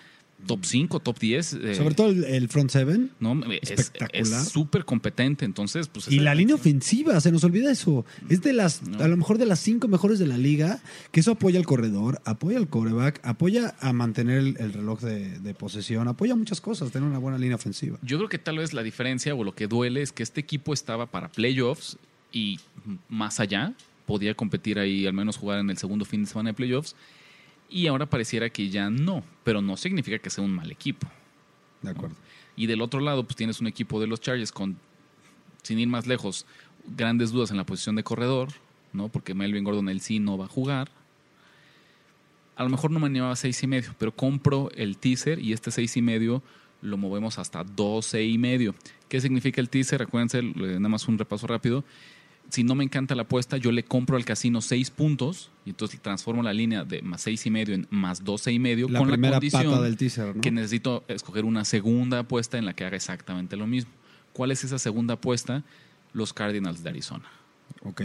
top 0.47 0.65
5, 0.65 1.01
top 1.01 1.19
10. 1.19 1.53
eh, 1.55 1.75
Sobre 1.75 1.95
todo 1.95 2.09
el, 2.09 2.25
el 2.25 2.49
front 2.49 2.71
seven. 2.71 3.11
¿no? 3.21 3.41
Es- 3.63 3.71
espectacular. 3.71 4.41
Es 4.43 4.49
súper 4.49 4.85
competente, 4.85 5.45
entonces, 5.45 5.89
pues. 5.89 6.09
Y 6.11 6.21
la 6.21 6.35
línea 6.35 6.55
ofensiva, 6.55 7.21
se 7.21 7.31
nos 7.33 7.45
olvida 7.45 7.71
eso. 7.71 8.05
Es 8.29 8.43
de 8.43 8.53
las, 8.53 8.83
No. 8.83 8.99
a 9.03 9.09
lo 9.09 9.17
mejor 9.17 9.39
de 9.39 9.47
las 9.47 9.61
cinco 9.61 9.89
mejores 9.89 10.19
de 10.19 10.27
la 10.27 10.37
liga, 10.39 10.81
que 11.11 11.21
eso 11.21 11.33
apoya 11.33 11.59
al 11.59 11.67
corredor, 11.67 12.21
apoya 12.25 12.59
al 12.59 12.69
coreback, 12.69 13.21
apoya 13.23 13.75
a 13.81 13.93
mantener 13.93 14.39
el, 14.39 14.57
el 14.59 14.73
reloj 14.73 15.01
de, 15.01 15.39
de 15.41 15.55
posesión, 15.55 16.09
apoya 16.09 16.35
muchas 16.35 16.61
cosas, 16.61 16.91
tener 16.91 17.09
una 17.09 17.19
buena 17.19 17.39
línea 17.39 17.57
ofensiva. 17.57 17.99
Yo 18.03 18.17
creo 18.19 18.29
que 18.29 18.39
tal 18.39 18.59
vez 18.59 18.73
la 18.75 18.83
diferencia 18.83 19.35
o 19.35 19.45
lo 19.45 19.55
que 19.55 19.67
duele 19.67 20.03
es 20.03 20.13
que 20.13 20.23
este 20.23 20.41
equipo 20.41 20.73
estaba 20.75 21.07
para 21.07 21.31
playoffs 21.31 21.97
y 22.33 22.59
más 23.09 23.41
allá 23.41 23.75
podía 24.07 24.35
competir 24.35 24.79
ahí, 24.79 25.07
al 25.07 25.13
menos 25.13 25.37
jugar 25.37 25.61
en 25.61 25.71
el 25.71 25.79
segundo 25.79 26.05
fin 26.05 26.23
de 26.25 26.29
semana 26.29 26.51
de 26.51 26.55
playoffs. 26.55 26.97
Y 27.73 27.87
ahora 27.87 28.05
pareciera 28.05 28.51
que 28.51 28.69
ya 28.69 28.91
no, 28.91 29.25
pero 29.45 29.63
no 29.63 29.79
significa 29.79 30.19
que 30.19 30.29
sea 30.29 30.45
un 30.45 30.55
mal 30.55 30.71
equipo. 30.71 31.09
De 31.81 31.91
acuerdo. 31.91 32.15
Y 32.55 32.67
del 32.67 32.83
otro 32.83 33.01
lado, 33.01 33.25
pues 33.25 33.35
tienes 33.35 33.61
un 33.61 33.67
equipo 33.67 33.99
de 33.99 34.07
los 34.07 34.21
Chargers 34.21 34.53
con, 34.53 34.77
sin 35.63 35.79
ir 35.79 35.89
más 35.89 36.07
lejos, 36.07 36.45
grandes 36.87 37.33
dudas 37.33 37.51
en 37.51 37.57
la 37.57 37.65
posición 37.65 37.97
de 37.97 38.05
corredor, 38.05 38.49
¿no? 38.93 39.09
Porque 39.09 39.33
Melvin 39.33 39.65
Gordon 39.65 39.89
él 39.89 40.03
sí 40.03 40.19
no 40.19 40.37
va 40.37 40.45
a 40.45 40.49
jugar. 40.49 40.91
A 42.57 42.63
lo 42.63 42.69
mejor 42.69 42.91
no 42.91 43.01
me 43.01 43.07
animaba 43.07 43.33
a 43.33 43.37
seis 43.37 43.63
y 43.63 43.67
medio, 43.67 43.95
pero 43.99 44.15
compro 44.15 44.71
el 44.75 44.99
teaser 44.99 45.39
y 45.39 45.55
este 45.55 45.71
seis 45.71 45.97
y 45.97 46.03
medio 46.03 46.43
lo 46.83 46.99
movemos 46.99 47.39
hasta 47.39 47.65
12 47.65 48.23
y 48.23 48.37
medio. 48.37 48.75
¿Qué 49.09 49.21
significa 49.21 49.61
el 49.63 49.71
teaser? 49.71 50.03
Acuérdense, 50.03 50.43
nada 50.43 50.89
más 50.89 51.09
un 51.09 51.17
repaso 51.17 51.47
rápido. 51.47 51.85
Si 52.51 52.65
no 52.65 52.75
me 52.75 52.85
encanta 52.85 53.15
la 53.15 53.23
apuesta, 53.23 53.57
yo 53.57 53.73
le 53.73 53.83
compro 53.83 54.17
al 54.17 54.25
casino 54.27 54.61
seis 54.61 54.91
puntos 54.91 55.51
y 55.65 55.71
entonces 55.71 56.01
transformo 56.03 56.43
la 56.43 56.53
línea 56.53 56.85
de 56.85 57.01
más 57.01 57.23
seis 57.23 57.47
y 57.47 57.51
medio 57.51 57.75
en 57.75 57.87
más 57.91 58.25
12 58.25 58.53
y 58.53 58.59
medio 58.59 58.89
La 58.91 58.99
con 58.99 59.11
la 59.11 59.17
condición 59.31 59.65
pata 59.71 59.81
del 59.83 59.97
teaser, 59.97 60.37
¿no? 60.37 60.41
que 60.43 60.51
necesito 60.51 61.03
escoger 61.09 61.45
una 61.47 61.65
segunda 61.65 62.19
apuesta 62.21 62.59
en 62.59 62.67
la 62.67 62.75
que 62.75 62.85
haga 62.85 62.97
exactamente 62.97 63.57
lo 63.57 63.67
mismo. 63.67 63.91
¿Cuál 64.35 64.51
es 64.51 64.65
esa 64.65 64.79
segunda 64.79 65.15
apuesta? 65.15 65.63
Los 66.13 66.35
Cardinals 66.35 66.83
de 66.83 66.91
Arizona. 66.91 67.25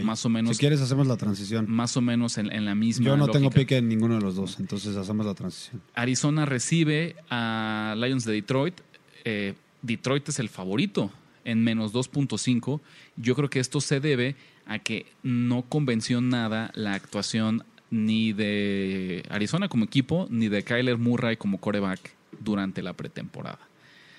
Más 0.02 0.24
o 0.24 0.30
menos- 0.30 0.56
Si 0.56 0.60
quieres, 0.60 0.80
hacemos 0.80 1.06
la 1.06 1.18
transición. 1.18 1.66
Más 1.68 1.94
o 1.96 2.00
menos 2.00 2.38
en, 2.38 2.50
en 2.50 2.64
la 2.64 2.74
misma. 2.74 3.04
Yo 3.06 3.16
no 3.18 3.28
tengo 3.28 3.50
pique 3.50 3.76
en 3.76 3.88
ninguno 3.88 4.14
de 4.14 4.22
los 4.22 4.34
dos, 4.34 4.58
entonces 4.60 4.96
hacemos 4.96 5.26
la 5.26 5.34
transición. 5.34 5.82
Arizona 5.94 6.46
recibe 6.46 7.16
a 7.28 7.94
Lions 7.98 8.24
de 8.24 8.32
Detroit. 8.32 8.80
Eh, 9.24 9.54
Detroit 9.82 10.26
es 10.30 10.38
el 10.38 10.48
favorito 10.48 11.10
en 11.48 11.64
menos 11.64 11.94
2.5. 11.94 12.80
Yo 13.16 13.34
creo 13.34 13.48
que 13.48 13.58
esto 13.58 13.80
se 13.80 14.00
debe 14.00 14.36
a 14.66 14.78
que 14.78 15.06
no 15.22 15.62
convenció 15.62 16.20
nada 16.20 16.70
la 16.74 16.92
actuación 16.92 17.64
ni 17.90 18.34
de 18.34 19.24
Arizona 19.30 19.68
como 19.68 19.86
equipo, 19.86 20.26
ni 20.30 20.48
de 20.48 20.62
Kyler 20.62 20.98
Murray 20.98 21.38
como 21.38 21.58
coreback 21.58 22.14
durante 22.38 22.82
la 22.82 22.92
pretemporada. 22.92 23.60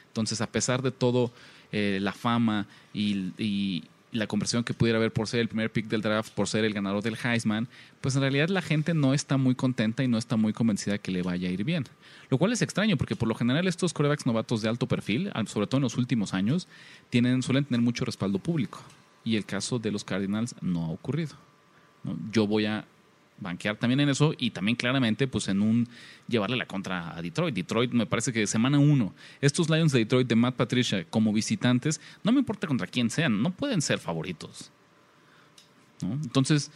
Entonces, 0.08 0.42
a 0.42 0.48
pesar 0.48 0.82
de 0.82 0.90
todo, 0.90 1.32
eh, 1.72 2.00
la 2.02 2.14
fama 2.14 2.66
y, 2.96 3.32
y 3.38 3.84
la 4.12 4.26
conversión 4.28 4.64
que 4.64 4.74
pudiera 4.74 4.98
haber 4.98 5.12
por 5.14 5.28
ser 5.28 5.40
el 5.40 5.48
primer 5.48 5.72
pick 5.72 5.88
del 5.88 6.02
draft, 6.02 6.34
por 6.34 6.48
ser 6.48 6.66
el 6.66 6.74
ganador 6.74 7.04
del 7.04 7.16
Heisman, 7.24 7.68
pues 8.02 8.16
en 8.16 8.22
realidad 8.22 8.50
la 8.50 8.62
gente 8.62 8.94
no 8.94 9.14
está 9.14 9.38
muy 9.38 9.54
contenta 9.56 10.04
y 10.04 10.08
no 10.08 10.18
está 10.18 10.36
muy 10.36 10.52
convencida 10.52 10.98
que 10.98 11.12
le 11.12 11.22
vaya 11.22 11.48
a 11.48 11.52
ir 11.52 11.64
bien. 11.64 11.86
Lo 12.30 12.38
cual 12.38 12.52
es 12.52 12.62
extraño 12.62 12.98
porque 12.98 13.16
por 13.16 13.28
lo 13.28 13.36
general 13.36 13.68
estos 13.68 13.94
corebacks 13.94 14.26
novatos 14.26 14.62
de 14.62 14.70
alto 14.70 14.88
perfil, 14.88 15.30
al- 15.34 15.48
sobre 15.48 15.68
todo 15.68 15.78
en 15.78 15.84
los 15.84 15.98
últimos 15.98 16.34
años, 16.34 16.68
tienen, 17.10 17.44
suelen 17.44 17.66
tener 17.66 17.82
mucho 17.82 18.04
respaldo 18.06 18.40
público. 18.40 18.82
Y 19.24 19.36
el 19.36 19.46
caso 19.46 19.78
de 19.80 19.92
los 19.92 20.04
Cardinals 20.04 20.56
no 20.62 20.86
ha 20.86 20.90
ocurrido. 20.90 21.36
Yo 22.32 22.48
voy 22.48 22.66
a 22.66 22.86
banquear 23.40 23.78
también 23.78 24.00
en 24.00 24.10
eso 24.10 24.34
y 24.38 24.52
también 24.52 24.76
claramente 24.76 25.28
pues 25.28 25.48
en 25.48 25.62
un 25.62 25.88
llevarle 26.28 26.58
la 26.58 26.66
contra 26.66 27.18
a 27.18 27.22
Detroit. 27.22 27.56
Detroit 27.56 27.92
me 27.92 28.06
parece 28.06 28.34
que 28.34 28.48
semana 28.48 28.80
uno, 28.80 29.14
estos 29.42 29.70
Lions 29.70 29.92
de 29.92 30.00
Detroit 30.00 30.28
de 30.28 30.36
Matt 30.36 30.56
Patricia 30.56 31.06
como 31.10 31.34
visitantes, 31.34 32.02
no 32.24 32.32
me 32.32 32.40
importa 32.40 32.68
contra 32.68 32.88
quién 32.88 33.10
sean, 33.10 33.42
no 33.42 33.52
pueden 33.52 33.82
ser 33.82 34.00
favoritos. 34.00 34.72
Entonces, 36.02 36.72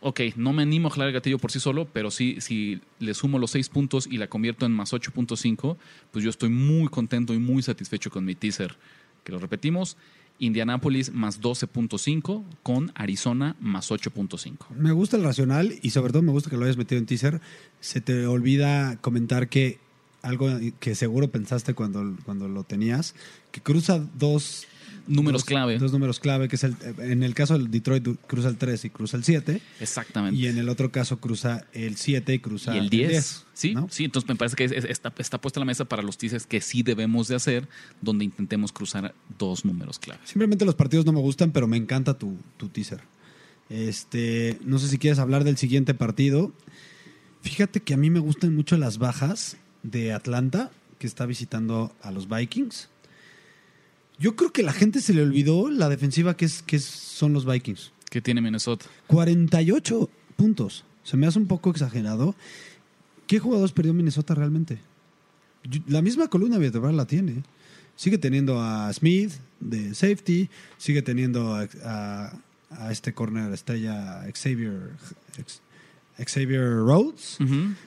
ok, 0.00 0.20
no 0.36 0.52
me 0.52 0.62
animo 0.62 0.88
a 0.88 0.90
jalar 0.90 1.08
el 1.08 1.14
gatillo 1.14 1.38
por 1.38 1.52
sí 1.52 1.60
solo, 1.60 1.86
pero 1.92 2.10
sí, 2.10 2.36
si 2.40 2.80
le 2.98 3.14
sumo 3.14 3.38
los 3.38 3.52
seis 3.52 3.68
puntos 3.68 4.06
y 4.06 4.18
la 4.18 4.26
convierto 4.26 4.66
en 4.66 4.72
más 4.72 4.92
8.5, 4.92 5.76
pues 6.10 6.24
yo 6.24 6.30
estoy 6.30 6.48
muy 6.48 6.88
contento 6.88 7.34
y 7.34 7.38
muy 7.38 7.62
satisfecho 7.62 8.10
con 8.10 8.24
mi 8.24 8.34
teaser. 8.34 8.76
Que 9.24 9.32
lo 9.32 9.38
repetimos, 9.38 9.96
Indianapolis 10.42 11.12
más 11.12 11.40
12.5 11.40 12.44
con 12.64 12.90
Arizona 12.96 13.56
más 13.60 13.92
8.5. 13.92 14.70
Me 14.76 14.90
gusta 14.90 15.16
el 15.16 15.22
racional 15.22 15.78
y 15.82 15.90
sobre 15.90 16.12
todo 16.12 16.22
me 16.22 16.32
gusta 16.32 16.50
que 16.50 16.56
lo 16.56 16.64
hayas 16.64 16.76
metido 16.76 16.98
en 16.98 17.06
teaser. 17.06 17.40
Se 17.80 18.00
te 18.00 18.26
olvida 18.26 18.96
comentar 19.00 19.48
que 19.48 19.78
algo 20.20 20.48
que 20.80 20.96
seguro 20.96 21.30
pensaste 21.30 21.74
cuando, 21.74 22.16
cuando 22.24 22.48
lo 22.48 22.64
tenías, 22.64 23.14
que 23.52 23.60
cruza 23.60 24.04
dos 24.18 24.66
Números 25.06 25.40
dos- 25.42 25.44
clave. 25.46 25.78
Dos 25.78 25.92
números 25.92 26.20
clave, 26.20 26.48
que 26.48 26.56
es 26.56 26.64
el, 26.64 26.76
en 26.98 27.22
el 27.22 27.34
caso 27.34 27.58
del 27.58 27.70
Detroit 27.70 28.06
cruza 28.26 28.48
el 28.48 28.56
3 28.56 28.84
y 28.84 28.90
cruza 28.90 29.16
el 29.16 29.24
7, 29.24 29.60
Exactamente. 29.80 30.38
y 30.38 30.46
en 30.46 30.58
el 30.58 30.68
otro 30.68 30.90
caso 30.92 31.18
cruza 31.18 31.64
el 31.72 31.96
7 31.96 32.34
y 32.34 32.38
cruza 32.38 32.74
y 32.74 32.78
el 32.78 32.88
10. 32.90 33.44
Sí, 33.54 33.74
¿no? 33.74 33.88
sí, 33.90 34.04
entonces 34.04 34.28
me 34.28 34.36
parece 34.36 34.56
que 34.56 34.64
es- 34.64 34.72
es- 34.72 34.84
está, 34.84 35.12
está 35.18 35.40
puesta 35.40 35.60
la 35.60 35.66
mesa 35.66 35.84
para 35.84 36.02
los 36.02 36.16
teasers 36.18 36.46
que 36.46 36.60
sí 36.60 36.82
debemos 36.82 37.28
de 37.28 37.36
hacer, 37.36 37.68
donde 38.00 38.24
intentemos 38.24 38.72
cruzar 38.72 39.14
dos 39.38 39.64
números 39.64 39.98
clave. 39.98 40.20
Simplemente 40.24 40.64
los 40.64 40.74
partidos 40.74 41.04
no 41.06 41.12
me 41.12 41.20
gustan, 41.20 41.50
pero 41.52 41.66
me 41.66 41.76
encanta 41.76 42.18
tu, 42.18 42.36
tu 42.56 42.68
teaser. 42.68 43.00
Este, 43.70 44.58
no 44.64 44.78
sé 44.78 44.88
si 44.88 44.98
quieres 44.98 45.18
hablar 45.18 45.44
del 45.44 45.56
siguiente 45.56 45.94
partido. 45.94 46.52
Fíjate 47.42 47.80
que 47.80 47.94
a 47.94 47.96
mí 47.96 48.10
me 48.10 48.20
gustan 48.20 48.54
mucho 48.54 48.76
las 48.76 48.98
bajas 48.98 49.56
de 49.82 50.12
Atlanta, 50.12 50.70
que 50.98 51.06
está 51.06 51.26
visitando 51.26 51.92
a 52.02 52.10
los 52.12 52.28
Vikings. 52.28 52.88
Yo 54.18 54.36
creo 54.36 54.52
que 54.52 54.62
la 54.62 54.72
gente 54.72 55.00
se 55.00 55.12
le 55.14 55.22
olvidó 55.22 55.70
la 55.70 55.88
defensiva 55.88 56.36
que, 56.36 56.44
es, 56.44 56.62
que 56.62 56.78
son 56.78 57.32
los 57.32 57.44
Vikings. 57.44 57.92
¿Qué 58.10 58.20
tiene 58.20 58.40
Minnesota? 58.40 58.86
48 59.06 60.08
puntos. 60.36 60.84
Se 61.02 61.16
me 61.16 61.26
hace 61.26 61.38
un 61.38 61.46
poco 61.46 61.70
exagerado. 61.70 62.34
¿Qué 63.26 63.38
jugadores 63.38 63.72
perdió 63.72 63.94
Minnesota 63.94 64.34
realmente? 64.34 64.78
Yo- 65.64 65.80
La 65.88 66.02
misma 66.02 66.28
columna 66.28 66.58
vertebral 66.58 66.96
la 66.96 67.06
tiene. 67.06 67.42
Sigue 67.96 68.18
teniendo 68.18 68.60
a 68.60 68.92
Smith 68.92 69.32
de 69.60 69.94
safety, 69.94 70.48
sigue 70.78 71.02
teniendo 71.02 71.54
a, 71.54 71.66
a- 71.84 72.32
a 72.70 72.90
este 72.92 73.12
corner 73.12 73.52
estrella 73.52 74.22
Xavier, 74.34 74.90
Xavier 76.18 76.76
Rhodes, 76.78 77.38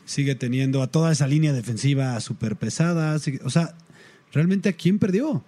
sigue 0.06 0.36
teniendo 0.36 0.82
a 0.82 0.88
toda 0.88 1.12
esa 1.12 1.28
línea 1.28 1.54
defensiva 1.54 2.20
súper 2.20 2.56
pesada. 2.56 3.18
sigue- 3.20 3.40
o 3.44 3.50
sea, 3.50 3.76
¿realmente 4.34 4.70
a 4.70 4.74
quién 4.74 5.00
perdió? 5.00 5.44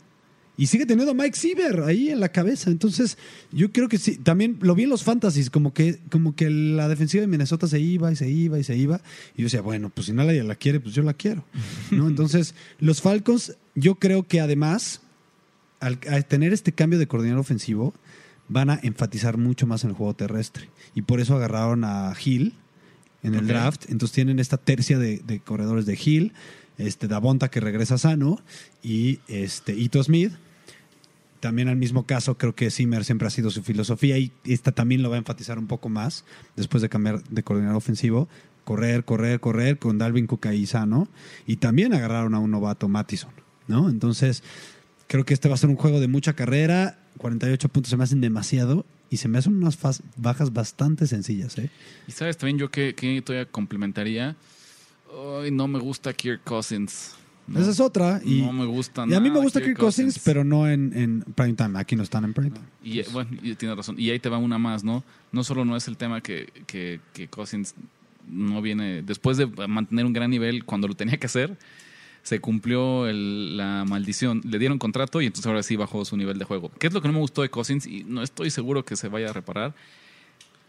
Y 0.58 0.67
sigue 0.67 0.88
teniendo 0.88 1.12
a 1.12 1.13
Mike 1.13 1.38
Siever 1.38 1.84
ahí 1.84 2.10
en 2.10 2.20
la 2.20 2.30
cabeza. 2.30 2.72
Entonces, 2.72 3.17
yo 3.52 3.72
creo 3.72 3.88
que 3.88 4.00
sí. 4.00 4.17
También 4.17 4.58
lo 4.62 4.74
vi 4.74 4.84
en 4.84 4.89
los 4.89 5.04
fantasies, 5.04 5.52
como 5.52 5.72
que, 5.72 6.00
como 6.10 6.36
que 6.36 6.50
la 6.50 6.89
defensiva 6.89 7.22
de 7.22 7.28
Minnesota 7.28 7.67
se 7.67 7.80
iba 7.80 8.12
y 8.12 8.15
se 8.15 8.28
iba 8.28 8.58
y 8.58 8.63
se 8.63 8.76
iba. 8.76 9.00
Y 9.36 9.41
yo 9.41 9.46
decía, 9.46 9.62
bueno, 9.62 9.91
pues 9.93 10.08
si 10.08 10.13
nadie 10.13 10.43
la 10.43 10.56
quiere, 10.56 10.80
pues 10.80 10.96
yo 10.96 11.04
la 11.04 11.13
quiero. 11.13 11.46
¿no? 11.91 12.08
Entonces, 12.08 12.56
los 12.80 13.02
Falcons, 13.02 13.56
yo 13.76 13.96
creo 13.96 14.28
que 14.28 14.41
además, 14.41 15.02
al, 15.80 16.00
al 16.10 16.26
tener 16.26 16.54
este 16.54 16.72
cambio 16.72 16.98
de 16.98 17.08
coordinador 17.08 17.41
ofensivo, 17.41 17.93
van 18.48 18.72
a 18.72 18.80
enfatizar 18.82 19.38
mucho 19.38 19.67
más 19.67 19.84
en 19.84 19.91
el 19.91 19.96
juego 19.96 20.15
terrestre. 20.15 20.70
Y 20.96 21.04
por 21.04 21.20
eso 21.20 21.36
agarraron 21.36 21.84
a 21.84 22.15
Hill 22.24 22.54
en 23.22 23.36
el 23.36 23.46
draft. 23.46 23.86
Entonces 23.89 24.15
tienen 24.15 24.39
esta 24.39 24.58
tercia 24.58 24.98
de, 24.98 25.20
de 25.20 25.39
corredores 25.39 25.86
de 25.86 26.00
Hill, 26.04 26.34
este 26.78 27.08
Davonta 27.08 27.50
que 27.50 27.60
regresa 27.60 27.98
sano 27.98 28.41
y 28.82 29.20
este 29.28 29.76
Ito 29.76 30.04
Smith. 30.04 30.34
También 31.39 31.67
al 31.67 31.76
mismo 31.76 32.06
caso, 32.06 32.38
creo 32.38 32.56
que 32.56 32.71
Zimmer 32.71 33.06
siempre 33.06 33.28
ha 33.28 33.32
sido 33.32 33.52
su 33.52 33.63
filosofía 33.63 34.17
y 34.17 34.32
esta 34.45 34.71
también 34.71 35.04
lo 35.04 35.10
va 35.10 35.15
a 35.15 35.19
enfatizar 35.19 35.60
un 35.60 35.67
poco 35.67 35.89
más 35.89 36.26
después 36.56 36.82
de 36.82 36.89
cambiar 36.89 37.23
de 37.23 37.43
coordinador 37.43 37.78
ofensivo. 37.78 38.28
Correr, 38.63 39.06
correr, 39.06 39.39
correr 39.39 39.80
con 39.80 39.97
Dalvin 39.97 40.28
Cook. 40.28 40.47
Y 41.45 41.56
también 41.58 41.93
agarraron 41.93 42.36
a 42.36 42.39
un 42.39 42.52
novato, 42.52 42.89
Mattison. 42.89 43.32
¿no? 43.67 43.89
Entonces, 43.89 44.43
creo 45.08 45.26
que 45.26 45.34
este 45.34 45.47
va 45.47 45.56
a 45.56 45.58
ser 45.58 45.69
un 45.69 45.76
juego 45.76 46.00
de 46.00 46.08
mucha 46.08 46.34
carrera. 46.34 47.00
48 47.17 47.69
puntos 47.69 47.89
se 47.89 47.97
me 47.97 48.04
hacen 48.04 48.21
demasiado 48.21 48.86
y 49.10 49.17
se 49.17 49.28
me 49.28 49.38
hacen 49.38 49.56
unas 49.56 49.78
bajas 50.15 50.54
bastante 50.54 51.08
sencillas. 51.08 51.58
¿eh? 51.58 51.69
Y 52.08 52.12
sabes 52.12 52.38
también 52.38 52.58
yo 52.58 52.69
que, 52.69 52.93
todavía 53.26 53.50
complementaría. 53.50 54.36
Ay, 55.41 55.52
no 55.52 55.67
me 55.67 55.80
gusta 55.80 56.13
Kirk 56.13 56.43
Cousins. 56.43 57.15
No, 57.47 57.60
Esa 57.60 57.71
es 57.71 57.79
otra. 57.79 58.19
Y, 58.25 58.41
no 58.41 58.51
me 58.51 58.65
gusta 58.65 59.05
y 59.07 59.13
a 59.13 59.19
mí 59.21 59.29
me 59.31 59.39
gusta 59.39 59.62
Kirk 59.62 59.77
Cousins, 59.77 60.19
pero 60.19 60.43
no 60.43 60.67
en, 60.67 60.91
en 60.93 61.21
prime 61.33 61.53
time. 61.53 61.79
Aquí 61.79 61.95
no 61.95 62.03
están 62.03 62.25
en 62.25 62.33
prime 62.33 62.51
time. 62.51 62.65
Y 62.83 62.99
eh, 62.99 63.05
bueno, 63.13 63.29
y 63.41 63.55
tienes 63.55 63.77
razón. 63.77 63.95
Y 63.97 64.10
ahí 64.10 64.19
te 64.19 64.27
va 64.29 64.38
una 64.38 64.57
más, 64.57 64.83
¿no? 64.83 65.03
No 65.31 65.43
solo 65.45 65.63
no 65.63 65.77
es 65.77 65.88
el 65.88 65.95
tema 65.95 66.19
que, 66.21 66.51
que, 66.67 66.99
que 67.13 67.27
Cousins 67.29 67.73
no 68.29 68.62
viene. 68.62 69.01
Después 69.01 69.38
de 69.38 69.45
mantener 69.67 70.05
un 70.05 70.12
gran 70.13 70.29
nivel 70.29 70.65
cuando 70.65 70.89
lo 70.89 70.93
tenía 70.95 71.17
que 71.17 71.27
hacer, 71.27 71.57
se 72.23 72.41
cumplió 72.41 73.07
el- 73.07 73.55
la 73.55 73.86
maldición. 73.88 74.41
Le 74.43 74.60
dieron 74.60 74.77
contrato 74.77 75.21
y 75.21 75.27
entonces 75.27 75.47
ahora 75.47 75.63
sí 75.63 75.77
bajó 75.77 76.03
su 76.03 76.17
nivel 76.17 76.38
de 76.39 76.43
juego. 76.43 76.69
¿Qué 76.79 76.88
es 76.88 76.93
lo 76.93 77.01
que 77.01 77.07
no 77.07 77.13
me 77.13 77.19
gustó 77.21 77.43
de 77.43 77.49
Cousins? 77.49 77.88
Y 77.88 78.03
no 78.03 78.21
estoy 78.23 78.49
seguro 78.49 78.83
que 78.83 78.97
se 78.97 79.07
vaya 79.07 79.29
a 79.29 79.33
reparar. 79.33 79.73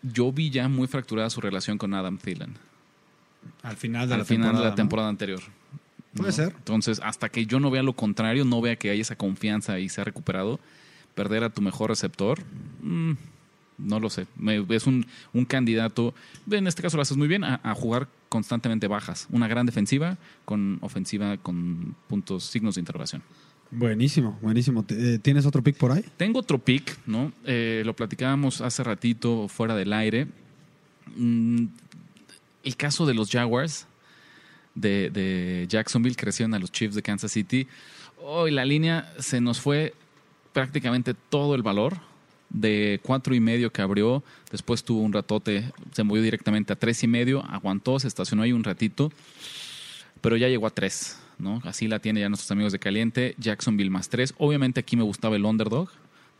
Yo 0.02 0.30
vi 0.30 0.50
ya 0.50 0.68
muy 0.68 0.86
fracturada 0.86 1.28
su 1.28 1.40
relación 1.40 1.76
con 1.76 1.92
Adam 1.94 2.18
Thielen. 2.18 2.54
Al 3.62 3.76
final 3.76 4.06
de 4.06 4.14
al 4.14 4.20
la 4.20 4.24
final 4.24 4.42
temporada. 4.46 4.58
de 4.58 4.64
la 4.64 4.70
¿no? 4.70 4.76
temporada 4.76 5.08
anterior. 5.08 5.40
Puede 6.14 6.32
ser. 6.32 6.54
Entonces, 6.56 7.00
hasta 7.04 7.28
que 7.28 7.46
yo 7.46 7.60
no 7.60 7.70
vea 7.70 7.82
lo 7.82 7.92
contrario, 7.94 8.44
no 8.44 8.60
vea 8.60 8.76
que 8.76 8.90
hay 8.90 9.00
esa 9.00 9.16
confianza 9.16 9.78
y 9.78 9.88
se 9.88 10.00
ha 10.00 10.04
recuperado, 10.04 10.58
perder 11.14 11.44
a 11.44 11.50
tu 11.50 11.60
mejor 11.62 11.90
receptor, 11.90 12.40
mm, 12.82 13.12
no 13.78 14.00
lo 14.00 14.10
sé. 14.10 14.26
Me- 14.36 14.64
es 14.70 14.86
un, 14.86 15.06
un 15.32 15.44
candidato, 15.44 16.14
en 16.50 16.66
este 16.66 16.82
caso 16.82 16.96
lo 16.96 17.02
haces 17.02 17.16
muy 17.16 17.28
bien, 17.28 17.44
a, 17.44 17.60
a 17.62 17.74
jugar 17.74 18.08
constantemente 18.28 18.88
bajas. 18.88 19.26
Una 19.30 19.48
gran 19.48 19.66
defensiva 19.66 20.16
con 20.44 20.78
ofensiva 20.80 21.36
con 21.36 21.94
puntos, 22.08 22.44
signos 22.44 22.74
de 22.74 22.80
interrogación. 22.80 23.22
Buenísimo, 23.70 24.38
buenísimo. 24.40 24.84
Eh, 24.88 25.18
¿Tienes 25.20 25.44
otro 25.44 25.62
pick 25.62 25.76
por 25.76 25.92
ahí? 25.92 26.02
Tengo 26.16 26.38
otro 26.40 26.58
pick, 26.58 26.96
¿no? 27.06 27.32
Eh, 27.44 27.82
lo 27.84 27.94
platicábamos 27.94 28.60
hace 28.62 28.82
ratito 28.82 29.46
fuera 29.48 29.76
del 29.76 29.92
aire. 29.92 30.26
Mm, 31.16 31.66
el 32.64 32.76
caso 32.76 33.06
de 33.06 33.14
los 33.14 33.30
Jaguars 33.30 33.86
de, 34.80 35.10
de 35.10 35.66
Jacksonville 35.68 36.16
crecieron 36.16 36.54
a 36.54 36.58
los 36.58 36.72
Chiefs 36.72 36.94
de 36.94 37.02
Kansas 37.02 37.32
City. 37.32 37.66
Hoy 38.22 38.50
la 38.50 38.64
línea 38.64 39.12
se 39.18 39.40
nos 39.40 39.60
fue 39.60 39.94
prácticamente 40.52 41.14
todo 41.14 41.54
el 41.54 41.62
valor 41.62 41.98
de 42.50 43.00
cuatro 43.02 43.34
y 43.34 43.40
medio 43.40 43.72
que 43.72 43.82
abrió. 43.82 44.22
Después 44.50 44.84
tuvo 44.84 45.02
un 45.02 45.12
ratote, 45.12 45.72
se 45.92 46.02
movió 46.02 46.22
directamente 46.22 46.72
a 46.72 46.76
tres 46.76 47.02
y 47.02 47.06
medio, 47.06 47.44
aguantó, 47.44 47.98
se 47.98 48.08
estacionó 48.08 48.42
ahí 48.42 48.52
un 48.52 48.64
ratito, 48.64 49.12
pero 50.20 50.36
ya 50.36 50.48
llegó 50.48 50.66
a 50.66 50.70
tres. 50.70 51.18
¿no? 51.38 51.60
Así 51.64 51.86
la 51.88 52.00
tiene 52.00 52.20
ya 52.20 52.28
nuestros 52.28 52.50
amigos 52.50 52.72
de 52.72 52.78
Caliente. 52.78 53.34
Jacksonville 53.38 53.90
más 53.90 54.08
tres. 54.08 54.34
Obviamente 54.38 54.80
aquí 54.80 54.96
me 54.96 55.02
gustaba 55.02 55.36
el 55.36 55.44
underdog, 55.44 55.88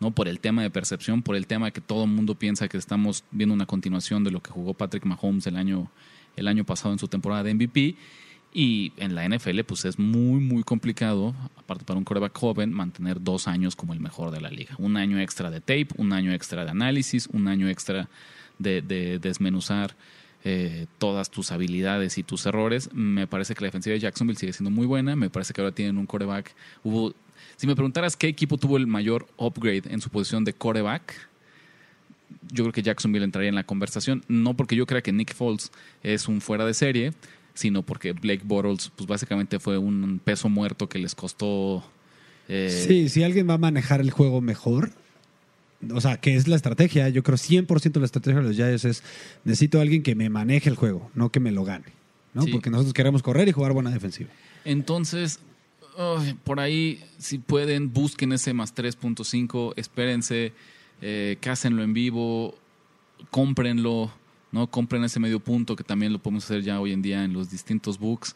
¿no? 0.01 0.11
Por 0.11 0.29
el 0.29 0.41
tema 0.41 0.63
de 0.63 0.71
percepción, 0.71 1.23
por 1.23 1.37
el 1.37 1.47
tema 1.47 1.67
de 1.67 1.73
que 1.73 1.81
todo 1.81 2.05
el 2.05 2.11
mundo 2.11 2.35
piensa 2.35 2.69
que 2.69 2.77
estamos 2.77 3.25
viendo 3.31 3.55
una 3.55 3.67
continuación 3.67 4.25
de 4.25 4.31
lo 4.31 4.43
que 4.43 4.51
jugó 4.51 4.75
Patrick 4.75 5.05
Mahomes 5.05 5.47
el 5.47 5.57
año, 5.57 5.91
el 6.37 6.49
año 6.49 6.65
pasado 6.65 6.93
en 6.93 6.99
su 6.99 7.09
temporada 7.09 7.45
de 7.45 7.55
MVP. 7.55 7.97
Y 8.53 8.93
en 8.97 9.15
la 9.15 9.29
NFL, 9.29 9.61
pues 9.67 9.85
es 9.85 9.99
muy, 9.99 10.41
muy 10.41 10.63
complicado, 10.63 11.35
aparte 11.57 11.85
para 11.85 11.99
un 11.99 12.05
coreback 12.05 12.37
joven, 12.37 12.73
mantener 12.73 13.23
dos 13.23 13.47
años 13.47 13.77
como 13.77 13.93
el 13.93 14.01
mejor 14.01 14.31
de 14.31 14.41
la 14.41 14.51
liga. 14.51 14.75
Un 14.79 14.97
año 14.97 15.21
extra 15.21 15.51
de 15.51 15.61
tape, 15.61 15.89
un 15.97 16.13
año 16.13 16.33
extra 16.33 16.65
de 16.65 16.71
análisis, 16.71 17.29
un 17.33 17.47
año 17.47 17.69
extra 17.69 18.09
de, 18.59 18.81
de 18.81 19.19
desmenuzar 19.19 19.95
eh, 20.45 20.87
todas 20.99 21.31
tus 21.31 21.51
habilidades 21.51 22.17
y 22.17 22.23
tus 22.23 22.47
errores. 22.47 22.91
Me 22.93 23.27
parece 23.27 23.55
que 23.55 23.61
la 23.63 23.67
defensiva 23.67 23.95
de 23.95 24.01
Jacksonville 24.01 24.39
sigue 24.39 24.53
siendo 24.53 24.71
muy 24.71 24.87
buena. 24.87 25.17
Me 25.17 25.31
parece 25.31 25.53
que 25.53 25.61
ahora 25.61 25.75
tienen 25.75 25.99
un 25.99 26.07
coreback. 26.07 26.55
Hubo 26.85 27.13
Si 27.57 27.67
me 27.67 27.75
preguntaras 27.75 28.17
qué 28.17 28.29
equipo 28.29 28.57
tuvo 28.57 28.77
el 28.77 28.87
mayor 28.87 29.27
upgrade 29.37 29.83
en 29.91 30.01
su 30.01 30.11
posición 30.11 30.45
de 30.45 30.53
quarterback, 30.53 31.29
yo 32.53 32.65
creo 32.65 32.73
que 32.73 32.83
Jacksonville 32.83 33.25
entraría 33.25 33.49
en 33.49 33.57
la 33.57 33.65
conversación. 33.65 34.25
No 34.29 34.55
porque 34.55 34.77
yo 34.77 34.87
crea 34.87 35.03
que 35.03 35.13
Nick 35.13 35.35
Foles 35.35 35.73
es 36.05 36.29
un 36.29 36.41
fuera 36.41 36.65
de 36.65 36.73
serie, 36.73 37.13
sino 37.59 37.83
porque 37.83 38.13
Blake 38.13 38.43
Bortles, 38.45 38.93
pues 38.95 39.09
básicamente 39.09 39.59
fue 39.59 39.79
un 39.79 40.21
peso 40.23 40.49
muerto 40.49 40.89
que 40.89 41.01
les 41.01 41.15
costó. 41.17 41.83
eh, 42.49 42.85
Sí, 42.87 43.09
si 43.09 43.25
alguien 43.25 43.49
va 43.51 43.55
a 43.55 43.59
manejar 43.59 44.01
el 44.01 44.13
juego 44.13 44.41
mejor, 44.41 44.93
o 45.93 46.01
sea, 46.01 46.19
que 46.19 46.37
es 46.37 46.47
la 46.47 46.55
estrategia, 46.55 47.09
yo 47.09 47.25
creo 47.25 47.37
100% 47.37 47.93
de 47.93 48.01
la 48.01 48.07
estrategia 48.07 48.41
de 48.41 48.47
los 48.47 48.57
Giants 48.57 48.85
es 48.85 49.03
necesito 49.45 49.79
a 49.79 49.83
alguien 49.83 50.05
que 50.05 50.15
me 50.15 50.31
maneje 50.31 50.71
el 50.71 50.77
juego, 50.77 51.11
no 51.15 51.31
que 51.31 51.41
me 51.41 51.51
lo 51.51 51.65
gane, 51.65 51.87
¿no? 52.33 52.43
Sí. 52.43 52.53
Porque 52.53 52.71
nosotros 52.71 52.95
queremos 52.95 53.25
correr 53.25 53.49
y 53.49 53.53
jugar 53.53 53.73
buena 53.73 53.91
defensiva. 53.91 54.31
Entonces, 54.65 55.41
por 56.45 56.61
ahí, 56.61 57.03
si 57.19 57.39
pueden, 57.39 57.93
busquen 57.93 58.33
ese 58.33 58.53
más 58.55 58.73
3.5, 58.73 59.73
espérense, 59.75 60.53
eh, 61.03 61.39
cásenlo 61.41 61.83
en 61.83 61.93
vivo, 61.93 62.55
cómprenlo, 63.33 64.13
¿no? 64.53 64.67
Compren 64.69 65.05
ese 65.05 65.21
medio 65.21 65.41
punto 65.41 65.77
que 65.77 65.85
también 65.85 66.13
lo 66.13 66.19
podemos 66.19 66.45
hacer 66.45 66.63
ya 66.63 66.81
hoy 66.81 66.93
en 66.93 67.03
día 67.03 67.25
en 67.25 67.33
los 67.33 67.51
distintos 67.51 67.99
books. 67.99 68.35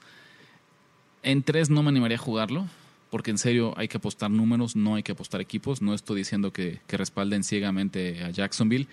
En 1.22 1.42
3 1.42 1.70
no 1.70 1.82
me 1.82 1.90
animaría 1.90 2.16
a 2.16 2.20
jugarlo, 2.20 2.66
porque 3.10 3.30
en 3.30 3.38
serio 3.38 3.74
hay 3.76 3.88
que 3.88 3.98
apostar 3.98 4.30
números, 4.30 4.74
no 4.74 4.94
hay 4.94 5.02
que 5.02 5.12
apostar 5.12 5.40
equipos. 5.40 5.82
No 5.82 5.94
estoy 5.94 6.18
diciendo 6.18 6.52
que, 6.52 6.80
que 6.86 6.96
respalden 6.96 7.44
ciegamente 7.44 8.22
a 8.24 8.30
Jacksonville, 8.30 8.88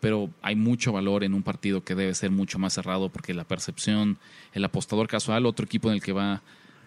pero 0.00 0.30
hay 0.42 0.56
mucho 0.56 0.92
valor 0.92 1.24
en 1.24 1.34
un 1.34 1.42
partido 1.42 1.82
que 1.82 1.94
debe 1.94 2.14
ser 2.14 2.30
mucho 2.30 2.58
más 2.58 2.74
cerrado 2.74 3.08
porque 3.08 3.34
la 3.34 3.44
percepción, 3.44 4.18
el 4.52 4.64
apostador 4.64 5.08
casual, 5.08 5.46
otro 5.46 5.64
equipo 5.64 5.88
en 5.88 5.94
el 5.94 6.02
que 6.02 6.12
va, 6.12 6.42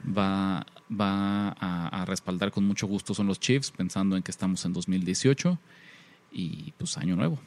va, 0.05 0.65
va 0.89 1.49
a, 1.59 2.01
a 2.01 2.05
respaldar 2.05 2.51
con 2.51 2.65
mucho 2.65 2.87
gusto 2.87 3.13
son 3.13 3.27
los 3.27 3.39
Chiefs, 3.39 3.71
pensando 3.71 4.15
en 4.15 4.23
que 4.23 4.31
estamos 4.31 4.63
en 4.65 4.73
2018 4.73 5.59
y 6.31 6.73
pues 6.77 6.97
año 6.97 7.15
nuevo. 7.15 7.39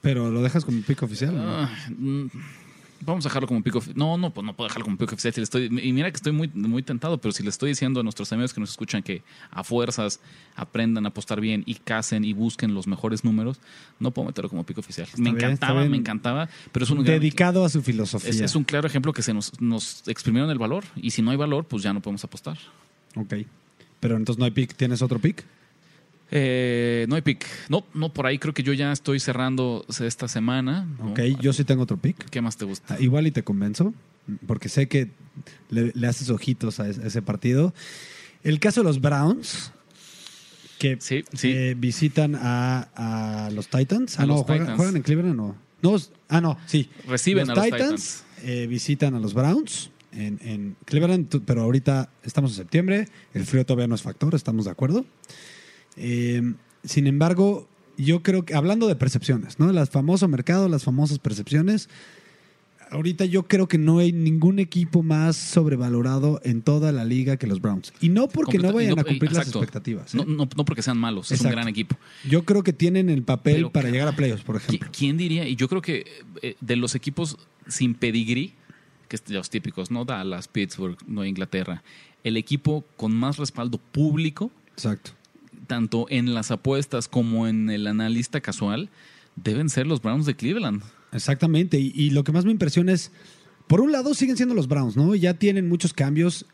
Pero 0.00 0.30
lo 0.30 0.42
dejas 0.42 0.64
como 0.64 0.80
pick 0.82 1.02
oficial. 1.02 1.34
¿no? 1.34 1.42
Ah, 1.42 1.70
mm, 1.96 2.26
vamos 3.02 3.24
a 3.24 3.28
dejarlo 3.28 3.46
como 3.48 3.62
pico 3.62 3.78
oficial. 3.78 3.98
No, 3.98 4.16
no, 4.18 4.32
pues 4.32 4.44
no 4.46 4.54
puedo 4.56 4.68
dejarlo 4.68 4.84
como 4.84 4.96
pico 4.96 5.14
oficial. 5.14 5.32
Si 5.34 5.40
le 5.40 5.44
estoy, 5.44 5.64
y 5.66 5.92
mira 5.92 6.10
que 6.10 6.16
estoy 6.16 6.32
muy, 6.32 6.48
muy 6.54 6.82
tentado, 6.82 7.18
pero 7.18 7.32
si 7.32 7.42
le 7.42 7.50
estoy 7.50 7.70
diciendo 7.70 8.00
a 8.00 8.02
nuestros 8.02 8.32
amigos 8.32 8.52
que 8.54 8.60
nos 8.60 8.70
escuchan 8.70 9.02
que 9.02 9.22
a 9.50 9.62
fuerzas 9.64 10.20
aprendan 10.56 11.04
a 11.04 11.08
apostar 11.08 11.40
bien 11.40 11.62
y 11.66 11.74
casen 11.74 12.24
y 12.24 12.32
busquen 12.32 12.72
los 12.74 12.86
mejores 12.86 13.24
números, 13.24 13.58
no 13.98 14.10
puedo 14.10 14.26
meterlo 14.28 14.48
como 14.48 14.64
pico 14.64 14.80
oficial. 14.80 15.06
me 15.16 15.24
bien, 15.24 15.36
encantaba, 15.36 15.84
me 15.84 15.96
encantaba, 15.96 16.48
pero 16.72 16.84
es 16.84 16.90
un 16.90 17.02
gran- 17.04 17.18
Dedicado 17.20 17.64
a 17.64 17.68
su 17.68 17.82
filosofía. 17.82 18.30
es, 18.30 18.40
es 18.40 18.54
un 18.54 18.64
claro 18.64 18.86
ejemplo 18.86 19.12
que 19.12 19.22
se 19.22 19.34
nos, 19.34 19.60
nos 19.60 20.06
exprimieron 20.08 20.50
el 20.50 20.58
valor 20.58 20.84
y 20.96 21.10
si 21.10 21.20
no 21.22 21.30
hay 21.30 21.36
valor, 21.36 21.64
pues 21.66 21.82
ya 21.82 21.92
no 21.92 22.00
podemos 22.00 22.24
apostar. 22.24 22.58
Ok. 23.16 23.34
Pero 24.00 24.16
entonces 24.16 24.38
no 24.38 24.46
hay 24.46 24.50
pick. 24.50 24.74
¿Tienes 24.76 25.02
otro 25.02 25.18
pick? 25.18 25.44
Eh, 26.30 27.06
no 27.08 27.16
hay 27.16 27.22
pick. 27.22 27.44
No, 27.68 27.84
no, 27.94 28.12
por 28.12 28.26
ahí 28.26 28.38
creo 28.38 28.54
que 28.54 28.62
yo 28.62 28.72
ya 28.72 28.92
estoy 28.92 29.18
cerrando 29.20 29.84
esta 30.00 30.28
semana. 30.28 30.86
¿no? 30.98 31.12
Ok, 31.12 31.20
yo 31.40 31.52
sí 31.52 31.64
tengo 31.64 31.82
otro 31.82 31.96
pick. 31.96 32.28
¿Qué 32.30 32.40
más 32.40 32.56
te 32.56 32.64
gusta? 32.64 32.94
Ah, 32.94 33.00
Igual 33.00 33.26
y 33.26 33.30
te 33.32 33.42
convenzo, 33.42 33.92
porque 34.46 34.68
sé 34.68 34.86
que 34.88 35.10
le, 35.70 35.92
le 35.94 36.06
haces 36.06 36.30
ojitos 36.30 36.78
a 36.80 36.88
ese, 36.88 37.02
a 37.02 37.06
ese 37.06 37.22
partido. 37.22 37.74
El 38.44 38.60
caso 38.60 38.80
de 38.80 38.84
los 38.84 39.00
Browns, 39.00 39.72
que 40.78 40.96
Sí, 41.00 41.24
sí. 41.34 41.50
eh, 41.52 41.74
visitan 41.76 42.34
a, 42.36 42.88
a 43.46 43.50
los 43.50 43.68
Titans. 43.68 44.18
A 44.18 44.22
Ah, 44.22 44.26
no, 44.26 44.34
los 44.36 44.42
¿juegan, 44.44 44.62
Titans. 44.66 44.76
juegan 44.76 44.96
en 44.96 45.02
Cleveland 45.02 45.40
o 45.40 45.56
no? 45.82 45.98
Ah, 46.28 46.40
no, 46.40 46.56
sí. 46.66 46.88
Reciben 47.08 47.50
a 47.50 47.54
los 47.54 47.64
Titans. 47.64 48.24
eh, 48.44 48.66
visitan 48.68 49.14
a 49.14 49.18
los 49.20 49.34
Browns 49.34 49.90
en, 50.12 50.38
en 50.42 50.76
Cleveland, 50.84 51.42
pero 51.44 51.62
ahorita 51.62 52.08
estamos 52.22 52.52
en 52.52 52.56
septiembre, 52.58 53.08
el 53.34 53.44
frío 53.46 53.66
todavía 53.66 53.88
no 53.88 53.94
es 53.94 54.02
factor, 54.02 54.34
estamos 54.34 54.64
de 54.66 54.70
acuerdo. 54.70 55.04
Eh, 56.02 56.54
sin 56.82 57.06
embargo, 57.06 57.68
yo 57.98 58.22
creo 58.22 58.44
que, 58.44 58.54
hablando 58.54 58.88
de 58.88 58.96
percepciones, 58.96 59.58
¿no? 59.58 59.70
Las 59.72 59.90
famoso 59.90 60.26
mercado, 60.28 60.68
las 60.68 60.82
famosas 60.84 61.18
percepciones, 61.18 61.90
ahorita 62.90 63.26
yo 63.26 63.44
creo 63.44 63.68
que 63.68 63.76
no 63.78 63.98
hay 63.98 64.12
ningún 64.12 64.58
equipo 64.58 65.02
más 65.02 65.36
sobrevalorado 65.36 66.40
en 66.42 66.62
toda 66.62 66.90
la 66.92 67.04
liga 67.04 67.36
que 67.36 67.46
los 67.46 67.60
Browns. 67.60 67.92
Y 68.00 68.08
no 68.08 68.28
porque 68.28 68.58
no 68.58 68.72
vayan 68.72 68.98
a 68.98 69.04
cumplir 69.04 69.32
las 69.32 69.48
expectativas. 69.48 70.14
¿eh? 70.14 70.16
No, 70.16 70.24
no, 70.24 70.48
no 70.56 70.64
porque 70.64 70.82
sean 70.82 70.96
malos, 70.96 71.30
es 71.30 71.40
un 71.42 71.50
gran 71.50 71.68
equipo. 71.68 71.96
Yo 72.28 72.44
creo 72.44 72.62
que 72.62 72.72
tienen 72.72 73.10
el 73.10 73.22
papel 73.22 73.56
Pero, 73.56 73.70
para 73.70 73.90
llegar 73.90 74.08
a 74.08 74.12
playoffs, 74.12 74.42
por 74.42 74.56
¿Qui- 74.56 74.64
ejemplo. 74.64 74.88
¿Quién 74.96 75.16
diría? 75.16 75.46
Y 75.46 75.56
yo 75.56 75.68
creo 75.68 75.82
que 75.82 76.06
eh, 76.42 76.56
de 76.60 76.76
los 76.76 76.94
equipos 76.94 77.36
sin 77.68 77.94
pedigrí, 77.94 78.54
que 79.08 79.16
es 79.16 79.28
los 79.28 79.50
típicos, 79.50 79.90
¿no? 79.90 80.04
Dallas, 80.06 80.48
Pittsburgh, 80.48 80.96
Nueva 81.06 81.28
Inglaterra, 81.28 81.82
el 82.24 82.36
equipo 82.36 82.84
con 82.96 83.12
más 83.14 83.36
respaldo 83.36 83.78
público, 83.78 84.50
Exacto. 84.72 85.12
Tanto 85.70 86.06
en 86.10 86.34
las 86.34 86.50
apuestas 86.50 87.06
como 87.06 87.46
en 87.46 87.70
el 87.70 87.86
analista 87.86 88.40
casual, 88.40 88.90
deben 89.36 89.68
ser 89.68 89.86
los 89.86 90.02
Browns 90.02 90.26
de 90.26 90.34
Cleveland. 90.34 90.82
Exactamente. 91.12 91.78
Y, 91.78 92.10
lo 92.10 92.24
que 92.24 92.32
más 92.32 92.44
me 92.44 92.50
impresiona 92.50 92.90
es, 92.90 93.12
por 93.68 93.80
un 93.80 93.92
lado 93.92 94.12
siguen 94.14 94.36
siendo 94.36 94.56
los 94.56 94.66
Browns, 94.66 94.96
¿no? 94.96 95.14
Ya 95.14 95.34
tienen 95.34 95.68
muchos 95.68 95.92
cambios, 95.92 96.44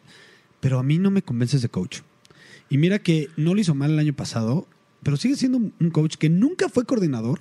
pero 0.60 0.78
a 0.78 0.82
mí 0.82 0.98
no 0.98 1.10
me 1.10 1.22
convence 1.22 1.56
ese 1.56 1.70
coach. 1.70 2.00
Y 2.68 2.76
mira 2.76 2.98
que 2.98 3.30
no 3.38 3.54
lo 3.54 3.60
hizo 3.62 3.74
mal 3.74 3.92
el 3.92 3.98
año 3.98 4.12
pasado, 4.12 4.68
pero 5.02 5.16
sigue 5.16 5.36
siendo 5.36 5.56
un 5.56 5.90
coach 5.90 6.16
que 6.16 6.28
nunca 6.28 6.68
fue 6.68 6.84
coordinador 6.84 7.40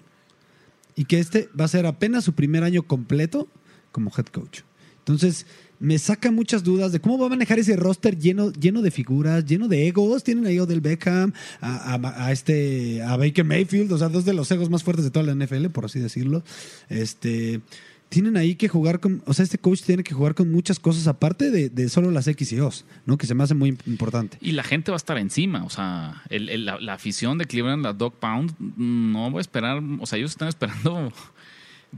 y 0.95 1.03
que 1.03 1.19
este 1.19 1.49
va 1.59 1.65
a 1.65 1.67
ser 1.67 1.85
apenas 1.87 2.23
su 2.23 2.35
primer 2.35 2.63
año 2.63 2.83
completo 2.83 3.49
como 3.91 4.13
head 4.17 4.27
coach. 4.27 4.61
Entonces, 4.99 5.45
me 5.79 5.97
saca 5.99 6.31
muchas 6.31 6.63
dudas 6.63 6.91
de 6.91 6.99
cómo 6.99 7.17
va 7.17 7.27
a 7.27 7.29
manejar 7.29 7.59
ese 7.59 7.75
roster 7.75 8.17
lleno, 8.17 8.51
lleno 8.51 8.81
de 8.81 8.91
figuras, 8.91 9.45
lleno 9.45 9.67
de 9.67 9.87
egos. 9.87 10.23
Tienen 10.23 10.45
ahí 10.45 10.57
a 10.57 10.63
Odell 10.63 10.81
Beckham, 10.81 11.33
a, 11.61 12.31
este, 12.31 13.01
a 13.03 13.17
Baker 13.17 13.45
Mayfield, 13.45 13.91
o 13.91 13.97
sea, 13.97 14.09
dos 14.09 14.25
de 14.25 14.33
los 14.33 14.49
egos 14.51 14.69
más 14.69 14.83
fuertes 14.83 15.05
de 15.05 15.11
toda 15.11 15.25
la 15.25 15.45
NFL, 15.45 15.67
por 15.67 15.85
así 15.85 15.99
decirlo. 15.99 16.43
Este, 16.89 17.61
tienen 18.09 18.37
ahí 18.37 18.55
que 18.55 18.67
jugar 18.67 18.99
con, 18.99 19.23
o 19.25 19.33
sea, 19.33 19.43
este 19.43 19.57
coach 19.57 19.81
tiene 19.81 20.03
que 20.03 20.13
jugar 20.13 20.35
con 20.35 20.51
muchas 20.51 20.79
cosas 20.79 21.07
aparte 21.07 21.51
de, 21.51 21.89
solo 21.89 22.11
las 22.11 22.27
X 22.27 22.53
y 22.53 22.59
O's, 22.59 22.85
¿no? 23.05 23.17
Que 23.17 23.27
se 23.27 23.35
me 23.35 23.43
hace 23.43 23.53
muy 23.53 23.77
importante. 23.85 24.37
Y 24.41 24.51
la 24.51 24.63
gente 24.63 24.91
va 24.91 24.95
a 24.95 24.97
estar 24.97 25.17
encima, 25.17 25.63
o 25.63 25.69
sea, 25.69 26.23
la, 26.29 26.79
la 26.79 26.93
afición 26.93 27.37
de 27.37 27.45
Cleveland, 27.45 27.83
la 27.83 27.93
Dog 27.93 28.13
Pound, 28.13 28.55
no 28.77 29.31
voy 29.31 29.39
a 29.39 29.41
esperar, 29.41 29.81
o 29.99 30.05
sea, 30.05 30.17
ellos 30.17 30.31
están 30.31 30.47
esperando 30.47 31.11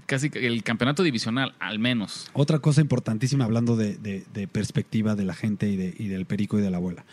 casi 0.05 0.29
el 0.33 0.63
campeonato 0.63 1.03
divisional, 1.03 1.55
al 1.59 1.79
menos. 1.79 2.29
Otra 2.33 2.59
cosa 2.59 2.81
importantísima 2.81 3.45
hablando 3.45 3.75
de, 3.75 3.97
de- 3.97 4.23
de 4.33 4.47
perspectiva 4.47 5.15
de 5.15 5.25
la 5.25 5.33
gente 5.33 5.67
y, 5.69 5.75
de- 5.77 5.95
y 5.97 6.07
del 6.07 6.25
perico 6.25 6.59
y 6.59 6.61
de 6.61 6.69
la 6.71 6.77
abuela. 6.77 7.05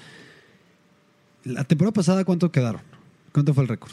La 1.44 1.64
temporada 1.64 1.92
pasada, 1.92 2.24
¿cuánto 2.24 2.50
quedaron? 2.50 2.80
¿Cuánto 3.32 3.52
fue 3.54 3.62
el 3.64 3.68
récord? 3.68 3.92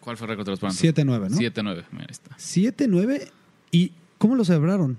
¿Cuál 0.00 0.16
fue 0.16 0.26
el 0.26 0.30
récord 0.30 0.44
de 0.46 0.50
los 0.52 0.60
Browns? 0.60 0.82
7-9, 0.82 1.30
¿no? 1.30 1.36
7-9, 1.38 1.84
mira, 1.92 2.04
ahí 2.04 2.10
está. 2.10 2.36
7-9. 2.36 3.30
¿Y 3.70 3.92
cómo 4.18 4.34
lo 4.36 4.44
celebraron? 4.44 4.98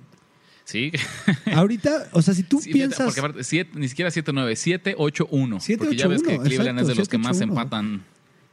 Sí. 0.63 0.91
Ahorita, 1.53 2.07
o 2.13 2.23
sea, 2.23 2.34
si 2.34 2.41
tú 2.41 2.59
Sí, 2.59 2.71
piensas... 2.73 3.05
Porque 3.05 3.19
aparte, 3.19 3.43
siete- 3.43 3.78
ni 3.78 3.88
siquiera 3.88 4.09
7-9, 4.09 4.95
7-8-1. 4.97 5.59
7-8-1, 5.59 5.78
Porque 5.78 5.95
ya 5.95 6.07
ves 6.07 6.23
que 6.23 6.39
Cleveland 6.39 6.80
es 6.80 6.88
de 6.88 6.95
los 6.95 7.07
que 7.07 7.19
más 7.19 7.38
7-8-1. 7.39 7.43
empatan. 7.43 8.03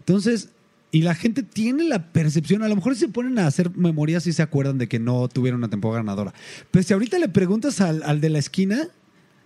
Entonces, 0.01 0.51
y 0.93 1.03
la 1.03 1.15
gente 1.15 1.43
tiene 1.43 1.85
la 1.85 2.13
percepción, 2.13 2.63
a 2.63 2.69
lo 2.69 2.77
mejor 2.77 2.95
se 2.95 3.09
ponen 3.09 3.39
a 3.39 3.47
hacer 3.47 3.75
memorias 3.77 4.27
y 4.27 4.33
se 4.33 4.43
acuerdan 4.43 4.77
de 4.77 4.89
que 4.89 4.99
no 4.99 5.27
tuvieron 5.27 5.59
una 5.59 5.71
temporada 5.71 6.03
ganadora. 6.03 6.35
Pero 6.71 6.83
si 6.83 6.93
ahorita 6.93 7.19
le 7.19 7.31
preguntas 7.31 7.81
al, 7.81 8.03
al 8.03 8.21
de 8.21 8.29
la 8.29 8.39
esquina, 8.39 8.89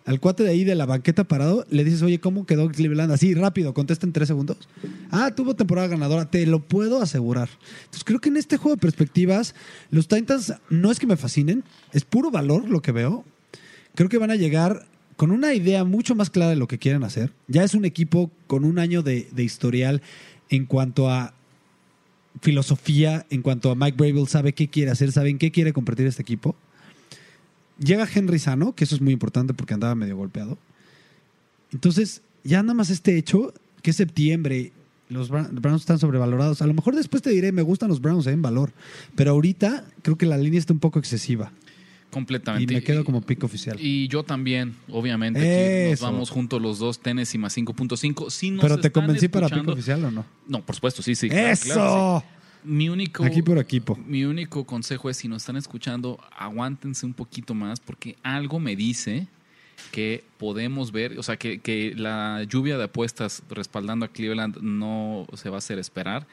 al 0.06 0.18
cuate 0.18 0.42
de 0.42 0.50
ahí 0.50 0.64
de 0.64 0.74
la 0.74 0.86
banqueta 0.86 1.22
parado, 1.24 1.64
le 1.70 1.84
dices, 1.84 2.02
oye, 2.02 2.18
¿cómo 2.18 2.46
quedó 2.46 2.68
Cleveland? 2.68 3.12
Así, 3.12 3.32
rápido, 3.34 3.74
contesta 3.74 4.06
en 4.06 4.12
tres 4.12 4.26
segundos. 4.26 4.56
Ah, 5.10 5.32
tuvo 5.34 5.54
temporada 5.54 5.86
ganadora, 5.86 6.28
te 6.28 6.44
lo 6.46 6.60
puedo 6.60 7.00
asegurar. 7.00 7.48
Entonces 7.78 8.04
creo 8.04 8.20
que 8.20 8.28
en 8.28 8.36
este 8.36 8.56
juego 8.56 8.74
de 8.74 8.80
perspectivas, 8.80 9.54
los 9.90 10.08
Titans 10.08 10.54
no 10.68 10.90
es 10.90 10.98
que 10.98 11.06
me 11.06 11.16
fascinen, 11.16 11.62
es 11.92 12.04
puro 12.04 12.32
valor 12.32 12.68
lo 12.68 12.82
que 12.82 12.90
veo. 12.90 13.24
Creo 13.94 14.08
que 14.08 14.18
van 14.18 14.32
a 14.32 14.36
llegar 14.36 14.86
con 15.16 15.30
una 15.30 15.54
idea 15.54 15.84
mucho 15.84 16.16
más 16.16 16.28
clara 16.28 16.50
de 16.50 16.56
lo 16.56 16.66
que 16.68 16.78
quieren 16.78 17.04
hacer. 17.04 17.32
Ya 17.46 17.62
es 17.64 17.74
un 17.74 17.84
equipo 17.84 18.30
con 18.46 18.64
un 18.64 18.80
año 18.80 19.02
de, 19.02 19.28
de 19.32 19.44
historial 19.44 20.02
en 20.50 20.66
cuanto 20.66 21.10
a 21.10 21.34
filosofía, 22.40 23.26
en 23.30 23.42
cuanto 23.42 23.70
a 23.70 23.74
Mike 23.74 23.96
Bravel 23.96 24.28
sabe 24.28 24.52
qué 24.52 24.68
quiere 24.68 24.90
hacer, 24.90 25.12
sabe 25.12 25.30
en 25.30 25.38
qué 25.38 25.50
quiere 25.50 25.72
convertir 25.72 26.06
este 26.06 26.22
equipo. 26.22 26.54
Llega 27.78 28.08
Henry 28.12 28.38
Sano, 28.38 28.74
que 28.74 28.84
eso 28.84 28.94
es 28.94 29.00
muy 29.00 29.12
importante 29.12 29.54
porque 29.54 29.74
andaba 29.74 29.94
medio 29.94 30.16
golpeado. 30.16 30.58
Entonces, 31.72 32.22
ya 32.44 32.62
nada 32.62 32.74
más 32.74 32.90
este 32.90 33.16
hecho, 33.16 33.52
que 33.82 33.90
es 33.90 33.96
septiembre, 33.96 34.72
los 35.08 35.28
Browns 35.28 35.82
están 35.82 35.98
sobrevalorados. 35.98 36.62
A 36.62 36.66
lo 36.66 36.74
mejor 36.74 36.96
después 36.96 37.22
te 37.22 37.30
diré, 37.30 37.52
me 37.52 37.62
gustan 37.62 37.88
los 37.88 38.00
Browns 38.00 38.26
eh, 38.26 38.32
en 38.32 38.42
valor, 38.42 38.72
pero 39.14 39.32
ahorita 39.32 39.84
creo 40.02 40.16
que 40.16 40.26
la 40.26 40.38
línea 40.38 40.58
está 40.58 40.72
un 40.72 40.80
poco 40.80 40.98
excesiva 40.98 41.52
Completamente. 42.16 42.72
y 42.72 42.76
me 42.76 42.82
quedo 42.82 43.04
como 43.04 43.20
pico 43.20 43.44
oficial. 43.44 43.76
Y 43.78 44.08
yo 44.08 44.22
también, 44.22 44.74
obviamente. 44.88 45.90
Nos 45.90 46.00
vamos 46.00 46.30
juntos 46.30 46.62
los 46.62 46.78
dos, 46.78 46.98
Tennessee 46.98 47.36
más 47.36 47.54
5.5. 47.54 48.30
Si 48.30 48.52
¿Pero 48.52 48.80
te 48.80 48.90
convencí 48.90 49.28
para 49.28 49.50
pico 49.50 49.72
oficial 49.72 50.02
o 50.02 50.10
no? 50.10 50.24
No, 50.48 50.64
por 50.64 50.74
supuesto, 50.74 51.02
sí, 51.02 51.14
sí. 51.14 51.26
¡Eso! 51.30 51.74
claro 51.74 52.22
que 52.22 52.26
sí. 52.26 52.70
Mi 52.72 52.88
único, 52.88 53.22
Aquí 53.22 53.42
por 53.42 53.58
equipo. 53.58 53.98
mi 54.06 54.24
único 54.24 54.64
consejo 54.64 55.10
es 55.10 55.18
si 55.18 55.28
nos 55.28 55.42
están 55.42 55.58
escuchando, 55.58 56.18
aguántense 56.34 57.04
un 57.04 57.12
poquito 57.12 57.52
más 57.52 57.80
porque 57.80 58.16
algo 58.22 58.60
me 58.60 58.76
dice 58.76 59.28
que 59.92 60.24
podemos 60.38 60.92
ver, 60.92 61.18
o 61.18 61.22
sea, 61.22 61.36
que, 61.36 61.58
que 61.60 61.92
la 61.94 62.44
lluvia 62.48 62.78
de 62.78 62.84
apuestas 62.84 63.42
respaldando 63.50 64.06
a 64.06 64.08
Cleveland 64.08 64.56
no 64.62 65.26
se 65.34 65.50
va 65.50 65.56
a 65.56 65.58
hacer 65.58 65.78
esperar 65.78 66.26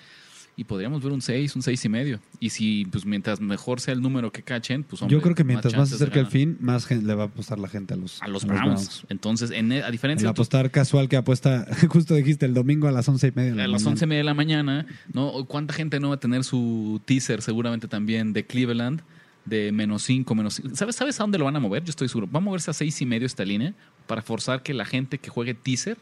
y 0.56 0.66
podríamos 0.66 1.02
ver 1.04 1.12
un 1.12 1.22
6, 1.22 1.56
un 1.56 1.62
6 1.64 1.86
y 1.86 1.90
medio. 1.90 2.20
Y 2.40 2.50
si, 2.52 2.86
pues 2.86 3.06
mientras 3.06 3.42
mejor 3.42 3.80
sea 3.82 3.94
el 3.94 4.02
número 4.02 4.32
que 4.32 4.44
cachen, 4.44 4.84
pues 4.84 5.02
hombre, 5.02 5.18
Yo 5.18 5.22
creo 5.22 5.34
que 5.36 5.44
mientras 5.44 5.76
más 5.76 5.90
se 5.90 5.96
acerque 5.96 6.20
el 6.20 6.28
fin, 6.28 6.58
más 6.60 6.86
gen- 6.86 7.08
le 7.08 7.16
va 7.16 7.24
a 7.24 7.26
apostar 7.26 7.58
la 7.58 7.68
gente 7.68 7.96
a 7.96 7.98
los, 7.98 8.22
A 8.22 8.28
los 8.28 8.46
Browns. 8.46 9.04
Entonces, 9.10 9.50
en, 9.52 9.72
e- 9.72 9.82
a 9.84 9.90
diferencia 9.90 10.26
El 10.26 10.30
apostar 10.30 10.70
casual 10.70 11.10
que 11.10 11.18
apuesta, 11.18 11.66
justo 11.90 12.14
dijiste, 12.14 12.46
el 12.46 12.54
domingo 12.54 12.88
a 12.88 12.92
las 12.92 13.08
once 13.10 13.28
y 13.28 13.32
media. 13.32 13.52
de 13.52 13.58
la 13.58 13.64
a 13.64 13.68
las 13.68 13.82
mañana. 13.82 13.92
once 13.94 14.06
y 14.06 14.08
media 14.08 14.20
de 14.20 14.24
la 14.26 14.34
mañana, 14.36 14.86
¿no? 15.12 15.46
¿Cuánta 15.46 15.74
gente 15.74 16.00
no 16.00 16.10
va 16.10 16.16
a 16.16 16.20
tener 16.20 16.44
su 16.44 17.02
teaser 17.06 17.42
seguramente 17.42 17.88
también 17.88 18.32
de 18.34 18.46
Cleveland? 18.46 19.02
De 19.46 19.74
menos 19.74 20.04
5, 20.04 20.36
menos? 20.36 20.62
¿Sabes, 20.74 20.96
¿Sabes 20.96 21.20
a 21.20 21.24
dónde 21.24 21.38
lo 21.38 21.44
van 21.46 21.56
a 21.58 21.60
mover? 21.60 21.84
Yo 21.84 21.90
estoy 21.90 22.08
seguro. 22.08 22.30
Va 22.32 22.38
a 22.38 22.42
moverse 22.42 22.72
a 22.72 22.74
seis 22.74 23.02
y 23.02 23.06
medio 23.06 23.26
esta 23.26 23.44
línea 23.44 23.74
para 24.08 24.22
forzar 24.22 24.64
que 24.64 24.74
la 24.74 24.86
gente 24.86 25.18
que 25.18 25.30
juegue 25.30 25.54
teaser 25.54 25.98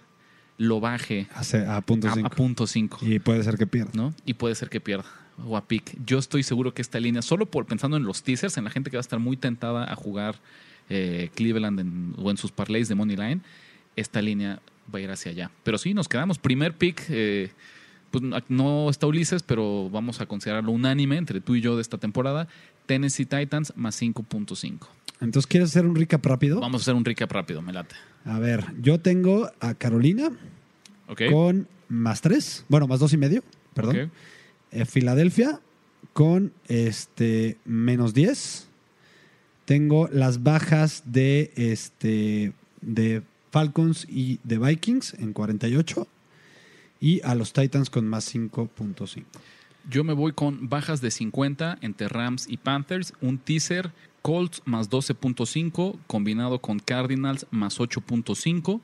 lo 0.62 0.80
baje 0.80 1.28
A, 1.34 1.82
punto 2.32 2.68
5. 2.68 3.00
Y 3.06 3.20
puede 3.20 3.44
ser 3.44 3.58
que 3.58 3.68
pierda. 3.68 3.92
¿no? 3.96 4.14
Y 4.26 4.34
puede 4.36 4.56
ser 4.56 4.70
que 4.70 4.80
pierda. 4.80 5.06
O 5.46 5.58
a 5.58 5.66
pick. 5.68 5.98
Yo 6.06 6.20
estoy 6.20 6.44
seguro 6.44 6.74
que 6.74 6.82
esta 6.82 7.00
línea, 7.00 7.22
solo 7.22 7.48
por 7.48 7.66
pensando 7.66 7.98
en 7.98 8.04
los 8.04 8.22
teasers, 8.24 8.58
en 8.58 8.66
la 8.66 8.70
gente 8.70 8.92
que 8.92 8.98
va 8.98 9.00
a 9.00 9.02
estar 9.02 9.20
muy 9.20 9.38
tentada 9.38 9.92
a 9.92 9.96
jugar 9.96 10.36
eh, 10.90 11.30
Cleveland 11.36 11.80
en- 11.80 12.14
o 12.18 12.30
en 12.32 12.38
sus 12.38 12.52
parlays 12.52 12.90
de 12.90 12.96
Money 12.96 13.16
Line, 13.16 13.42
esta 13.96 14.22
línea 14.22 14.60
va 14.94 15.00
a 15.00 15.02
ir 15.02 15.10
hacia 15.10 15.32
allá. 15.32 15.50
Pero 15.64 15.78
sí, 15.78 15.94
nos 15.94 16.08
quedamos. 16.10 16.38
Primer 16.38 16.76
pick, 16.78 17.04
eh, 17.10 17.52
pues 18.12 18.24
no 18.50 18.90
está 18.90 19.08
Ulises, 19.08 19.42
pero 19.42 19.90
vamos 19.90 20.20
a 20.22 20.26
considerarlo 20.26 20.72
unánime 20.74 21.16
entre 21.18 21.40
tú 21.40 21.56
y 21.56 21.62
yo 21.62 21.76
de 21.78 21.82
esta 21.82 21.98
temporada. 21.98 22.48
Tennessee 22.88 23.26
Titans 23.26 23.72
más 23.78 23.96
5.5. 24.02 24.88
Entonces, 25.22 25.48
¿quieres 25.48 25.70
hacer 25.70 25.86
un 25.86 25.96
recap 25.96 26.26
rápido? 26.26 26.60
Vamos 26.60 26.82
a 26.82 26.84
hacer 26.84 26.94
un 26.96 27.06
recap 27.06 27.32
rápido, 27.32 27.62
me 27.62 27.72
late. 27.72 27.96
A 28.26 28.40
ver, 28.40 28.66
yo 28.82 29.00
tengo 29.00 29.50
a 29.60 29.74
Carolina 29.74 30.30
¿Ok? 31.08 31.24
con 31.32 31.68
más 31.88 32.22
tres, 32.22 32.66
bueno, 32.70 32.88
más 32.88 33.00
dos 33.00 33.14
y 33.14 33.18
medio, 33.18 33.44
perdón. 33.74 34.12
Eh, 34.72 34.86
Filadelfia 34.86 35.60
con 36.14 36.54
este 36.68 37.58
menos 37.66 38.14
10. 38.14 38.68
Tengo 39.66 40.08
las 40.12 40.44
bajas 40.44 41.04
de 41.06 41.52
este 41.56 42.54
de 42.82 43.22
Falcons 43.52 44.08
y 44.10 44.40
de 44.44 44.58
Vikings 44.58 45.14
en 45.16 45.34
48 45.34 46.08
y 47.00 47.22
a 47.24 47.36
los 47.36 47.54
Titans 47.54 47.90
con 47.90 48.08
más 48.08 48.34
5.5. 48.34 49.24
Yo 49.90 50.04
me 50.04 50.14
voy 50.14 50.32
con 50.34 50.70
bajas 50.70 51.02
de 51.02 51.12
50 51.12 51.80
entre 51.82 52.08
Rams 52.08 52.48
y 52.48 52.58
Panthers, 52.58 53.14
un 53.22 53.38
teaser 53.38 53.92
Colts 54.22 54.62
más 54.66 54.90
12.5 54.90 55.98
combinado 56.08 56.60
con 56.60 56.80
Cardinals 56.80 57.48
más 57.50 57.80
8.5. 57.80 58.82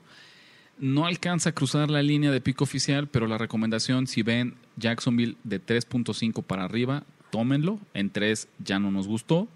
No 0.78 1.06
alcanza 1.06 1.50
a 1.50 1.52
cruzar 1.52 1.90
la 1.90 2.02
línea 2.02 2.30
de 2.30 2.40
pico 2.40 2.64
oficial, 2.64 3.08
pero 3.08 3.26
la 3.26 3.38
recomendación 3.38 4.06
si 4.06 4.22
ven 4.22 4.54
Jacksonville 4.76 5.36
de 5.44 5.64
3.5 5.64 6.42
para 6.42 6.64
arriba, 6.64 7.04
tómenlo. 7.30 7.78
En 7.94 8.10
3 8.10 8.48
ya 8.58 8.78
no 8.78 8.90
nos 8.90 9.06
gustó. 9.06 9.48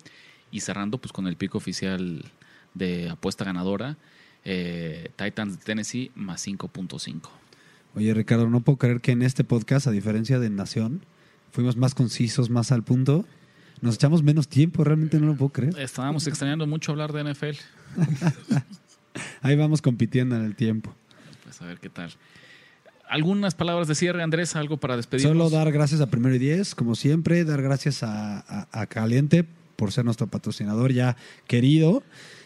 Y 0.50 0.60
cerrando 0.60 0.98
pues 0.98 1.12
con 1.12 1.26
el 1.26 1.36
pico 1.36 1.58
oficial 1.58 2.24
de 2.74 3.08
apuesta 3.08 3.44
ganadora, 3.44 3.96
eh, 4.44 5.10
Titans 5.16 5.58
de 5.58 5.64
Tennessee 5.64 6.10
más 6.14 6.46
5.5. 6.46 7.28
Oye, 7.94 8.14
Ricardo, 8.14 8.48
no 8.48 8.60
puedo 8.60 8.78
creer 8.78 9.00
que 9.00 9.12
en 9.12 9.22
este 9.22 9.44
podcast, 9.44 9.86
a 9.86 9.90
diferencia 9.90 10.38
de 10.38 10.50
Nación, 10.50 11.02
fuimos 11.52 11.76
más 11.76 11.94
concisos, 11.94 12.50
más 12.50 12.72
al 12.72 12.82
punto. 12.82 13.24
Nos 13.80 13.94
echamos 13.96 14.22
menos 14.22 14.48
tiempo, 14.48 14.82
realmente 14.84 15.18
no 15.20 15.26
lo 15.28 15.36
puedo 15.36 15.52
creer. 15.52 15.78
Estábamos 15.78 16.26
extrañando 16.26 16.66
mucho 16.66 16.92
hablar 16.92 17.12
de 17.12 17.32
NFL. 17.32 17.56
Ahí 19.42 19.56
vamos 19.56 19.82
compitiendo 19.82 20.36
en 20.36 20.44
el 20.44 20.54
tiempo. 20.56 20.94
Pues 21.44 21.60
a 21.62 21.66
ver 21.66 21.78
qué 21.78 21.88
tal. 21.88 22.10
Algunas 23.08 23.54
palabras 23.54 23.88
de 23.88 23.94
cierre, 23.94 24.22
Andrés, 24.22 24.56
algo 24.56 24.78
para 24.78 24.96
despedirnos. 24.96 25.36
Solo 25.36 25.50
dar 25.50 25.70
gracias 25.70 26.00
a 26.00 26.06
Primero 26.06 26.34
y 26.34 26.38
Diez, 26.38 26.74
como 26.74 26.94
siempre, 26.94 27.44
dar 27.44 27.60
gracias 27.60 28.02
a, 28.02 28.38
a- 28.38 28.68
a 28.72 28.86
Caliente 28.86 29.44
por 29.76 29.92
ser 29.92 30.04
nuestro 30.04 30.28
patrocinador 30.28 30.92
ya 30.92 31.16
querido. 31.46 32.02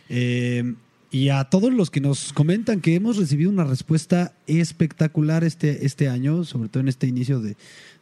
Eh, 0.09 0.75
y 1.11 1.29
a 1.29 1.45
todos 1.45 1.73
los 1.73 1.91
que 1.91 2.01
nos 2.01 2.33
comentan 2.33 2.81
que 2.81 2.95
hemos 2.95 3.17
recibido 3.17 3.51
una 3.51 3.65
respuesta 3.65 4.35
espectacular 4.47 5.45
este, 5.45 5.87
este 5.87 6.09
año, 6.09 6.45
sobre 6.45 6.69
todo 6.69 6.81
en 6.81 6.89
este 6.89 7.07
inicio 7.07 7.41
de, 7.41 7.57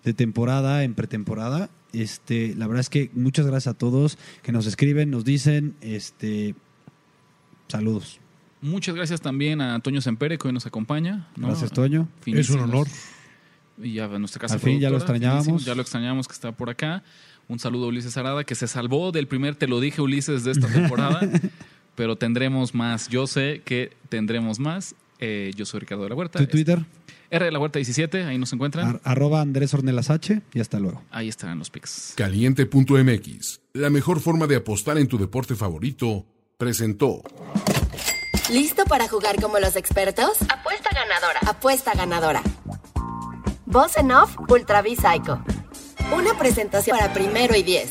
de 0.04 0.14
temporada, 0.14 0.84
en 0.84 0.94
pretemporada. 0.94 1.70
Este, 1.92 2.54
la 2.56 2.66
verdad 2.66 2.80
es 2.80 2.90
que 2.90 3.10
muchas 3.14 3.46
gracias 3.46 3.74
a 3.74 3.78
todos 3.78 4.18
que 4.42 4.52
nos 4.52 4.66
escriben, 4.66 5.10
nos 5.10 5.24
dicen, 5.24 5.76
este, 5.80 6.54
saludos. 7.68 8.20
Muchas 8.60 8.94
gracias 8.94 9.20
también 9.20 9.60
a 9.60 9.74
Antonio 9.74 10.00
Sempere, 10.00 10.38
que 10.38 10.48
hoy 10.48 10.54
nos 10.54 10.64
acompaña. 10.64 11.28
¿no? 11.36 11.48
Gracias, 11.48 11.70
Toño. 11.70 12.08
Es 12.24 12.48
un 12.48 12.60
honor. 12.60 12.88
Y 13.82 13.98
a 13.98 14.08
nuestra 14.08 14.40
casa 14.40 14.54
Al 14.54 14.60
fin, 14.60 14.80
ya 14.80 14.88
lo 14.88 14.96
extrañábamos. 14.96 15.44
finísimo, 15.44 15.66
Ya 15.66 15.74
lo 15.74 15.82
extrañamos, 15.82 16.28
que 16.28 16.32
está 16.32 16.52
por 16.52 16.70
acá. 16.70 17.02
Un 17.46 17.58
saludo 17.58 17.84
a 17.84 17.88
Ulises 17.88 18.16
Arada, 18.16 18.44
que 18.44 18.54
se 18.54 18.66
salvó 18.66 19.12
del 19.12 19.28
primer 19.28 19.56
Te 19.56 19.66
lo 19.68 19.80
dije, 19.80 20.00
Ulises, 20.00 20.44
de 20.44 20.52
esta 20.52 20.66
temporada. 20.72 21.20
Pero 21.94 22.16
tendremos 22.16 22.74
más. 22.74 23.08
Yo 23.08 23.26
sé 23.26 23.62
que 23.64 23.92
tendremos 24.08 24.58
más. 24.58 24.94
Eh, 25.18 25.52
yo 25.56 25.64
soy 25.64 25.80
Ricardo 25.80 26.02
de 26.04 26.10
la 26.10 26.14
Huerta. 26.16 26.38
Tu 26.38 26.46
Twitter, 26.46 26.84
R 27.30 27.44
de 27.44 27.50
la 27.52 27.58
Huerta 27.58 27.78
17, 27.78 28.24
ahí 28.24 28.36
nos 28.38 28.52
encuentran. 28.52 28.86
ar- 28.88 29.00
arroba 29.04 29.40
Andrés 29.40 29.72
Ornelas 29.74 30.10
H, 30.10 30.42
y 30.52 30.60
hasta 30.60 30.78
luego. 30.78 31.02
Ahí 31.10 31.28
estarán 31.28 31.58
los 31.58 31.70
pics. 31.70 32.12
Caliente.mx, 32.16 33.60
la 33.74 33.90
mejor 33.90 34.20
forma 34.20 34.46
de 34.46 34.56
apostar 34.56 34.98
en 34.98 35.06
tu 35.08 35.16
deporte 35.18 35.54
favorito, 35.54 36.26
presentó. 36.58 37.22
¿Listo 38.52 38.84
para 38.84 39.08
jugar 39.08 39.40
como 39.40 39.58
los 39.58 39.74
expertos? 39.76 40.30
Apuesta 40.48 40.90
ganadora. 40.94 41.40
Apuesta 41.46 41.92
ganadora. 41.94 42.42
Voz 43.66 43.96
en 43.96 44.12
off, 44.12 44.36
Ultra 44.48 44.80
V 44.82 44.94
Psycho. 44.94 45.42
Una 46.14 46.36
presentación 46.38 46.98
para 46.98 47.12
primero 47.14 47.56
y 47.56 47.62
diez. 47.62 47.90